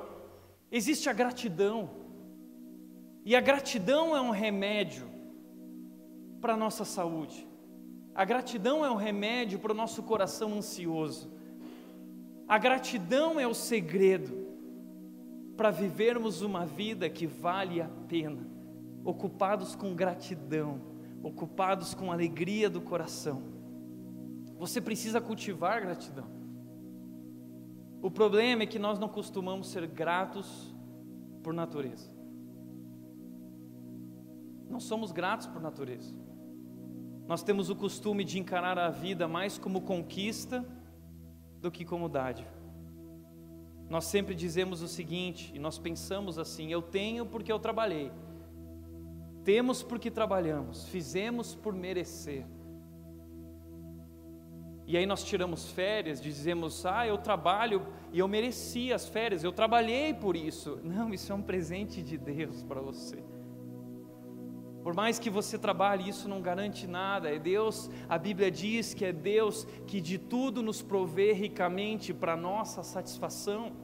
Existe 0.72 1.10
a 1.10 1.14
gratidão. 1.14 1.90
E 3.26 3.36
a 3.36 3.42
gratidão 3.42 4.16
é 4.16 4.22
um 4.22 4.32
remédio 4.32 5.10
para 6.40 6.54
a 6.54 6.58
nossa 6.58 6.86
saúde. 6.86 7.46
A 8.16 8.24
gratidão 8.24 8.86
é 8.86 8.90
um 8.90 8.96
remédio 8.96 9.60
para 9.60 9.74
o 9.74 9.76
nosso 9.76 10.04
coração 10.04 10.54
ansioso. 10.54 11.30
A 12.48 12.58
gratidão 12.58 13.38
é 13.38 13.46
o 13.46 13.54
segredo 13.54 14.43
para 15.56 15.72
vivermos 15.72 16.42
uma 16.42 16.66
vida 16.66 17.10
que 17.10 17.28
vale 17.28 17.82
a 17.82 17.88
pena, 18.08 18.46
ocupados 19.04 19.76
com 19.76 19.94
gratidão, 19.94 20.82
ocupados 21.22 21.94
com 21.94 22.12
alegria 22.12 22.70
do 22.70 22.82
coração. 22.82 23.44
Você 24.58 24.82
precisa 24.82 25.22
cultivar 25.22 25.82
gratidão. 25.82 26.28
O 28.02 28.12
problema 28.12 28.64
é 28.64 28.66
que 28.66 28.80
nós 28.80 29.00
não 29.00 29.08
costumamos 29.08 29.70
ser 29.70 29.88
gratos 29.88 30.74
por 31.42 31.54
natureza. 31.54 32.12
Não 34.70 34.80
somos 34.80 35.12
gratos 35.12 35.48
por 35.48 35.62
natureza. 35.62 36.14
Nós 37.28 37.44
temos 37.44 37.70
o 37.70 37.76
costume 37.76 38.24
de 38.24 38.40
encarar 38.40 38.78
a 38.78 38.90
vida 38.90 39.28
mais 39.28 39.58
como 39.58 39.82
conquista 39.82 40.66
do 41.62 41.72
que 41.72 41.86
como 41.86 42.10
dádiva. 42.10 42.53
Nós 43.94 44.06
sempre 44.06 44.34
dizemos 44.34 44.82
o 44.82 44.88
seguinte, 44.88 45.52
e 45.54 45.60
nós 45.60 45.78
pensamos 45.78 46.40
assim: 46.40 46.72
eu 46.72 46.82
tenho 46.82 47.28
porque 47.28 47.52
eu 47.52 47.60
trabalhei, 47.60 48.12
temos 49.44 49.84
porque 49.84 50.10
trabalhamos, 50.10 50.88
fizemos 50.88 51.54
por 51.54 51.76
merecer. 51.76 52.44
E 54.88 54.98
aí 54.98 55.06
nós 55.06 55.24
tiramos 55.24 55.70
férias, 55.70 56.20
dizemos: 56.20 56.88
ah, 56.88 57.06
eu 57.06 57.20
trabalho 57.20 57.86
e 58.12 58.18
eu 58.18 58.28
mereci 58.28 58.92
as 58.92 59.08
férias, 59.08 59.44
eu 59.44 59.52
trabalhei 59.52 60.12
por 60.12 60.36
isso. 60.36 60.80
Não, 60.84 61.14
isso 61.14 61.32
é 61.32 61.36
um 61.36 61.44
presente 61.44 62.02
de 62.02 62.18
Deus 62.18 62.64
para 62.64 62.82
você. 62.82 63.24
Por 64.82 64.96
mais 64.96 65.20
que 65.20 65.30
você 65.30 65.58
trabalhe, 65.58 66.10
isso 66.10 66.28
não 66.28 66.42
garante 66.42 66.88
nada. 66.88 67.30
É 67.30 67.38
Deus, 67.38 67.92
a 68.10 68.18
Bíblia 68.18 68.50
diz 68.50 68.94
que 68.96 69.06
é 69.06 69.14
Deus 69.14 69.66
que 69.86 70.02
de 70.02 70.18
tudo 70.18 70.64
nos 70.64 70.82
provê 70.82 71.32
ricamente 71.32 72.12
para 72.12 72.36
nossa 72.36 72.82
satisfação. 72.82 73.83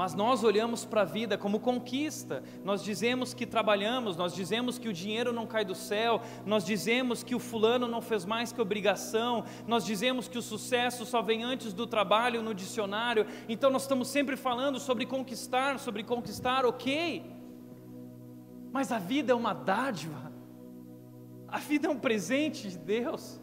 Mas 0.00 0.14
nós 0.14 0.42
olhamos 0.42 0.86
para 0.86 1.02
a 1.02 1.04
vida 1.04 1.36
como 1.36 1.60
conquista, 1.60 2.42
nós 2.64 2.82
dizemos 2.82 3.34
que 3.34 3.44
trabalhamos, 3.44 4.16
nós 4.16 4.34
dizemos 4.34 4.78
que 4.78 4.88
o 4.88 4.94
dinheiro 4.94 5.30
não 5.30 5.46
cai 5.46 5.62
do 5.62 5.74
céu, 5.74 6.22
nós 6.46 6.64
dizemos 6.64 7.22
que 7.22 7.34
o 7.34 7.38
fulano 7.38 7.86
não 7.86 8.00
fez 8.00 8.24
mais 8.24 8.50
que 8.50 8.62
obrigação, 8.62 9.44
nós 9.66 9.84
dizemos 9.84 10.26
que 10.26 10.38
o 10.38 10.42
sucesso 10.42 11.04
só 11.04 11.20
vem 11.20 11.42
antes 11.42 11.74
do 11.74 11.86
trabalho 11.86 12.40
no 12.40 12.54
dicionário, 12.54 13.26
então 13.46 13.68
nós 13.68 13.82
estamos 13.82 14.08
sempre 14.08 14.38
falando 14.38 14.80
sobre 14.80 15.04
conquistar, 15.04 15.78
sobre 15.78 16.02
conquistar, 16.02 16.64
ok. 16.64 17.22
Mas 18.72 18.90
a 18.92 18.98
vida 18.98 19.32
é 19.32 19.36
uma 19.36 19.52
dádiva, 19.52 20.32
a 21.46 21.58
vida 21.58 21.88
é 21.88 21.90
um 21.90 21.98
presente 21.98 22.70
de 22.70 22.78
Deus. 22.78 23.38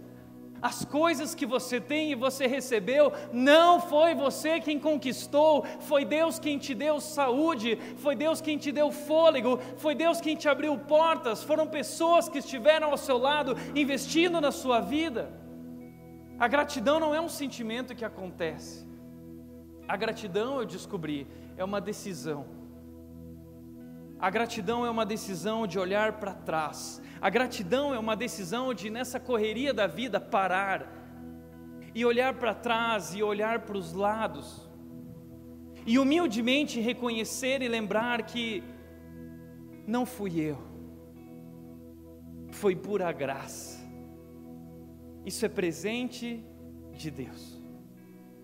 As 0.61 0.83
coisas 0.83 1.35
que 1.35 1.45
você 1.45 1.79
tem 1.79 2.11
e 2.11 2.15
você 2.15 2.47
recebeu, 2.47 3.13
não 3.31 3.79
foi 3.79 4.15
você 4.15 4.59
quem 4.59 4.79
conquistou, 4.79 5.63
foi 5.81 6.03
Deus 6.03 6.39
quem 6.39 6.57
te 6.57 6.73
deu 6.73 6.99
saúde, 6.99 7.77
foi 7.97 8.15
Deus 8.15 8.41
quem 8.41 8.57
te 8.57 8.71
deu 8.71 8.91
fôlego, 8.91 9.59
foi 9.77 9.93
Deus 9.93 10.19
quem 10.19 10.35
te 10.35 10.49
abriu 10.49 10.77
portas, 10.77 11.43
foram 11.43 11.67
pessoas 11.67 12.27
que 12.27 12.39
estiveram 12.39 12.91
ao 12.91 12.97
seu 12.97 13.17
lado 13.17 13.55
investindo 13.75 14.41
na 14.41 14.51
sua 14.51 14.79
vida. 14.79 15.31
A 16.39 16.47
gratidão 16.47 16.99
não 16.99 17.13
é 17.13 17.21
um 17.21 17.29
sentimento 17.29 17.95
que 17.95 18.05
acontece, 18.05 18.87
a 19.87 19.95
gratidão, 19.95 20.59
eu 20.59 20.65
descobri, 20.65 21.25
é 21.55 21.63
uma 21.63 21.79
decisão. 21.79 22.56
A 24.19 24.29
gratidão 24.29 24.85
é 24.85 24.89
uma 24.89 25.05
decisão 25.05 25.67
de 25.67 25.77
olhar 25.77 26.13
para 26.13 26.33
trás. 26.33 27.01
A 27.21 27.29
gratidão 27.29 27.93
é 27.93 27.99
uma 27.99 28.15
decisão 28.15 28.73
de, 28.73 28.89
nessa 28.89 29.19
correria 29.19 29.73
da 29.73 29.85
vida, 29.85 30.19
parar 30.19 30.91
e 31.93 32.03
olhar 32.03 32.33
para 32.33 32.53
trás 32.53 33.13
e 33.13 33.21
olhar 33.21 33.61
para 33.61 33.77
os 33.77 33.93
lados. 33.93 34.67
E 35.85 35.99
humildemente 35.99 36.79
reconhecer 36.79 37.61
e 37.61 37.67
lembrar 37.67 38.23
que 38.23 38.63
não 39.87 40.05
fui 40.05 40.39
eu, 40.39 40.61
foi 42.51 42.75
pura 42.75 43.11
graça. 43.11 43.79
Isso 45.25 45.45
é 45.45 45.49
presente 45.49 46.43
de 46.91 47.11
Deus. 47.11 47.61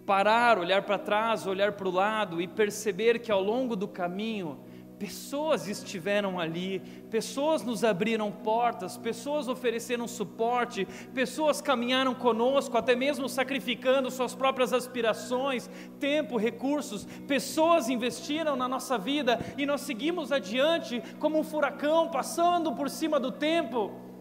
Parar, 0.06 0.58
olhar 0.58 0.84
para 0.84 0.98
trás, 0.98 1.48
olhar 1.48 1.74
para 1.74 1.88
o 1.88 1.92
lado 1.92 2.42
e 2.42 2.48
perceber 2.48 3.20
que 3.20 3.32
ao 3.32 3.42
longo 3.42 3.76
do 3.76 3.88
caminho, 3.88 4.60
Pessoas 5.04 5.68
estiveram 5.68 6.40
ali, 6.40 6.80
pessoas 7.12 7.62
nos 7.62 7.84
abriram 7.84 8.32
portas, 8.32 8.96
pessoas 8.96 9.50
ofereceram 9.50 10.08
suporte, 10.08 10.88
pessoas 11.14 11.60
caminharam 11.60 12.16
conosco, 12.16 12.78
até 12.78 12.96
mesmo 12.96 13.28
sacrificando 13.28 14.10
suas 14.10 14.34
próprias 14.34 14.72
aspirações, 14.72 15.70
tempo, 16.00 16.38
recursos. 16.38 17.04
Pessoas 17.28 17.90
investiram 17.90 18.56
na 18.56 18.66
nossa 18.66 18.98
vida 18.98 19.38
e 19.58 19.66
nós 19.66 19.82
seguimos 19.82 20.32
adiante 20.32 21.04
como 21.20 21.38
um 21.38 21.44
furacão 21.44 22.08
passando 22.08 22.72
por 22.72 22.90
cima 22.90 23.20
do 23.20 23.30
tempo. 23.30 24.13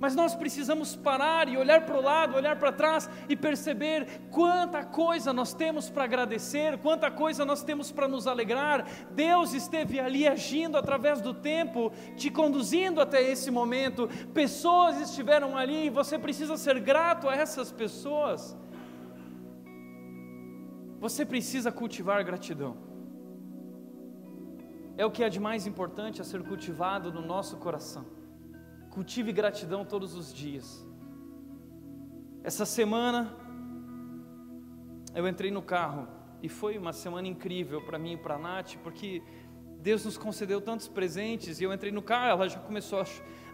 Mas 0.00 0.16
nós 0.16 0.34
precisamos 0.34 0.96
parar 0.96 1.46
e 1.46 1.58
olhar 1.58 1.84
para 1.84 1.98
o 1.98 2.00
lado, 2.00 2.34
olhar 2.34 2.56
para 2.56 2.72
trás 2.72 3.08
e 3.28 3.36
perceber 3.36 4.06
quanta 4.30 4.82
coisa 4.82 5.30
nós 5.30 5.52
temos 5.52 5.90
para 5.90 6.04
agradecer, 6.04 6.78
quanta 6.78 7.10
coisa 7.10 7.44
nós 7.44 7.62
temos 7.62 7.92
para 7.92 8.08
nos 8.08 8.26
alegrar. 8.26 8.86
Deus 9.10 9.52
esteve 9.52 10.00
ali 10.00 10.26
agindo 10.26 10.78
através 10.78 11.20
do 11.20 11.34
tempo, 11.34 11.92
te 12.16 12.30
conduzindo 12.30 12.98
até 12.98 13.22
esse 13.22 13.50
momento. 13.50 14.08
Pessoas 14.32 14.98
estiveram 14.98 15.54
ali 15.54 15.86
e 15.86 15.90
você 15.90 16.18
precisa 16.18 16.56
ser 16.56 16.80
grato 16.80 17.28
a 17.28 17.34
essas 17.34 17.70
pessoas. 17.70 18.56
Você 20.98 21.26
precisa 21.26 21.70
cultivar 21.70 22.24
gratidão. 22.24 22.74
É 24.96 25.04
o 25.04 25.10
que 25.10 25.22
é 25.22 25.28
de 25.28 25.40
mais 25.40 25.66
importante 25.66 26.22
a 26.22 26.24
ser 26.24 26.42
cultivado 26.42 27.12
no 27.12 27.20
nosso 27.20 27.58
coração. 27.58 28.19
Cultive 28.90 29.32
gratidão 29.32 29.84
todos 29.84 30.16
os 30.16 30.34
dias. 30.34 30.84
Essa 32.42 32.66
semana 32.66 33.36
eu 35.14 35.28
entrei 35.28 35.50
no 35.50 35.62
carro 35.62 36.08
e 36.42 36.48
foi 36.48 36.76
uma 36.76 36.92
semana 36.92 37.28
incrível 37.28 37.80
para 37.82 37.98
mim 37.98 38.14
e 38.14 38.16
para 38.16 38.34
a 38.34 38.38
Nath, 38.38 38.76
porque 38.82 39.22
Deus 39.78 40.04
nos 40.04 40.18
concedeu 40.18 40.60
tantos 40.60 40.88
presentes 40.88 41.60
e 41.60 41.64
eu 41.64 41.72
entrei 41.72 41.92
no 41.92 42.02
carro, 42.02 42.30
ela 42.30 42.48
já 42.48 42.58
começou 42.58 43.00
a, 43.00 43.04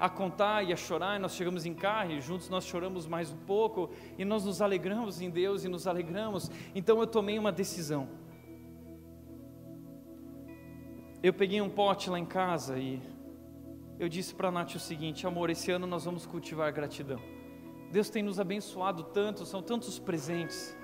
a 0.01 0.09
contar 0.09 0.63
e 0.63 0.73
a 0.73 0.77
chorar, 0.77 1.17
e 1.17 1.19
nós 1.19 1.35
chegamos 1.35 1.67
em 1.67 1.75
carro 1.75 2.13
e 2.13 2.21
juntos 2.21 2.49
nós 2.49 2.65
choramos 2.65 3.07
mais 3.07 3.31
um 3.31 3.37
pouco 3.37 3.91
e 4.17 4.25
nós 4.25 4.45
nos 4.45 4.63
alegramos 4.63 5.21
em 5.21 5.29
Deus 5.29 5.65
e 5.65 5.69
nos 5.69 5.87
alegramos. 5.87 6.51
Então 6.75 6.99
eu 6.99 7.07
tomei 7.07 7.39
uma 7.39 7.53
decisão. 7.53 8.09
Eu 11.23 11.35
peguei 11.35 11.61
um 11.61 11.69
pote 11.69 12.09
lá 12.09 12.19
em 12.19 12.27
casa 12.27 12.79
e 12.79 13.03
eu 13.99 14.09
disse 14.09 14.35
para 14.35 14.49
a 14.49 14.53
Nath 14.53 14.75
o 14.75 14.79
seguinte: 14.79 15.27
amor, 15.27 15.51
esse 15.51 15.71
ano 15.71 15.87
nós 15.87 16.05
vamos 16.05 16.27
cultivar 16.27 16.73
gratidão. 16.73 17.21
Deus 17.91 18.11
tem 18.11 18.23
nos 18.23 18.39
abençoado 18.39 19.05
tanto, 19.05 19.45
são 19.47 19.63
tantos 19.63 19.99
presentes. 19.99 20.77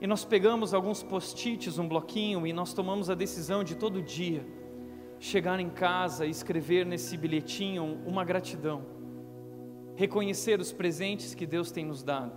E 0.00 0.06
nós 0.06 0.24
pegamos 0.24 0.72
alguns 0.72 1.02
post-its, 1.02 1.78
um 1.78 1.86
bloquinho, 1.86 2.46
e 2.46 2.52
nós 2.52 2.72
tomamos 2.72 3.10
a 3.10 3.14
decisão 3.14 3.62
de 3.62 3.74
todo 3.76 4.02
dia 4.02 4.46
chegar 5.18 5.60
em 5.60 5.68
casa 5.68 6.24
e 6.24 6.30
escrever 6.30 6.86
nesse 6.86 7.16
bilhetinho 7.16 8.00
uma 8.06 8.24
gratidão. 8.24 8.98
reconhecer 9.94 10.58
os 10.58 10.72
presentes 10.72 11.34
que 11.34 11.44
Deus 11.44 11.70
tem 11.70 11.84
nos 11.84 12.02
dado. 12.02 12.32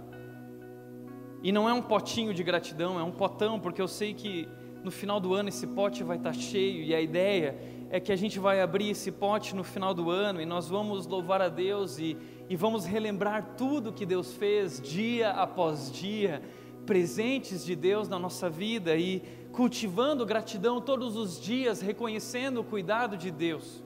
E 1.42 1.50
não 1.50 1.70
é 1.70 1.74
um 1.74 1.82
potinho 1.82 2.34
de 2.34 2.44
gratidão, 2.44 3.00
é 3.00 3.04
um 3.04 3.12
potão, 3.12 3.58
porque 3.58 3.82
eu 3.82 3.88
sei 3.88 4.14
que 4.14 4.50
no 4.84 4.92
final 4.92 5.18
do 5.18 5.34
ano 5.34 5.48
esse 5.48 5.66
pote 5.68 6.04
vai 6.04 6.18
estar 6.18 6.34
cheio 6.34 6.84
e 6.84 6.94
a 6.94 7.00
ideia 7.00 7.58
é 7.94 8.00
que 8.00 8.12
a 8.12 8.16
gente 8.16 8.40
vai 8.40 8.60
abrir 8.60 8.90
esse 8.90 9.12
pote 9.12 9.56
no 9.56 9.64
final 9.64 9.94
do 9.94 10.10
ano 10.10 10.42
e 10.42 10.48
nós 10.48 10.68
vamos 10.68 11.06
louvar 11.06 11.44
a 11.44 11.48
Deus 11.48 12.00
e, 12.00 12.18
e 12.50 12.56
vamos 12.56 12.86
relembrar 12.86 13.54
tudo 13.56 13.94
que 13.94 14.04
Deus 14.04 14.34
fez 14.34 14.82
dia 14.82 15.30
após 15.30 15.92
dia, 15.92 16.42
presentes 16.88 17.64
de 17.64 17.76
Deus 17.76 18.10
na 18.10 18.18
nossa 18.18 18.50
vida 18.50 18.96
e 18.96 19.22
cultivando 19.52 20.26
gratidão 20.26 20.82
todos 20.82 21.16
os 21.16 21.40
dias, 21.40 21.82
reconhecendo 21.82 22.62
o 22.62 22.64
cuidado 22.64 23.16
de 23.16 23.30
Deus. 23.30 23.84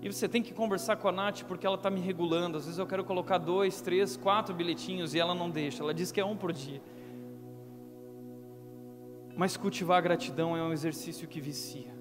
E 0.00 0.10
você 0.10 0.26
tem 0.26 0.42
que 0.42 0.54
conversar 0.54 0.96
com 0.96 1.08
a 1.08 1.12
Nath 1.12 1.42
porque 1.42 1.66
ela 1.66 1.76
está 1.76 1.90
me 1.90 2.00
regulando. 2.00 2.56
Às 2.56 2.64
vezes 2.64 2.78
eu 2.78 2.86
quero 2.86 3.04
colocar 3.04 3.36
dois, 3.36 3.82
três, 3.82 4.16
quatro 4.16 4.54
bilhetinhos 4.54 5.12
e 5.14 5.20
ela 5.20 5.34
não 5.34 5.50
deixa. 5.50 5.82
Ela 5.82 5.92
diz 5.92 6.10
que 6.10 6.18
é 6.18 6.24
um 6.24 6.38
por 6.38 6.50
dia. 6.50 6.80
Mas 9.36 9.54
cultivar 9.54 9.98
a 9.98 10.00
gratidão 10.00 10.56
é 10.56 10.62
um 10.62 10.72
exercício 10.72 11.28
que 11.28 11.38
vicia. 11.38 12.00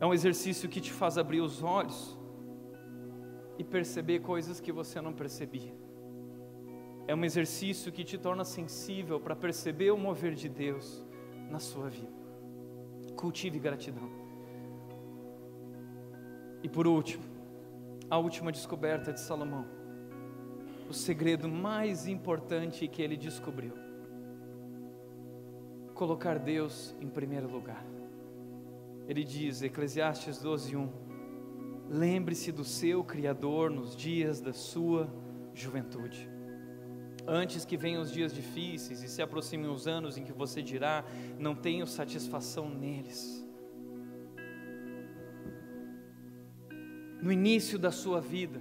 É 0.00 0.06
um 0.06 0.14
exercício 0.14 0.66
que 0.66 0.80
te 0.80 0.90
faz 0.90 1.18
abrir 1.18 1.42
os 1.42 1.62
olhos 1.62 2.18
e 3.58 3.62
perceber 3.62 4.20
coisas 4.20 4.58
que 4.58 4.72
você 4.72 4.98
não 4.98 5.12
percebia. 5.12 5.74
É 7.06 7.14
um 7.14 7.22
exercício 7.22 7.92
que 7.92 8.02
te 8.02 8.16
torna 8.16 8.42
sensível 8.42 9.20
para 9.20 9.36
perceber 9.36 9.90
o 9.90 9.98
mover 9.98 10.34
de 10.34 10.48
Deus 10.48 11.04
na 11.50 11.58
sua 11.58 11.90
vida. 11.90 12.12
Cultive 13.14 13.58
gratidão. 13.58 14.08
E 16.62 16.68
por 16.68 16.86
último, 16.86 17.24
a 18.08 18.16
última 18.16 18.50
descoberta 18.50 19.12
de 19.12 19.20
Salomão. 19.20 19.66
O 20.88 20.94
segredo 20.94 21.46
mais 21.46 22.06
importante 22.06 22.88
que 22.88 23.02
ele 23.02 23.16
descobriu: 23.16 23.74
colocar 25.92 26.38
Deus 26.38 26.96
em 27.00 27.08
primeiro 27.08 27.50
lugar. 27.50 27.99
Ele 29.10 29.24
diz, 29.24 29.60
Eclesiastes 29.60 30.38
12:1, 30.38 30.88
lembre-se 31.88 32.52
do 32.52 32.64
seu 32.64 33.02
Criador 33.02 33.68
nos 33.68 33.96
dias 33.96 34.40
da 34.40 34.52
sua 34.52 35.12
juventude. 35.52 36.30
Antes 37.26 37.64
que 37.64 37.76
venham 37.76 38.02
os 38.02 38.12
dias 38.12 38.32
difíceis 38.32 39.02
e 39.02 39.08
se 39.08 39.20
aproximem 39.20 39.68
os 39.68 39.88
anos 39.88 40.16
em 40.16 40.22
que 40.22 40.32
você 40.32 40.62
dirá, 40.62 41.04
não 41.38 41.56
tenho 41.56 41.86
satisfação 41.88 42.70
neles. 42.70 43.44
no 47.20 47.30
início 47.30 47.78
da 47.78 47.90
sua 47.90 48.20
vida, 48.20 48.60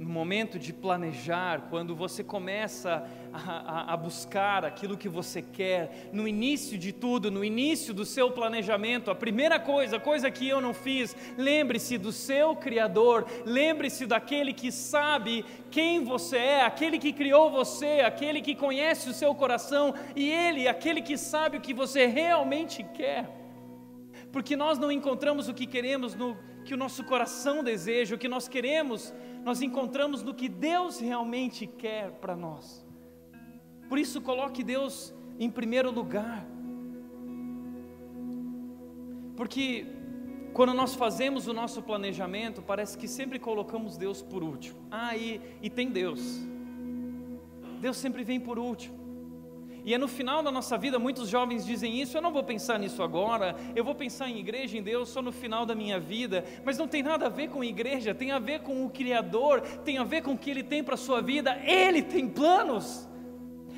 no 0.00 0.08
momento 0.08 0.58
de 0.58 0.72
planejar, 0.72 1.66
quando 1.68 1.94
você 1.94 2.24
começa 2.24 3.06
a, 3.34 3.38
a, 3.38 3.92
a, 3.92 3.96
buscar 3.98 4.64
aquilo 4.64 4.96
que 4.96 5.10
você 5.10 5.42
quer, 5.42 6.08
no 6.10 6.26
início 6.26 6.78
de 6.78 6.90
tudo, 6.90 7.30
no 7.30 7.44
início 7.44 7.92
do 7.92 8.06
seu 8.06 8.30
planejamento, 8.30 9.10
a 9.10 9.14
primeira 9.14 9.60
coisa, 9.60 10.00
coisa 10.00 10.30
que 10.30 10.48
eu 10.48 10.58
não 10.58 10.72
fiz, 10.72 11.14
lembre-se 11.36 11.98
do 11.98 12.12
seu 12.12 12.56
Criador, 12.56 13.26
lembre-se 13.44 14.06
daquele 14.06 14.54
que 14.54 14.72
sabe 14.72 15.44
quem 15.70 16.02
você 16.02 16.38
é, 16.38 16.62
aquele 16.62 16.98
que 16.98 17.12
criou 17.12 17.50
você, 17.50 18.00
aquele 18.00 18.40
que 18.40 18.54
conhece 18.54 19.10
o 19.10 19.12
seu 19.12 19.34
coração 19.34 19.94
e 20.16 20.30
Ele, 20.30 20.66
aquele 20.66 21.02
que 21.02 21.18
sabe 21.18 21.58
o 21.58 21.60
que 21.60 21.74
você 21.74 22.06
realmente 22.06 22.82
quer. 22.94 23.28
Porque 24.32 24.56
nós 24.56 24.78
não 24.78 24.90
encontramos 24.90 25.46
o 25.46 25.52
que 25.52 25.66
queremos 25.66 26.14
no 26.14 26.38
que 26.64 26.74
o 26.74 26.76
nosso 26.76 27.04
coração 27.04 27.62
deseja, 27.64 28.14
o 28.14 28.18
que 28.18 28.28
nós 28.28 28.46
queremos, 28.48 29.12
nós 29.44 29.62
encontramos 29.62 30.22
no 30.22 30.34
que 30.34 30.48
Deus 30.48 31.00
realmente 31.00 31.66
quer 31.66 32.12
para 32.12 32.36
nós. 32.36 32.86
Por 33.88 33.98
isso, 33.98 34.20
coloque 34.20 34.62
Deus 34.62 35.14
em 35.38 35.50
primeiro 35.50 35.90
lugar. 35.90 36.46
Porque 39.36 39.86
quando 40.52 40.74
nós 40.74 40.94
fazemos 40.94 41.46
o 41.46 41.52
nosso 41.52 41.82
planejamento, 41.82 42.60
parece 42.60 42.98
que 42.98 43.08
sempre 43.08 43.38
colocamos 43.38 43.96
Deus 43.96 44.20
por 44.20 44.42
último. 44.42 44.78
Ah, 44.90 45.16
e, 45.16 45.40
e 45.62 45.70
tem 45.70 45.88
Deus. 45.90 46.20
Deus 47.80 47.96
sempre 47.96 48.22
vem 48.22 48.38
por 48.38 48.58
último. 48.58 48.99
E 49.84 49.94
é 49.94 49.98
no 49.98 50.08
final 50.08 50.42
da 50.42 50.50
nossa 50.50 50.76
vida, 50.76 50.98
muitos 50.98 51.28
jovens 51.28 51.64
dizem 51.64 52.00
isso, 52.00 52.16
eu 52.16 52.22
não 52.22 52.32
vou 52.32 52.42
pensar 52.42 52.78
nisso 52.78 53.02
agora, 53.02 53.56
eu 53.74 53.84
vou 53.84 53.94
pensar 53.94 54.28
em 54.28 54.38
igreja, 54.38 54.78
em 54.78 54.82
Deus 54.82 55.08
só 55.08 55.20
no 55.20 55.32
final 55.32 55.66
da 55.66 55.74
minha 55.74 55.98
vida, 55.98 56.44
mas 56.64 56.78
não 56.78 56.86
tem 56.86 57.02
nada 57.02 57.26
a 57.26 57.28
ver 57.28 57.48
com 57.48 57.64
igreja, 57.64 58.14
tem 58.14 58.30
a 58.30 58.38
ver 58.38 58.60
com 58.60 58.84
o 58.84 58.90
Criador, 58.90 59.60
tem 59.84 59.98
a 59.98 60.04
ver 60.04 60.22
com 60.22 60.32
o 60.32 60.38
que 60.38 60.50
Ele 60.50 60.62
tem 60.62 60.82
para 60.84 60.94
a 60.94 60.98
sua 60.98 61.20
vida, 61.20 61.58
Ele 61.64 62.02
tem 62.02 62.28
planos. 62.28 63.09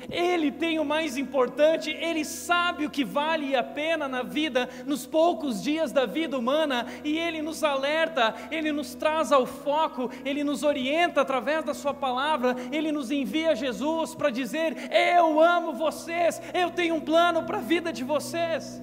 Ele 0.09 0.51
tem 0.51 0.79
o 0.79 0.85
mais 0.85 1.17
importante, 1.17 1.89
Ele 1.91 2.23
sabe 2.25 2.85
o 2.85 2.89
que 2.89 3.03
vale 3.03 3.55
a 3.55 3.63
pena 3.63 4.07
na 4.07 4.23
vida, 4.23 4.69
nos 4.85 5.05
poucos 5.05 5.61
dias 5.61 5.91
da 5.91 6.05
vida 6.05 6.37
humana, 6.37 6.85
e 7.03 7.17
Ele 7.17 7.41
nos 7.41 7.63
alerta, 7.63 8.33
Ele 8.51 8.71
nos 8.71 8.95
traz 8.95 9.31
ao 9.31 9.45
foco, 9.45 10.09
Ele 10.25 10.43
nos 10.43 10.63
orienta 10.63 11.21
através 11.21 11.63
da 11.63 11.73
Sua 11.73 11.93
palavra, 11.93 12.55
Ele 12.71 12.91
nos 12.91 13.11
envia 13.11 13.55
Jesus 13.55 14.15
para 14.15 14.29
dizer: 14.29 14.75
Eu 14.91 15.39
amo 15.41 15.73
vocês, 15.73 16.41
eu 16.53 16.69
tenho 16.71 16.95
um 16.95 17.01
plano 17.01 17.43
para 17.43 17.57
a 17.57 17.61
vida 17.61 17.91
de 17.91 18.03
vocês. 18.03 18.81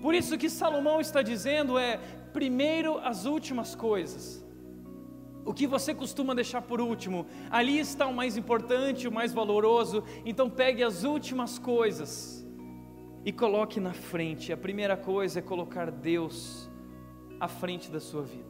Por 0.00 0.14
isso 0.14 0.38
que 0.38 0.48
Salomão 0.48 1.00
está 1.00 1.22
dizendo 1.22 1.78
é: 1.78 1.98
primeiro 2.32 2.98
as 2.98 3.24
últimas 3.24 3.74
coisas 3.74 4.47
o 5.48 5.54
que 5.54 5.66
você 5.66 5.94
costuma 5.94 6.34
deixar 6.34 6.60
por 6.60 6.78
último, 6.78 7.26
ali 7.50 7.78
está 7.78 8.06
o 8.06 8.12
mais 8.12 8.36
importante, 8.36 9.08
o 9.08 9.12
mais 9.12 9.32
valoroso. 9.32 10.04
Então 10.22 10.50
pegue 10.50 10.82
as 10.82 11.04
últimas 11.04 11.58
coisas 11.58 12.46
e 13.24 13.32
coloque 13.32 13.80
na 13.80 13.94
frente. 13.94 14.52
A 14.52 14.58
primeira 14.58 14.94
coisa 14.94 15.38
é 15.38 15.42
colocar 15.42 15.90
Deus 15.90 16.68
à 17.40 17.48
frente 17.48 17.90
da 17.90 17.98
sua 17.98 18.24
vida. 18.24 18.44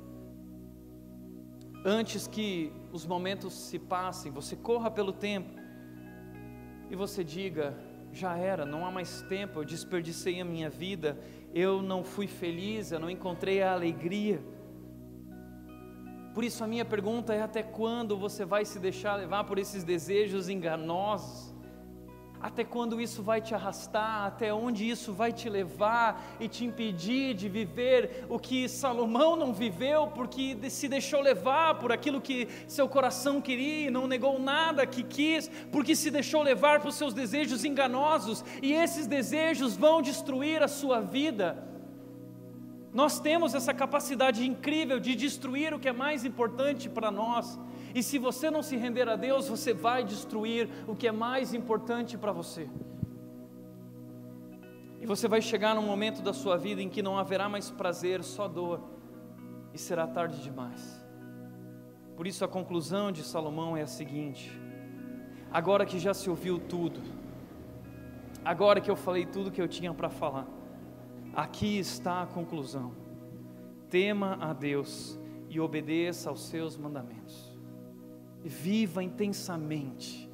Antes 1.85 2.27
que 2.27 2.73
os 2.93 3.07
momentos 3.07 3.55
se 3.55 3.79
passem, 3.79 4.33
você 4.33 4.57
corra 4.57 4.91
pelo 4.91 5.13
tempo 5.13 5.55
e 6.91 6.97
você 6.97 7.23
diga: 7.23 7.79
já 8.13 8.37
era, 8.37 8.67
não 8.67 8.85
há 8.85 8.91
mais 8.91 9.23
tempo, 9.23 9.61
eu 9.61 9.65
desperdicei 9.65 10.41
a 10.41 10.45
minha 10.45 10.69
vida, 10.69 11.17
eu 11.55 11.81
não 11.81 12.03
fui 12.03 12.27
feliz, 12.27 12.91
eu 12.91 12.99
não 12.99 13.09
encontrei 13.09 13.63
a 13.63 13.73
alegria. 13.73 14.43
Por 16.39 16.45
isso, 16.45 16.62
a 16.62 16.68
minha 16.68 16.84
pergunta 16.84 17.34
é: 17.34 17.43
até 17.43 17.64
quando 17.64 18.16
você 18.16 18.45
vai 18.45 18.64
se 18.64 18.78
deixar 18.78 19.16
levar 19.16 19.43
por 19.43 19.59
esses 19.59 19.82
desejos 19.82 20.49
enganosos? 20.49 21.53
Até 22.41 22.62
quando 22.62 23.01
isso 23.01 23.24
vai 23.24 23.41
te 23.41 23.57
arrastar? 23.57 24.26
Até 24.26 24.55
onde 24.55 24.89
isso 24.89 25.12
vai 25.12 25.32
te 25.32 25.49
levar 25.51 26.36
e 26.39 26.47
te 26.47 26.64
impedir 26.64 27.34
de 27.34 27.49
viver 27.49 28.24
o 28.28 28.39
que 28.39 28.68
Salomão 28.68 29.34
não 29.34 29.53
viveu, 29.53 30.07
porque 30.14 30.57
se 30.70 30.86
deixou 30.86 31.20
levar 31.20 31.74
por 31.80 31.91
aquilo 31.91 32.20
que 32.20 32.47
seu 32.68 32.89
coração 32.89 33.41
queria 33.41 33.89
e 33.89 33.91
não 33.91 34.07
negou 34.07 34.39
nada 34.39 34.86
que 34.86 35.03
quis, 35.03 35.51
porque 35.72 35.97
se 35.97 36.09
deixou 36.09 36.41
levar 36.41 36.80
por 36.80 36.93
seus 36.93 37.12
desejos 37.12 37.64
enganosos 37.64 38.45
e 38.62 38.72
esses 38.72 39.09
desejos 39.09 39.74
vão 39.74 40.01
destruir 40.01 40.62
a 40.62 40.68
sua 40.68 41.01
vida? 41.01 41.78
Nós 43.01 43.21
temos 43.21 43.55
essa 43.55 43.73
capacidade 43.73 44.45
incrível 44.45 44.99
de 44.99 45.15
destruir 45.15 45.73
o 45.73 45.79
que 45.79 45.89
é 45.89 45.93
mais 45.93 46.25
importante 46.25 46.89
para 46.89 47.13
nós. 47.13 47.57
E 47.95 48.03
se 48.03 48.19
você 48.19 48.51
não 48.51 48.61
se 48.61 48.77
render 48.77 49.09
a 49.09 49.15
Deus, 49.15 49.47
você 49.47 49.73
vai 49.73 50.03
destruir 50.03 50.69
o 50.85 50.97
que 50.97 51.07
é 51.07 51.13
mais 51.13 51.55
importante 51.55 52.19
para 52.19 52.33
você. 52.33 52.69
E 55.01 55.07
você 55.07 55.29
vai 55.29 55.41
chegar 55.41 55.77
num 55.77 55.87
momento 55.93 56.23
da 56.23 56.33
sua 56.33 56.57
vida 56.57 56.83
em 56.83 56.89
que 56.89 57.01
não 57.01 57.17
haverá 57.17 57.49
mais 57.49 57.71
prazer, 57.71 58.25
só 58.25 58.49
dor, 58.49 58.81
e 59.73 59.79
será 59.79 60.05
tarde 60.05 60.43
demais. 60.43 61.01
Por 62.17 62.27
isso 62.27 62.45
a 62.45 62.49
conclusão 62.49 63.13
de 63.13 63.23
Salomão 63.23 63.77
é 63.77 63.83
a 63.83 63.87
seguinte: 63.87 64.51
agora 65.53 65.87
que 65.87 66.01
já 66.01 66.13
se 66.13 66.29
ouviu 66.29 66.59
tudo, 66.59 67.01
agora 68.45 68.81
que 68.81 68.91
eu 68.91 68.97
falei 68.97 69.25
tudo 69.25 69.53
que 69.53 69.63
eu 69.63 69.69
tinha 69.69 69.95
para 69.95 70.11
falar, 70.11 70.49
Aqui 71.35 71.79
está 71.79 72.22
a 72.22 72.26
conclusão: 72.26 72.93
tema 73.89 74.37
a 74.41 74.53
Deus 74.53 75.18
e 75.49 75.61
obedeça 75.61 76.31
aos 76.31 76.45
seus 76.47 76.76
mandamentos. 76.76 77.57
Viva 78.45 79.03
intensamente, 79.03 80.31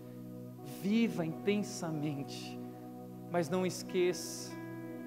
viva 0.83 1.25
intensamente, 1.25 2.59
mas 3.31 3.49
não 3.49 3.65
esqueça 3.65 4.53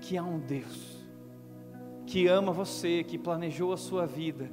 que 0.01 0.17
há 0.17 0.23
um 0.23 0.39
Deus 0.39 0.97
que 2.07 2.25
ama 2.25 2.53
você, 2.53 3.03
que 3.03 3.17
planejou 3.17 3.73
a 3.73 3.77
sua 3.77 4.07
vida 4.07 4.49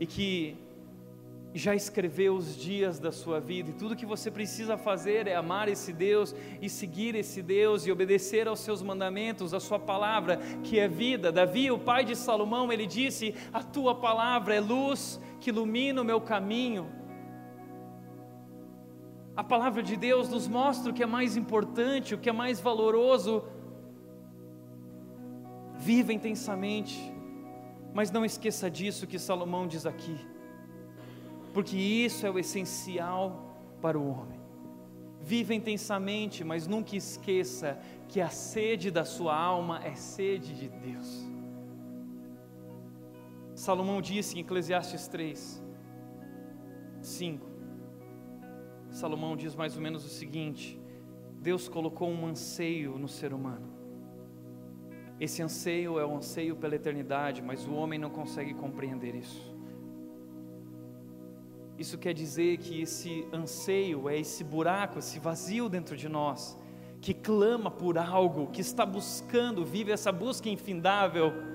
e 0.00 0.04
que 0.04 0.56
já 1.58 1.72
escreveu 1.72 2.34
os 2.34 2.56
dias 2.56 2.98
da 2.98 3.12
sua 3.12 3.38
vida, 3.38 3.70
e 3.70 3.74
tudo 3.74 3.94
que 3.94 4.04
você 4.04 4.28
precisa 4.28 4.76
fazer 4.76 5.28
é 5.28 5.36
amar 5.36 5.68
esse 5.68 5.92
Deus 5.92 6.34
e 6.60 6.68
seguir 6.68 7.14
esse 7.14 7.40
Deus 7.40 7.86
e 7.86 7.92
obedecer 7.92 8.48
aos 8.48 8.58
seus 8.58 8.82
mandamentos, 8.82 9.54
a 9.54 9.60
sua 9.60 9.78
palavra, 9.78 10.38
que 10.64 10.80
é 10.80 10.88
vida. 10.88 11.30
Davi, 11.30 11.70
o 11.70 11.78
pai 11.78 12.04
de 12.04 12.16
Salomão, 12.16 12.72
ele 12.72 12.86
disse: 12.86 13.36
A 13.52 13.62
tua 13.62 13.94
palavra 13.94 14.54
é 14.56 14.60
luz 14.60 15.20
que 15.40 15.50
ilumina 15.50 16.02
o 16.02 16.04
meu 16.04 16.20
caminho. 16.20 16.88
A 19.36 19.44
palavra 19.44 19.82
de 19.82 19.96
Deus 19.96 20.28
nos 20.28 20.48
mostra 20.48 20.90
o 20.90 20.94
que 20.94 21.02
é 21.04 21.06
mais 21.06 21.36
importante, 21.36 22.14
o 22.14 22.18
que 22.18 22.28
é 22.28 22.32
mais 22.32 22.60
valoroso. 22.60 23.44
Viva 25.76 26.12
intensamente, 26.12 27.12
mas 27.92 28.10
não 28.10 28.24
esqueça 28.24 28.68
disso 28.68 29.06
que 29.06 29.18
Salomão 29.18 29.66
diz 29.66 29.86
aqui, 29.86 30.16
porque 31.54 31.76
isso 31.76 32.26
é 32.26 32.30
o 32.30 32.38
essencial 32.38 33.56
para 33.80 33.96
o 33.96 34.06
homem. 34.06 34.40
Viva 35.20 35.54
intensamente, 35.54 36.42
mas 36.42 36.66
nunca 36.66 36.96
esqueça 36.96 37.78
que 38.08 38.20
a 38.20 38.28
sede 38.28 38.90
da 38.90 39.04
sua 39.04 39.34
alma 39.34 39.82
é 39.84 39.94
sede 39.94 40.52
de 40.54 40.68
Deus. 40.68 41.26
Salomão 43.54 44.02
disse 44.02 44.36
em 44.36 44.40
Eclesiastes 44.40 45.06
3, 45.06 45.62
5. 47.00 47.46
Salomão 48.90 49.36
diz 49.36 49.54
mais 49.54 49.76
ou 49.76 49.82
menos 49.82 50.04
o 50.04 50.08
seguinte: 50.08 50.78
Deus 51.40 51.68
colocou 51.68 52.10
um 52.10 52.26
anseio 52.26 52.98
no 52.98 53.06
ser 53.06 53.32
humano. 53.32 53.72
Esse 55.20 55.40
anseio 55.40 56.00
é 56.00 56.04
o 56.04 56.16
anseio 56.16 56.56
pela 56.56 56.74
eternidade, 56.74 57.40
mas 57.40 57.64
o 57.64 57.72
homem 57.74 57.98
não 57.98 58.10
consegue 58.10 58.52
compreender 58.54 59.14
isso. 59.14 59.53
Isso 61.78 61.98
quer 61.98 62.14
dizer 62.14 62.58
que 62.58 62.82
esse 62.82 63.26
anseio 63.32 64.08
é 64.08 64.18
esse 64.18 64.44
buraco, 64.44 64.98
esse 64.98 65.18
vazio 65.18 65.68
dentro 65.68 65.96
de 65.96 66.08
nós, 66.08 66.56
que 67.00 67.12
clama 67.12 67.70
por 67.70 67.98
algo, 67.98 68.46
que 68.48 68.60
está 68.60 68.86
buscando, 68.86 69.64
vive 69.64 69.90
essa 69.90 70.12
busca 70.12 70.48
infindável 70.48 71.53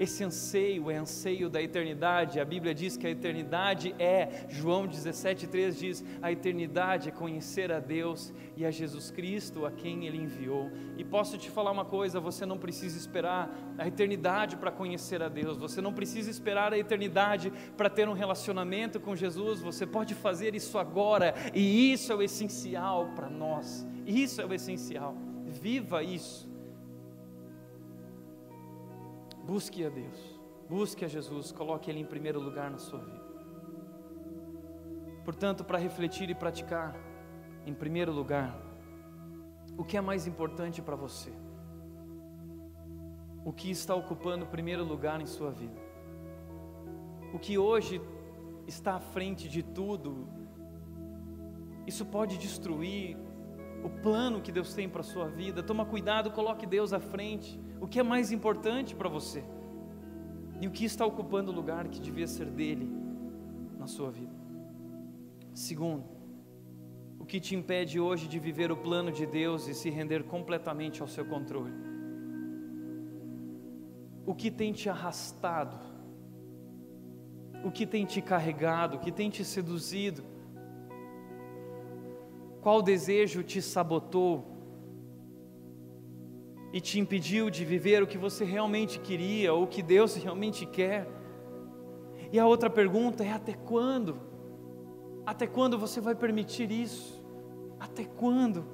esse 0.00 0.24
anseio 0.24 0.90
é 0.90 0.96
anseio 0.96 1.50
da 1.50 1.60
eternidade. 1.60 2.40
A 2.40 2.44
Bíblia 2.44 2.74
diz 2.74 2.96
que 2.96 3.06
a 3.06 3.10
eternidade 3.10 3.94
é, 3.98 4.46
João 4.48 4.88
17,3 4.88 5.72
diz: 5.78 6.02
a 6.22 6.32
eternidade 6.32 7.10
é 7.10 7.12
conhecer 7.12 7.70
a 7.70 7.78
Deus 7.78 8.32
e 8.56 8.64
a 8.64 8.70
Jesus 8.70 9.10
Cristo, 9.10 9.66
a 9.66 9.70
quem 9.70 10.06
Ele 10.06 10.16
enviou. 10.16 10.70
E 10.96 11.04
posso 11.04 11.36
te 11.36 11.50
falar 11.50 11.70
uma 11.70 11.84
coisa: 11.84 12.18
você 12.18 12.46
não 12.46 12.56
precisa 12.56 12.96
esperar 12.96 13.54
a 13.76 13.86
eternidade 13.86 14.56
para 14.56 14.70
conhecer 14.70 15.22
a 15.22 15.28
Deus, 15.28 15.58
você 15.58 15.82
não 15.82 15.92
precisa 15.92 16.30
esperar 16.30 16.72
a 16.72 16.78
eternidade 16.78 17.52
para 17.76 17.90
ter 17.90 18.08
um 18.08 18.14
relacionamento 18.14 18.98
com 18.98 19.14
Jesus, 19.14 19.60
você 19.60 19.86
pode 19.86 20.14
fazer 20.14 20.54
isso 20.54 20.78
agora, 20.78 21.34
e 21.54 21.92
isso 21.92 22.10
é 22.10 22.16
o 22.16 22.22
essencial 22.22 23.12
para 23.14 23.28
nós. 23.28 23.86
Isso 24.06 24.40
é 24.40 24.46
o 24.46 24.54
essencial. 24.54 25.14
Viva 25.44 26.02
isso. 26.02 26.49
Busque 29.44 29.84
a 29.84 29.88
Deus, 29.88 30.40
busque 30.68 31.04
a 31.04 31.08
Jesus, 31.08 31.50
coloque 31.52 31.90
Ele 31.90 32.00
em 32.00 32.04
primeiro 32.04 32.40
lugar 32.40 32.70
na 32.70 32.78
sua 32.78 33.00
vida. 33.00 33.30
Portanto, 35.24 35.64
para 35.64 35.78
refletir 35.78 36.30
e 36.30 36.34
praticar, 36.34 36.96
em 37.66 37.74
primeiro 37.74 38.12
lugar, 38.12 38.58
o 39.76 39.84
que 39.84 39.96
é 39.96 40.00
mais 40.00 40.26
importante 40.26 40.82
para 40.82 40.96
você? 40.96 41.32
O 43.44 43.52
que 43.52 43.70
está 43.70 43.94
ocupando 43.94 44.46
primeiro 44.46 44.84
lugar 44.84 45.20
em 45.20 45.26
sua 45.26 45.50
vida? 45.50 45.80
O 47.32 47.38
que 47.38 47.56
hoje 47.56 48.00
está 48.66 48.94
à 48.96 49.00
frente 49.00 49.48
de 49.48 49.62
tudo? 49.62 50.28
Isso 51.86 52.04
pode 52.04 52.36
destruir 52.36 53.16
o 53.82 53.88
plano 53.88 54.40
que 54.40 54.52
Deus 54.52 54.74
tem 54.74 54.88
para 54.88 55.00
a 55.00 55.04
sua 55.04 55.26
vida. 55.26 55.62
Toma 55.62 55.84
cuidado, 55.84 56.30
coloque 56.30 56.66
Deus 56.66 56.92
à 56.92 57.00
frente. 57.00 57.58
O 57.80 57.86
que 57.86 57.98
é 57.98 58.02
mais 58.02 58.30
importante 58.30 58.94
para 58.94 59.08
você? 59.08 59.42
E 60.60 60.66
o 60.66 60.70
que 60.70 60.84
está 60.84 61.06
ocupando 61.06 61.50
o 61.50 61.54
lugar 61.54 61.88
que 61.88 62.00
devia 62.00 62.26
ser 62.26 62.46
dele 62.46 62.90
na 63.78 63.86
sua 63.86 64.10
vida? 64.10 64.34
Segundo, 65.54 66.04
o 67.18 67.24
que 67.24 67.40
te 67.40 67.54
impede 67.54 67.98
hoje 67.98 68.28
de 68.28 68.38
viver 68.38 68.70
o 68.70 68.76
plano 68.76 69.10
de 69.10 69.24
Deus 69.26 69.66
e 69.66 69.74
se 69.74 69.88
render 69.88 70.24
completamente 70.24 71.00
ao 71.00 71.08
seu 71.08 71.24
controle? 71.24 71.72
O 74.26 74.34
que 74.34 74.50
tem 74.50 74.72
te 74.72 74.88
arrastado? 74.88 75.78
O 77.64 77.70
que 77.70 77.86
tem 77.86 78.04
te 78.04 78.20
carregado? 78.20 78.96
O 78.96 79.00
que 79.00 79.10
tem 79.10 79.30
te 79.30 79.44
seduzido? 79.44 80.22
Qual 82.60 82.82
desejo 82.82 83.42
te 83.42 83.62
sabotou 83.62 84.46
e 86.72 86.80
te 86.80 87.00
impediu 87.00 87.50
de 87.50 87.64
viver 87.64 88.02
o 88.02 88.06
que 88.06 88.18
você 88.18 88.44
realmente 88.44 89.00
queria 89.00 89.52
ou 89.52 89.64
o 89.64 89.66
que 89.66 89.82
Deus 89.82 90.14
realmente 90.14 90.66
quer? 90.66 91.08
E 92.32 92.38
a 92.38 92.46
outra 92.46 92.68
pergunta 92.68 93.24
é: 93.24 93.32
até 93.32 93.54
quando? 93.54 94.20
Até 95.24 95.46
quando 95.46 95.78
você 95.78 96.00
vai 96.00 96.14
permitir 96.14 96.70
isso? 96.70 97.24
Até 97.78 98.04
quando? 98.04 98.64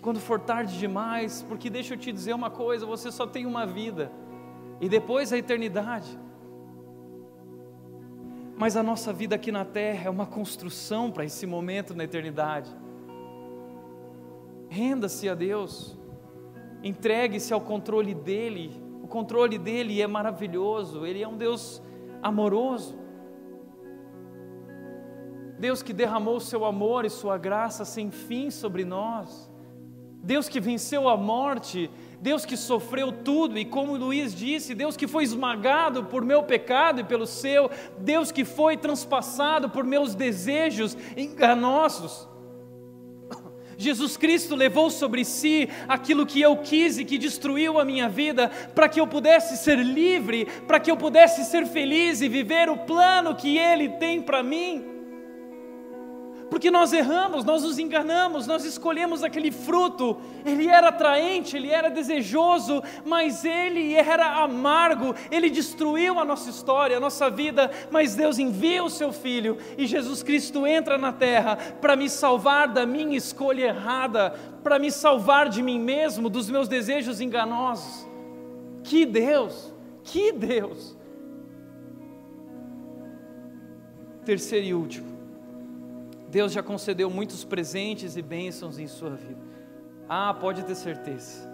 Quando 0.00 0.20
for 0.20 0.38
tarde 0.38 0.78
demais, 0.78 1.42
porque 1.48 1.68
deixa 1.68 1.94
eu 1.94 1.98
te 1.98 2.12
dizer 2.12 2.32
uma 2.32 2.50
coisa: 2.50 2.86
você 2.86 3.10
só 3.10 3.26
tem 3.26 3.44
uma 3.44 3.66
vida 3.66 4.12
e 4.80 4.88
depois 4.88 5.32
a 5.32 5.38
eternidade. 5.38 6.18
Mas 8.56 8.76
a 8.76 8.82
nossa 8.82 9.12
vida 9.12 9.34
aqui 9.34 9.52
na 9.52 9.64
terra 9.64 10.06
é 10.06 10.10
uma 10.10 10.26
construção 10.26 11.10
para 11.10 11.24
esse 11.24 11.44
momento 11.44 11.94
na 11.94 12.04
eternidade. 12.04 12.74
Renda-se 14.76 15.26
a 15.26 15.34
Deus, 15.34 15.96
entregue-se 16.82 17.50
ao 17.54 17.62
controle 17.62 18.14
dEle. 18.14 18.78
O 19.02 19.08
controle 19.08 19.56
dEle 19.56 20.02
é 20.02 20.06
maravilhoso, 20.06 21.06
Ele 21.06 21.22
é 21.22 21.26
um 21.26 21.34
Deus 21.34 21.82
amoroso. 22.22 22.94
Deus 25.58 25.82
que 25.82 25.94
derramou 25.94 26.38
seu 26.40 26.66
amor 26.66 27.06
e 27.06 27.08
sua 27.08 27.38
graça 27.38 27.86
sem 27.86 28.10
fim 28.10 28.50
sobre 28.50 28.84
nós. 28.84 29.50
Deus 30.22 30.46
que 30.46 30.60
venceu 30.60 31.08
a 31.08 31.16
morte, 31.16 31.90
Deus 32.20 32.44
que 32.44 32.54
sofreu 32.54 33.10
tudo, 33.10 33.56
e 33.56 33.64
como 33.64 33.96
Luiz 33.96 34.34
disse, 34.34 34.74
Deus 34.74 34.94
que 34.94 35.06
foi 35.06 35.24
esmagado 35.24 36.04
por 36.04 36.22
meu 36.22 36.42
pecado 36.42 37.00
e 37.00 37.04
pelo 37.04 37.26
seu, 37.26 37.70
Deus 38.00 38.30
que 38.30 38.44
foi 38.44 38.76
transpassado 38.76 39.70
por 39.70 39.84
meus 39.84 40.14
desejos 40.14 40.94
enganosos. 41.16 42.28
Jesus 43.76 44.16
Cristo 44.16 44.54
levou 44.54 44.90
sobre 44.90 45.24
si 45.24 45.68
aquilo 45.86 46.26
que 46.26 46.40
eu 46.40 46.56
quis 46.56 46.98
e 46.98 47.04
que 47.04 47.18
destruiu 47.18 47.78
a 47.78 47.84
minha 47.84 48.08
vida, 48.08 48.48
para 48.74 48.88
que 48.88 49.00
eu 49.00 49.06
pudesse 49.06 49.56
ser 49.56 49.78
livre, 49.78 50.46
para 50.66 50.80
que 50.80 50.90
eu 50.90 50.96
pudesse 50.96 51.44
ser 51.44 51.66
feliz 51.66 52.20
e 52.20 52.28
viver 52.28 52.68
o 52.68 52.78
plano 52.78 53.34
que 53.34 53.58
Ele 53.58 53.88
tem 53.90 54.22
para 54.22 54.42
mim 54.42 54.95
porque 56.48 56.70
nós 56.70 56.92
erramos, 56.92 57.44
nós 57.44 57.64
nos 57.64 57.78
enganamos, 57.78 58.46
nós 58.46 58.64
escolhemos 58.64 59.24
aquele 59.24 59.50
fruto. 59.50 60.16
Ele 60.44 60.68
era 60.68 60.88
atraente, 60.88 61.56
ele 61.56 61.70
era 61.70 61.90
desejoso, 61.90 62.82
mas 63.04 63.44
ele 63.44 63.94
era 63.94 64.42
amargo. 64.42 65.14
Ele 65.30 65.50
destruiu 65.50 66.20
a 66.20 66.24
nossa 66.24 66.48
história, 66.48 66.96
a 66.96 67.00
nossa 67.00 67.28
vida. 67.28 67.70
Mas 67.90 68.14
Deus 68.14 68.38
envia 68.38 68.84
o 68.84 68.90
seu 68.90 69.12
filho 69.12 69.58
e 69.76 69.86
Jesus 69.86 70.22
Cristo 70.22 70.66
entra 70.66 70.96
na 70.96 71.12
terra 71.12 71.56
para 71.80 71.96
me 71.96 72.08
salvar 72.08 72.68
da 72.68 72.86
minha 72.86 73.16
escolha 73.16 73.66
errada, 73.66 74.30
para 74.62 74.78
me 74.78 74.90
salvar 74.92 75.48
de 75.48 75.62
mim 75.62 75.80
mesmo, 75.80 76.30
dos 76.30 76.48
meus 76.48 76.68
desejos 76.68 77.20
enganosos. 77.20 78.06
Que 78.84 79.04
Deus, 79.04 79.74
que 80.04 80.30
Deus. 80.30 80.96
Terceiro 84.24 84.66
e 84.66 84.74
último 84.74 85.15
Deus 86.28 86.52
já 86.52 86.62
concedeu 86.62 87.08
muitos 87.08 87.44
presentes 87.44 88.16
e 88.16 88.22
bênçãos 88.22 88.78
em 88.78 88.86
sua 88.86 89.10
vida. 89.10 89.40
Ah, 90.08 90.34
pode 90.34 90.64
ter 90.64 90.74
certeza. 90.74 91.45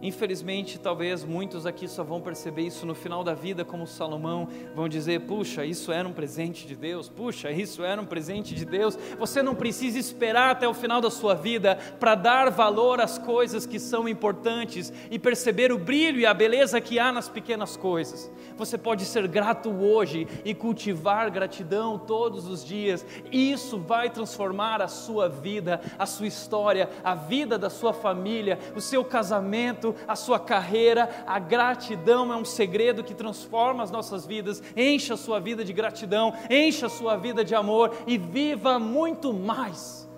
Infelizmente, 0.00 0.78
talvez 0.78 1.24
muitos 1.24 1.66
aqui 1.66 1.88
só 1.88 2.04
vão 2.04 2.20
perceber 2.20 2.62
isso 2.62 2.86
no 2.86 2.94
final 2.94 3.24
da 3.24 3.34
vida, 3.34 3.64
como 3.64 3.84
Salomão, 3.84 4.48
vão 4.72 4.88
dizer: 4.88 5.22
puxa, 5.22 5.64
isso 5.64 5.90
era 5.90 6.06
um 6.06 6.12
presente 6.12 6.68
de 6.68 6.76
Deus, 6.76 7.08
puxa, 7.08 7.50
isso 7.50 7.82
era 7.82 8.00
um 8.00 8.06
presente 8.06 8.54
de 8.54 8.64
Deus. 8.64 8.96
Você 9.18 9.42
não 9.42 9.56
precisa 9.56 9.98
esperar 9.98 10.50
até 10.50 10.68
o 10.68 10.74
final 10.74 11.00
da 11.00 11.10
sua 11.10 11.34
vida 11.34 11.76
para 11.98 12.14
dar 12.14 12.48
valor 12.50 13.00
às 13.00 13.18
coisas 13.18 13.66
que 13.66 13.80
são 13.80 14.08
importantes 14.08 14.92
e 15.10 15.18
perceber 15.18 15.72
o 15.72 15.78
brilho 15.78 16.20
e 16.20 16.26
a 16.26 16.32
beleza 16.32 16.80
que 16.80 17.00
há 17.00 17.10
nas 17.10 17.28
pequenas 17.28 17.76
coisas. 17.76 18.30
Você 18.56 18.78
pode 18.78 19.04
ser 19.04 19.26
grato 19.26 19.68
hoje 19.68 20.28
e 20.44 20.54
cultivar 20.54 21.28
gratidão 21.30 21.98
todos 21.98 22.46
os 22.46 22.64
dias, 22.64 23.04
isso 23.32 23.78
vai 23.78 24.10
transformar 24.10 24.80
a 24.80 24.88
sua 24.88 25.28
vida, 25.28 25.80
a 25.98 26.06
sua 26.06 26.26
história, 26.28 26.88
a 27.02 27.16
vida 27.16 27.58
da 27.58 27.68
sua 27.68 27.92
família, 27.92 28.58
o 28.76 28.80
seu 28.80 29.04
casamento 29.04 29.87
a 30.06 30.16
sua 30.16 30.38
carreira. 30.38 31.08
A 31.26 31.38
gratidão 31.38 32.32
é 32.32 32.36
um 32.36 32.44
segredo 32.44 33.04
que 33.04 33.14
transforma 33.14 33.82
as 33.82 33.90
nossas 33.90 34.26
vidas. 34.26 34.62
Encha 34.76 35.14
a 35.14 35.16
sua 35.16 35.40
vida 35.40 35.64
de 35.64 35.72
gratidão, 35.72 36.32
encha 36.50 36.86
a 36.86 36.90
sua 36.90 37.16
vida 37.16 37.44
de 37.44 37.54
amor 37.54 37.94
e 38.06 38.18
viva 38.18 38.78
muito 38.78 39.32
mais. 39.32 40.08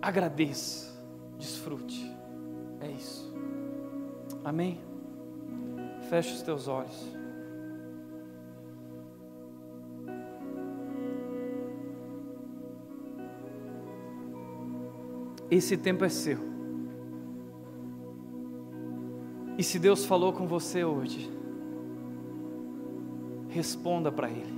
Agradeça, 0.00 1.02
desfrute. 1.38 2.14
É 2.80 2.88
isso. 2.88 3.34
Amém? 4.44 4.80
Feche 6.08 6.32
os 6.32 6.42
teus 6.42 6.68
olhos. 6.68 7.16
Esse 15.50 15.76
tempo 15.76 16.04
é 16.04 16.08
seu. 16.08 16.55
E 19.58 19.62
se 19.62 19.78
Deus 19.78 20.04
falou 20.04 20.32
com 20.32 20.46
você 20.46 20.84
hoje, 20.84 21.30
responda 23.48 24.12
para 24.12 24.28
Ele. 24.28 24.54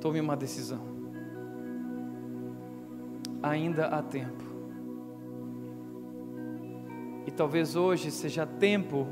Tome 0.00 0.20
uma 0.20 0.36
decisão. 0.36 0.82
Ainda 3.42 3.86
há 3.86 4.02
tempo. 4.02 4.44
E 7.26 7.30
talvez 7.30 7.74
hoje 7.74 8.10
seja 8.10 8.46
tempo 8.46 9.06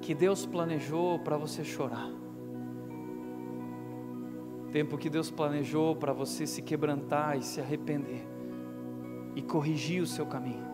que 0.00 0.14
Deus 0.14 0.46
planejou 0.46 1.18
para 1.18 1.36
você 1.36 1.64
chorar. 1.64 2.08
Tempo 4.70 4.96
que 4.96 5.10
Deus 5.10 5.28
planejou 5.28 5.96
para 5.96 6.12
você 6.12 6.46
se 6.46 6.62
quebrantar 6.62 7.36
e 7.36 7.42
se 7.42 7.60
arrepender 7.60 8.24
e 9.34 9.42
corrigir 9.42 10.00
o 10.00 10.06
seu 10.06 10.26
caminho. 10.26 10.73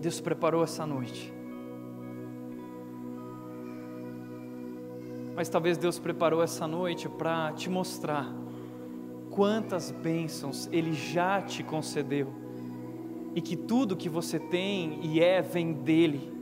Deus 0.00 0.20
preparou 0.20 0.62
essa 0.62 0.86
noite. 0.86 1.32
Mas 5.34 5.48
talvez 5.48 5.76
Deus 5.76 5.98
preparou 5.98 6.42
essa 6.42 6.66
noite 6.66 7.08
para 7.08 7.52
te 7.52 7.70
mostrar 7.70 8.32
quantas 9.30 9.90
bênçãos 9.90 10.68
Ele 10.72 10.92
já 10.92 11.40
te 11.40 11.62
concedeu 11.62 12.32
e 13.34 13.40
que 13.40 13.56
tudo 13.56 13.96
que 13.96 14.08
você 14.08 14.38
tem 14.38 14.98
e 15.02 15.20
é 15.20 15.40
vem 15.40 15.72
dele. 15.72 16.32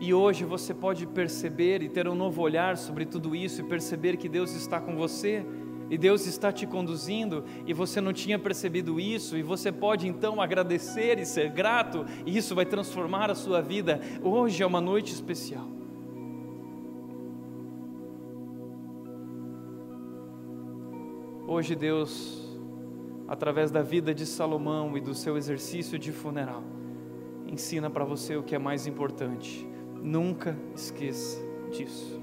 E 0.00 0.14
hoje 0.14 0.44
você 0.44 0.72
pode 0.72 1.06
perceber 1.06 1.82
e 1.82 1.88
ter 1.88 2.08
um 2.08 2.14
novo 2.14 2.40
olhar 2.40 2.76
sobre 2.76 3.04
tudo 3.04 3.34
isso 3.34 3.60
e 3.60 3.64
perceber 3.64 4.16
que 4.16 4.28
Deus 4.28 4.52
está 4.54 4.80
com 4.80 4.96
você 4.96 5.44
e 5.90 5.98
Deus 5.98 6.26
está 6.26 6.50
te 6.52 6.66
conduzindo 6.66 7.44
e 7.66 7.74
você 7.74 8.00
não 8.00 8.12
tinha 8.12 8.38
percebido 8.38 8.98
isso 8.98 9.36
e 9.36 9.42
você 9.42 9.70
pode 9.70 10.06
então 10.06 10.40
agradecer 10.40 11.18
e 11.18 11.26
ser 11.26 11.50
grato 11.50 12.06
e 12.24 12.36
isso 12.36 12.54
vai 12.54 12.64
transformar 12.64 13.30
a 13.30 13.34
sua 13.34 13.60
vida. 13.60 14.00
Hoje 14.22 14.62
é 14.62 14.66
uma 14.66 14.80
noite 14.80 15.12
especial. 15.12 15.68
Hoje 21.46 21.74
Deus 21.74 22.48
através 23.30 23.70
da 23.70 23.80
vida 23.80 24.12
de 24.12 24.26
Salomão 24.26 24.96
e 24.96 25.00
do 25.00 25.14
seu 25.14 25.36
exercício 25.36 25.96
de 25.96 26.10
funeral, 26.10 26.64
ensina 27.46 27.88
para 27.88 28.04
você 28.04 28.36
o 28.36 28.42
que 28.42 28.56
é 28.56 28.58
mais 28.58 28.88
importante. 28.88 29.64
Nunca 30.02 30.58
esqueça 30.74 31.40
disso. 31.70 32.20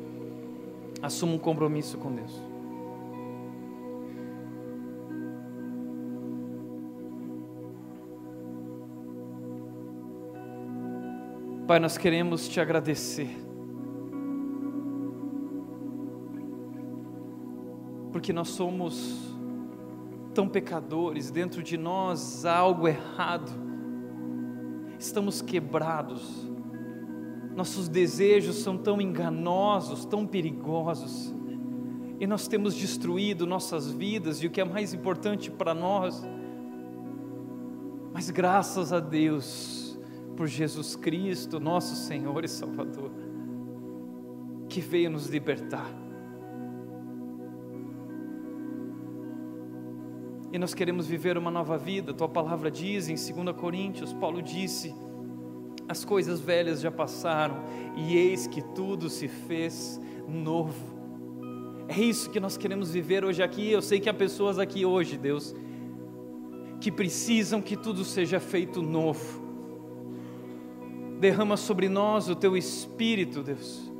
Assuma 1.01 1.31
um 1.31 1.37
compromisso 1.37 1.97
com 1.97 2.13
Deus. 2.13 2.56
Pai, 11.67 11.79
nós 11.79 11.97
queremos 11.97 12.47
te 12.47 12.61
agradecer. 12.61 13.27
Porque 18.09 18.31
nós 18.31 18.47
somos 18.47 19.35
tão 20.33 20.47
pecadores, 20.47 21.29
dentro 21.29 21.61
de 21.61 21.75
nós 21.75 22.45
há 22.45 22.55
algo 22.55 22.87
errado, 22.87 23.51
estamos 24.97 25.41
quebrados, 25.41 26.47
nossos 27.53 27.89
desejos 27.89 28.55
são 28.55 28.77
tão 28.77 29.01
enganosos, 29.01 30.05
tão 30.05 30.25
perigosos, 30.25 31.35
e 32.17 32.25
nós 32.25 32.47
temos 32.47 32.75
destruído 32.75 33.45
nossas 33.45 33.91
vidas 33.91 34.41
e 34.41 34.47
o 34.47 34.49
que 34.49 34.61
é 34.61 34.63
mais 34.63 34.93
importante 34.93 35.51
para 35.51 35.73
nós, 35.73 36.23
mas 38.13 38.29
graças 38.29 38.93
a 38.93 39.01
Deus 39.01 39.86
por 40.37 40.47
Jesus 40.47 40.95
Cristo, 40.95 41.59
nosso 41.59 41.95
Senhor 41.95 42.45
e 42.45 42.47
Salvador, 42.47 43.11
que 44.69 44.79
veio 44.79 45.09
nos 45.09 45.27
libertar 45.27 46.07
e 50.51 50.57
nós 50.57 50.73
queremos 50.73 51.05
viver 51.05 51.37
uma 51.37 51.51
nova 51.51 51.77
vida. 51.77 52.13
Tua 52.13 52.27
palavra 52.27 52.71
diz 52.71 53.09
em 53.09 53.15
2 53.15 53.55
Coríntios, 53.55 54.13
Paulo 54.13 54.41
disse: 54.41 54.93
As 55.87 56.05
coisas 56.05 56.39
velhas 56.39 56.81
já 56.81 56.91
passaram 56.91 57.63
e 57.95 58.17
eis 58.17 58.47
que 58.47 58.61
tudo 58.73 59.09
se 59.09 59.27
fez 59.27 59.99
novo. 60.27 60.97
É 61.87 61.99
isso 61.99 62.29
que 62.29 62.39
nós 62.39 62.57
queremos 62.57 62.91
viver 62.91 63.23
hoje 63.23 63.43
aqui. 63.43 63.71
Eu 63.71 63.81
sei 63.81 63.99
que 63.99 64.09
há 64.09 64.13
pessoas 64.13 64.57
aqui 64.57 64.85
hoje, 64.85 65.17
Deus, 65.17 65.55
que 66.81 66.91
precisam 66.91 67.61
que 67.61 67.77
tudo 67.77 68.03
seja 68.03 68.39
feito 68.39 68.81
novo. 68.81 69.46
Derrama 71.19 71.57
sobre 71.57 71.89
nós 71.89 72.29
o 72.29 72.35
teu 72.35 72.55
espírito, 72.55 73.41
Deus. 73.41 73.91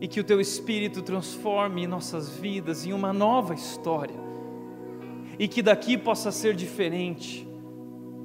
E 0.00 0.08
que 0.08 0.20
o 0.20 0.24
teu 0.24 0.40
espírito 0.40 1.02
transforme 1.02 1.86
nossas 1.86 2.28
vidas 2.28 2.84
em 2.84 2.92
uma 2.92 3.12
nova 3.12 3.54
história 3.54 4.24
e 5.38 5.48
que 5.48 5.62
daqui 5.62 5.96
possa 5.96 6.30
ser 6.30 6.54
diferente. 6.54 7.46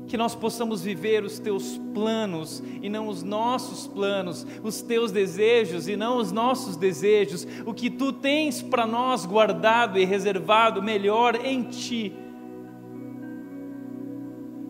Que 0.08 0.18
nós 0.18 0.34
possamos 0.34 0.82
viver 0.82 1.24
os 1.24 1.38
teus 1.38 1.80
planos 1.94 2.64
e 2.82 2.90
não 2.90 3.08
os 3.08 3.22
nossos 3.22 3.88
planos, 3.88 4.46
os 4.64 4.82
teus 4.82 5.12
desejos 5.12 5.88
e 5.88 5.96
não 5.96 6.18
os 6.18 6.32
nossos 6.32 6.76
desejos, 6.76 7.46
o 7.66 7.74
que 7.74 7.92
tu 7.92 8.12
tens 8.12 8.62
para 8.62 8.88
nós 8.88 9.26
guardado 9.26 10.00
e 10.00 10.06
reservado 10.06 10.82
melhor 10.82 11.46
em 11.46 11.64
ti. 11.64 12.14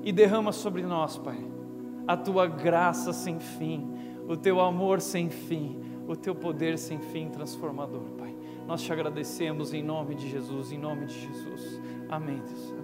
E 0.04 0.12
derrama 0.12 0.52
sobre 0.52 0.82
nós, 0.82 1.18
Pai, 1.18 1.38
a 2.10 2.18
tua 2.18 2.48
graça 2.48 3.14
sem 3.14 3.40
fim, 3.40 3.88
o 4.28 4.36
teu 4.36 4.60
amor 4.60 5.00
sem 5.00 5.30
fim, 5.30 5.80
o 6.08 6.16
teu 6.16 6.34
poder 6.34 6.76
sem 6.80 6.98
fim 6.98 7.30
transformador, 7.30 8.02
Pai. 8.18 8.36
Nós 8.66 8.82
te 8.82 8.92
agradecemos 8.92 9.76
em 9.76 9.84
nome 9.84 10.16
de 10.16 10.28
Jesus, 10.28 10.72
em 10.72 10.80
nome 10.80 11.06
de 11.06 11.20
Jesus. 11.28 11.80
Amém, 12.10 12.42
Deus. 12.44 12.79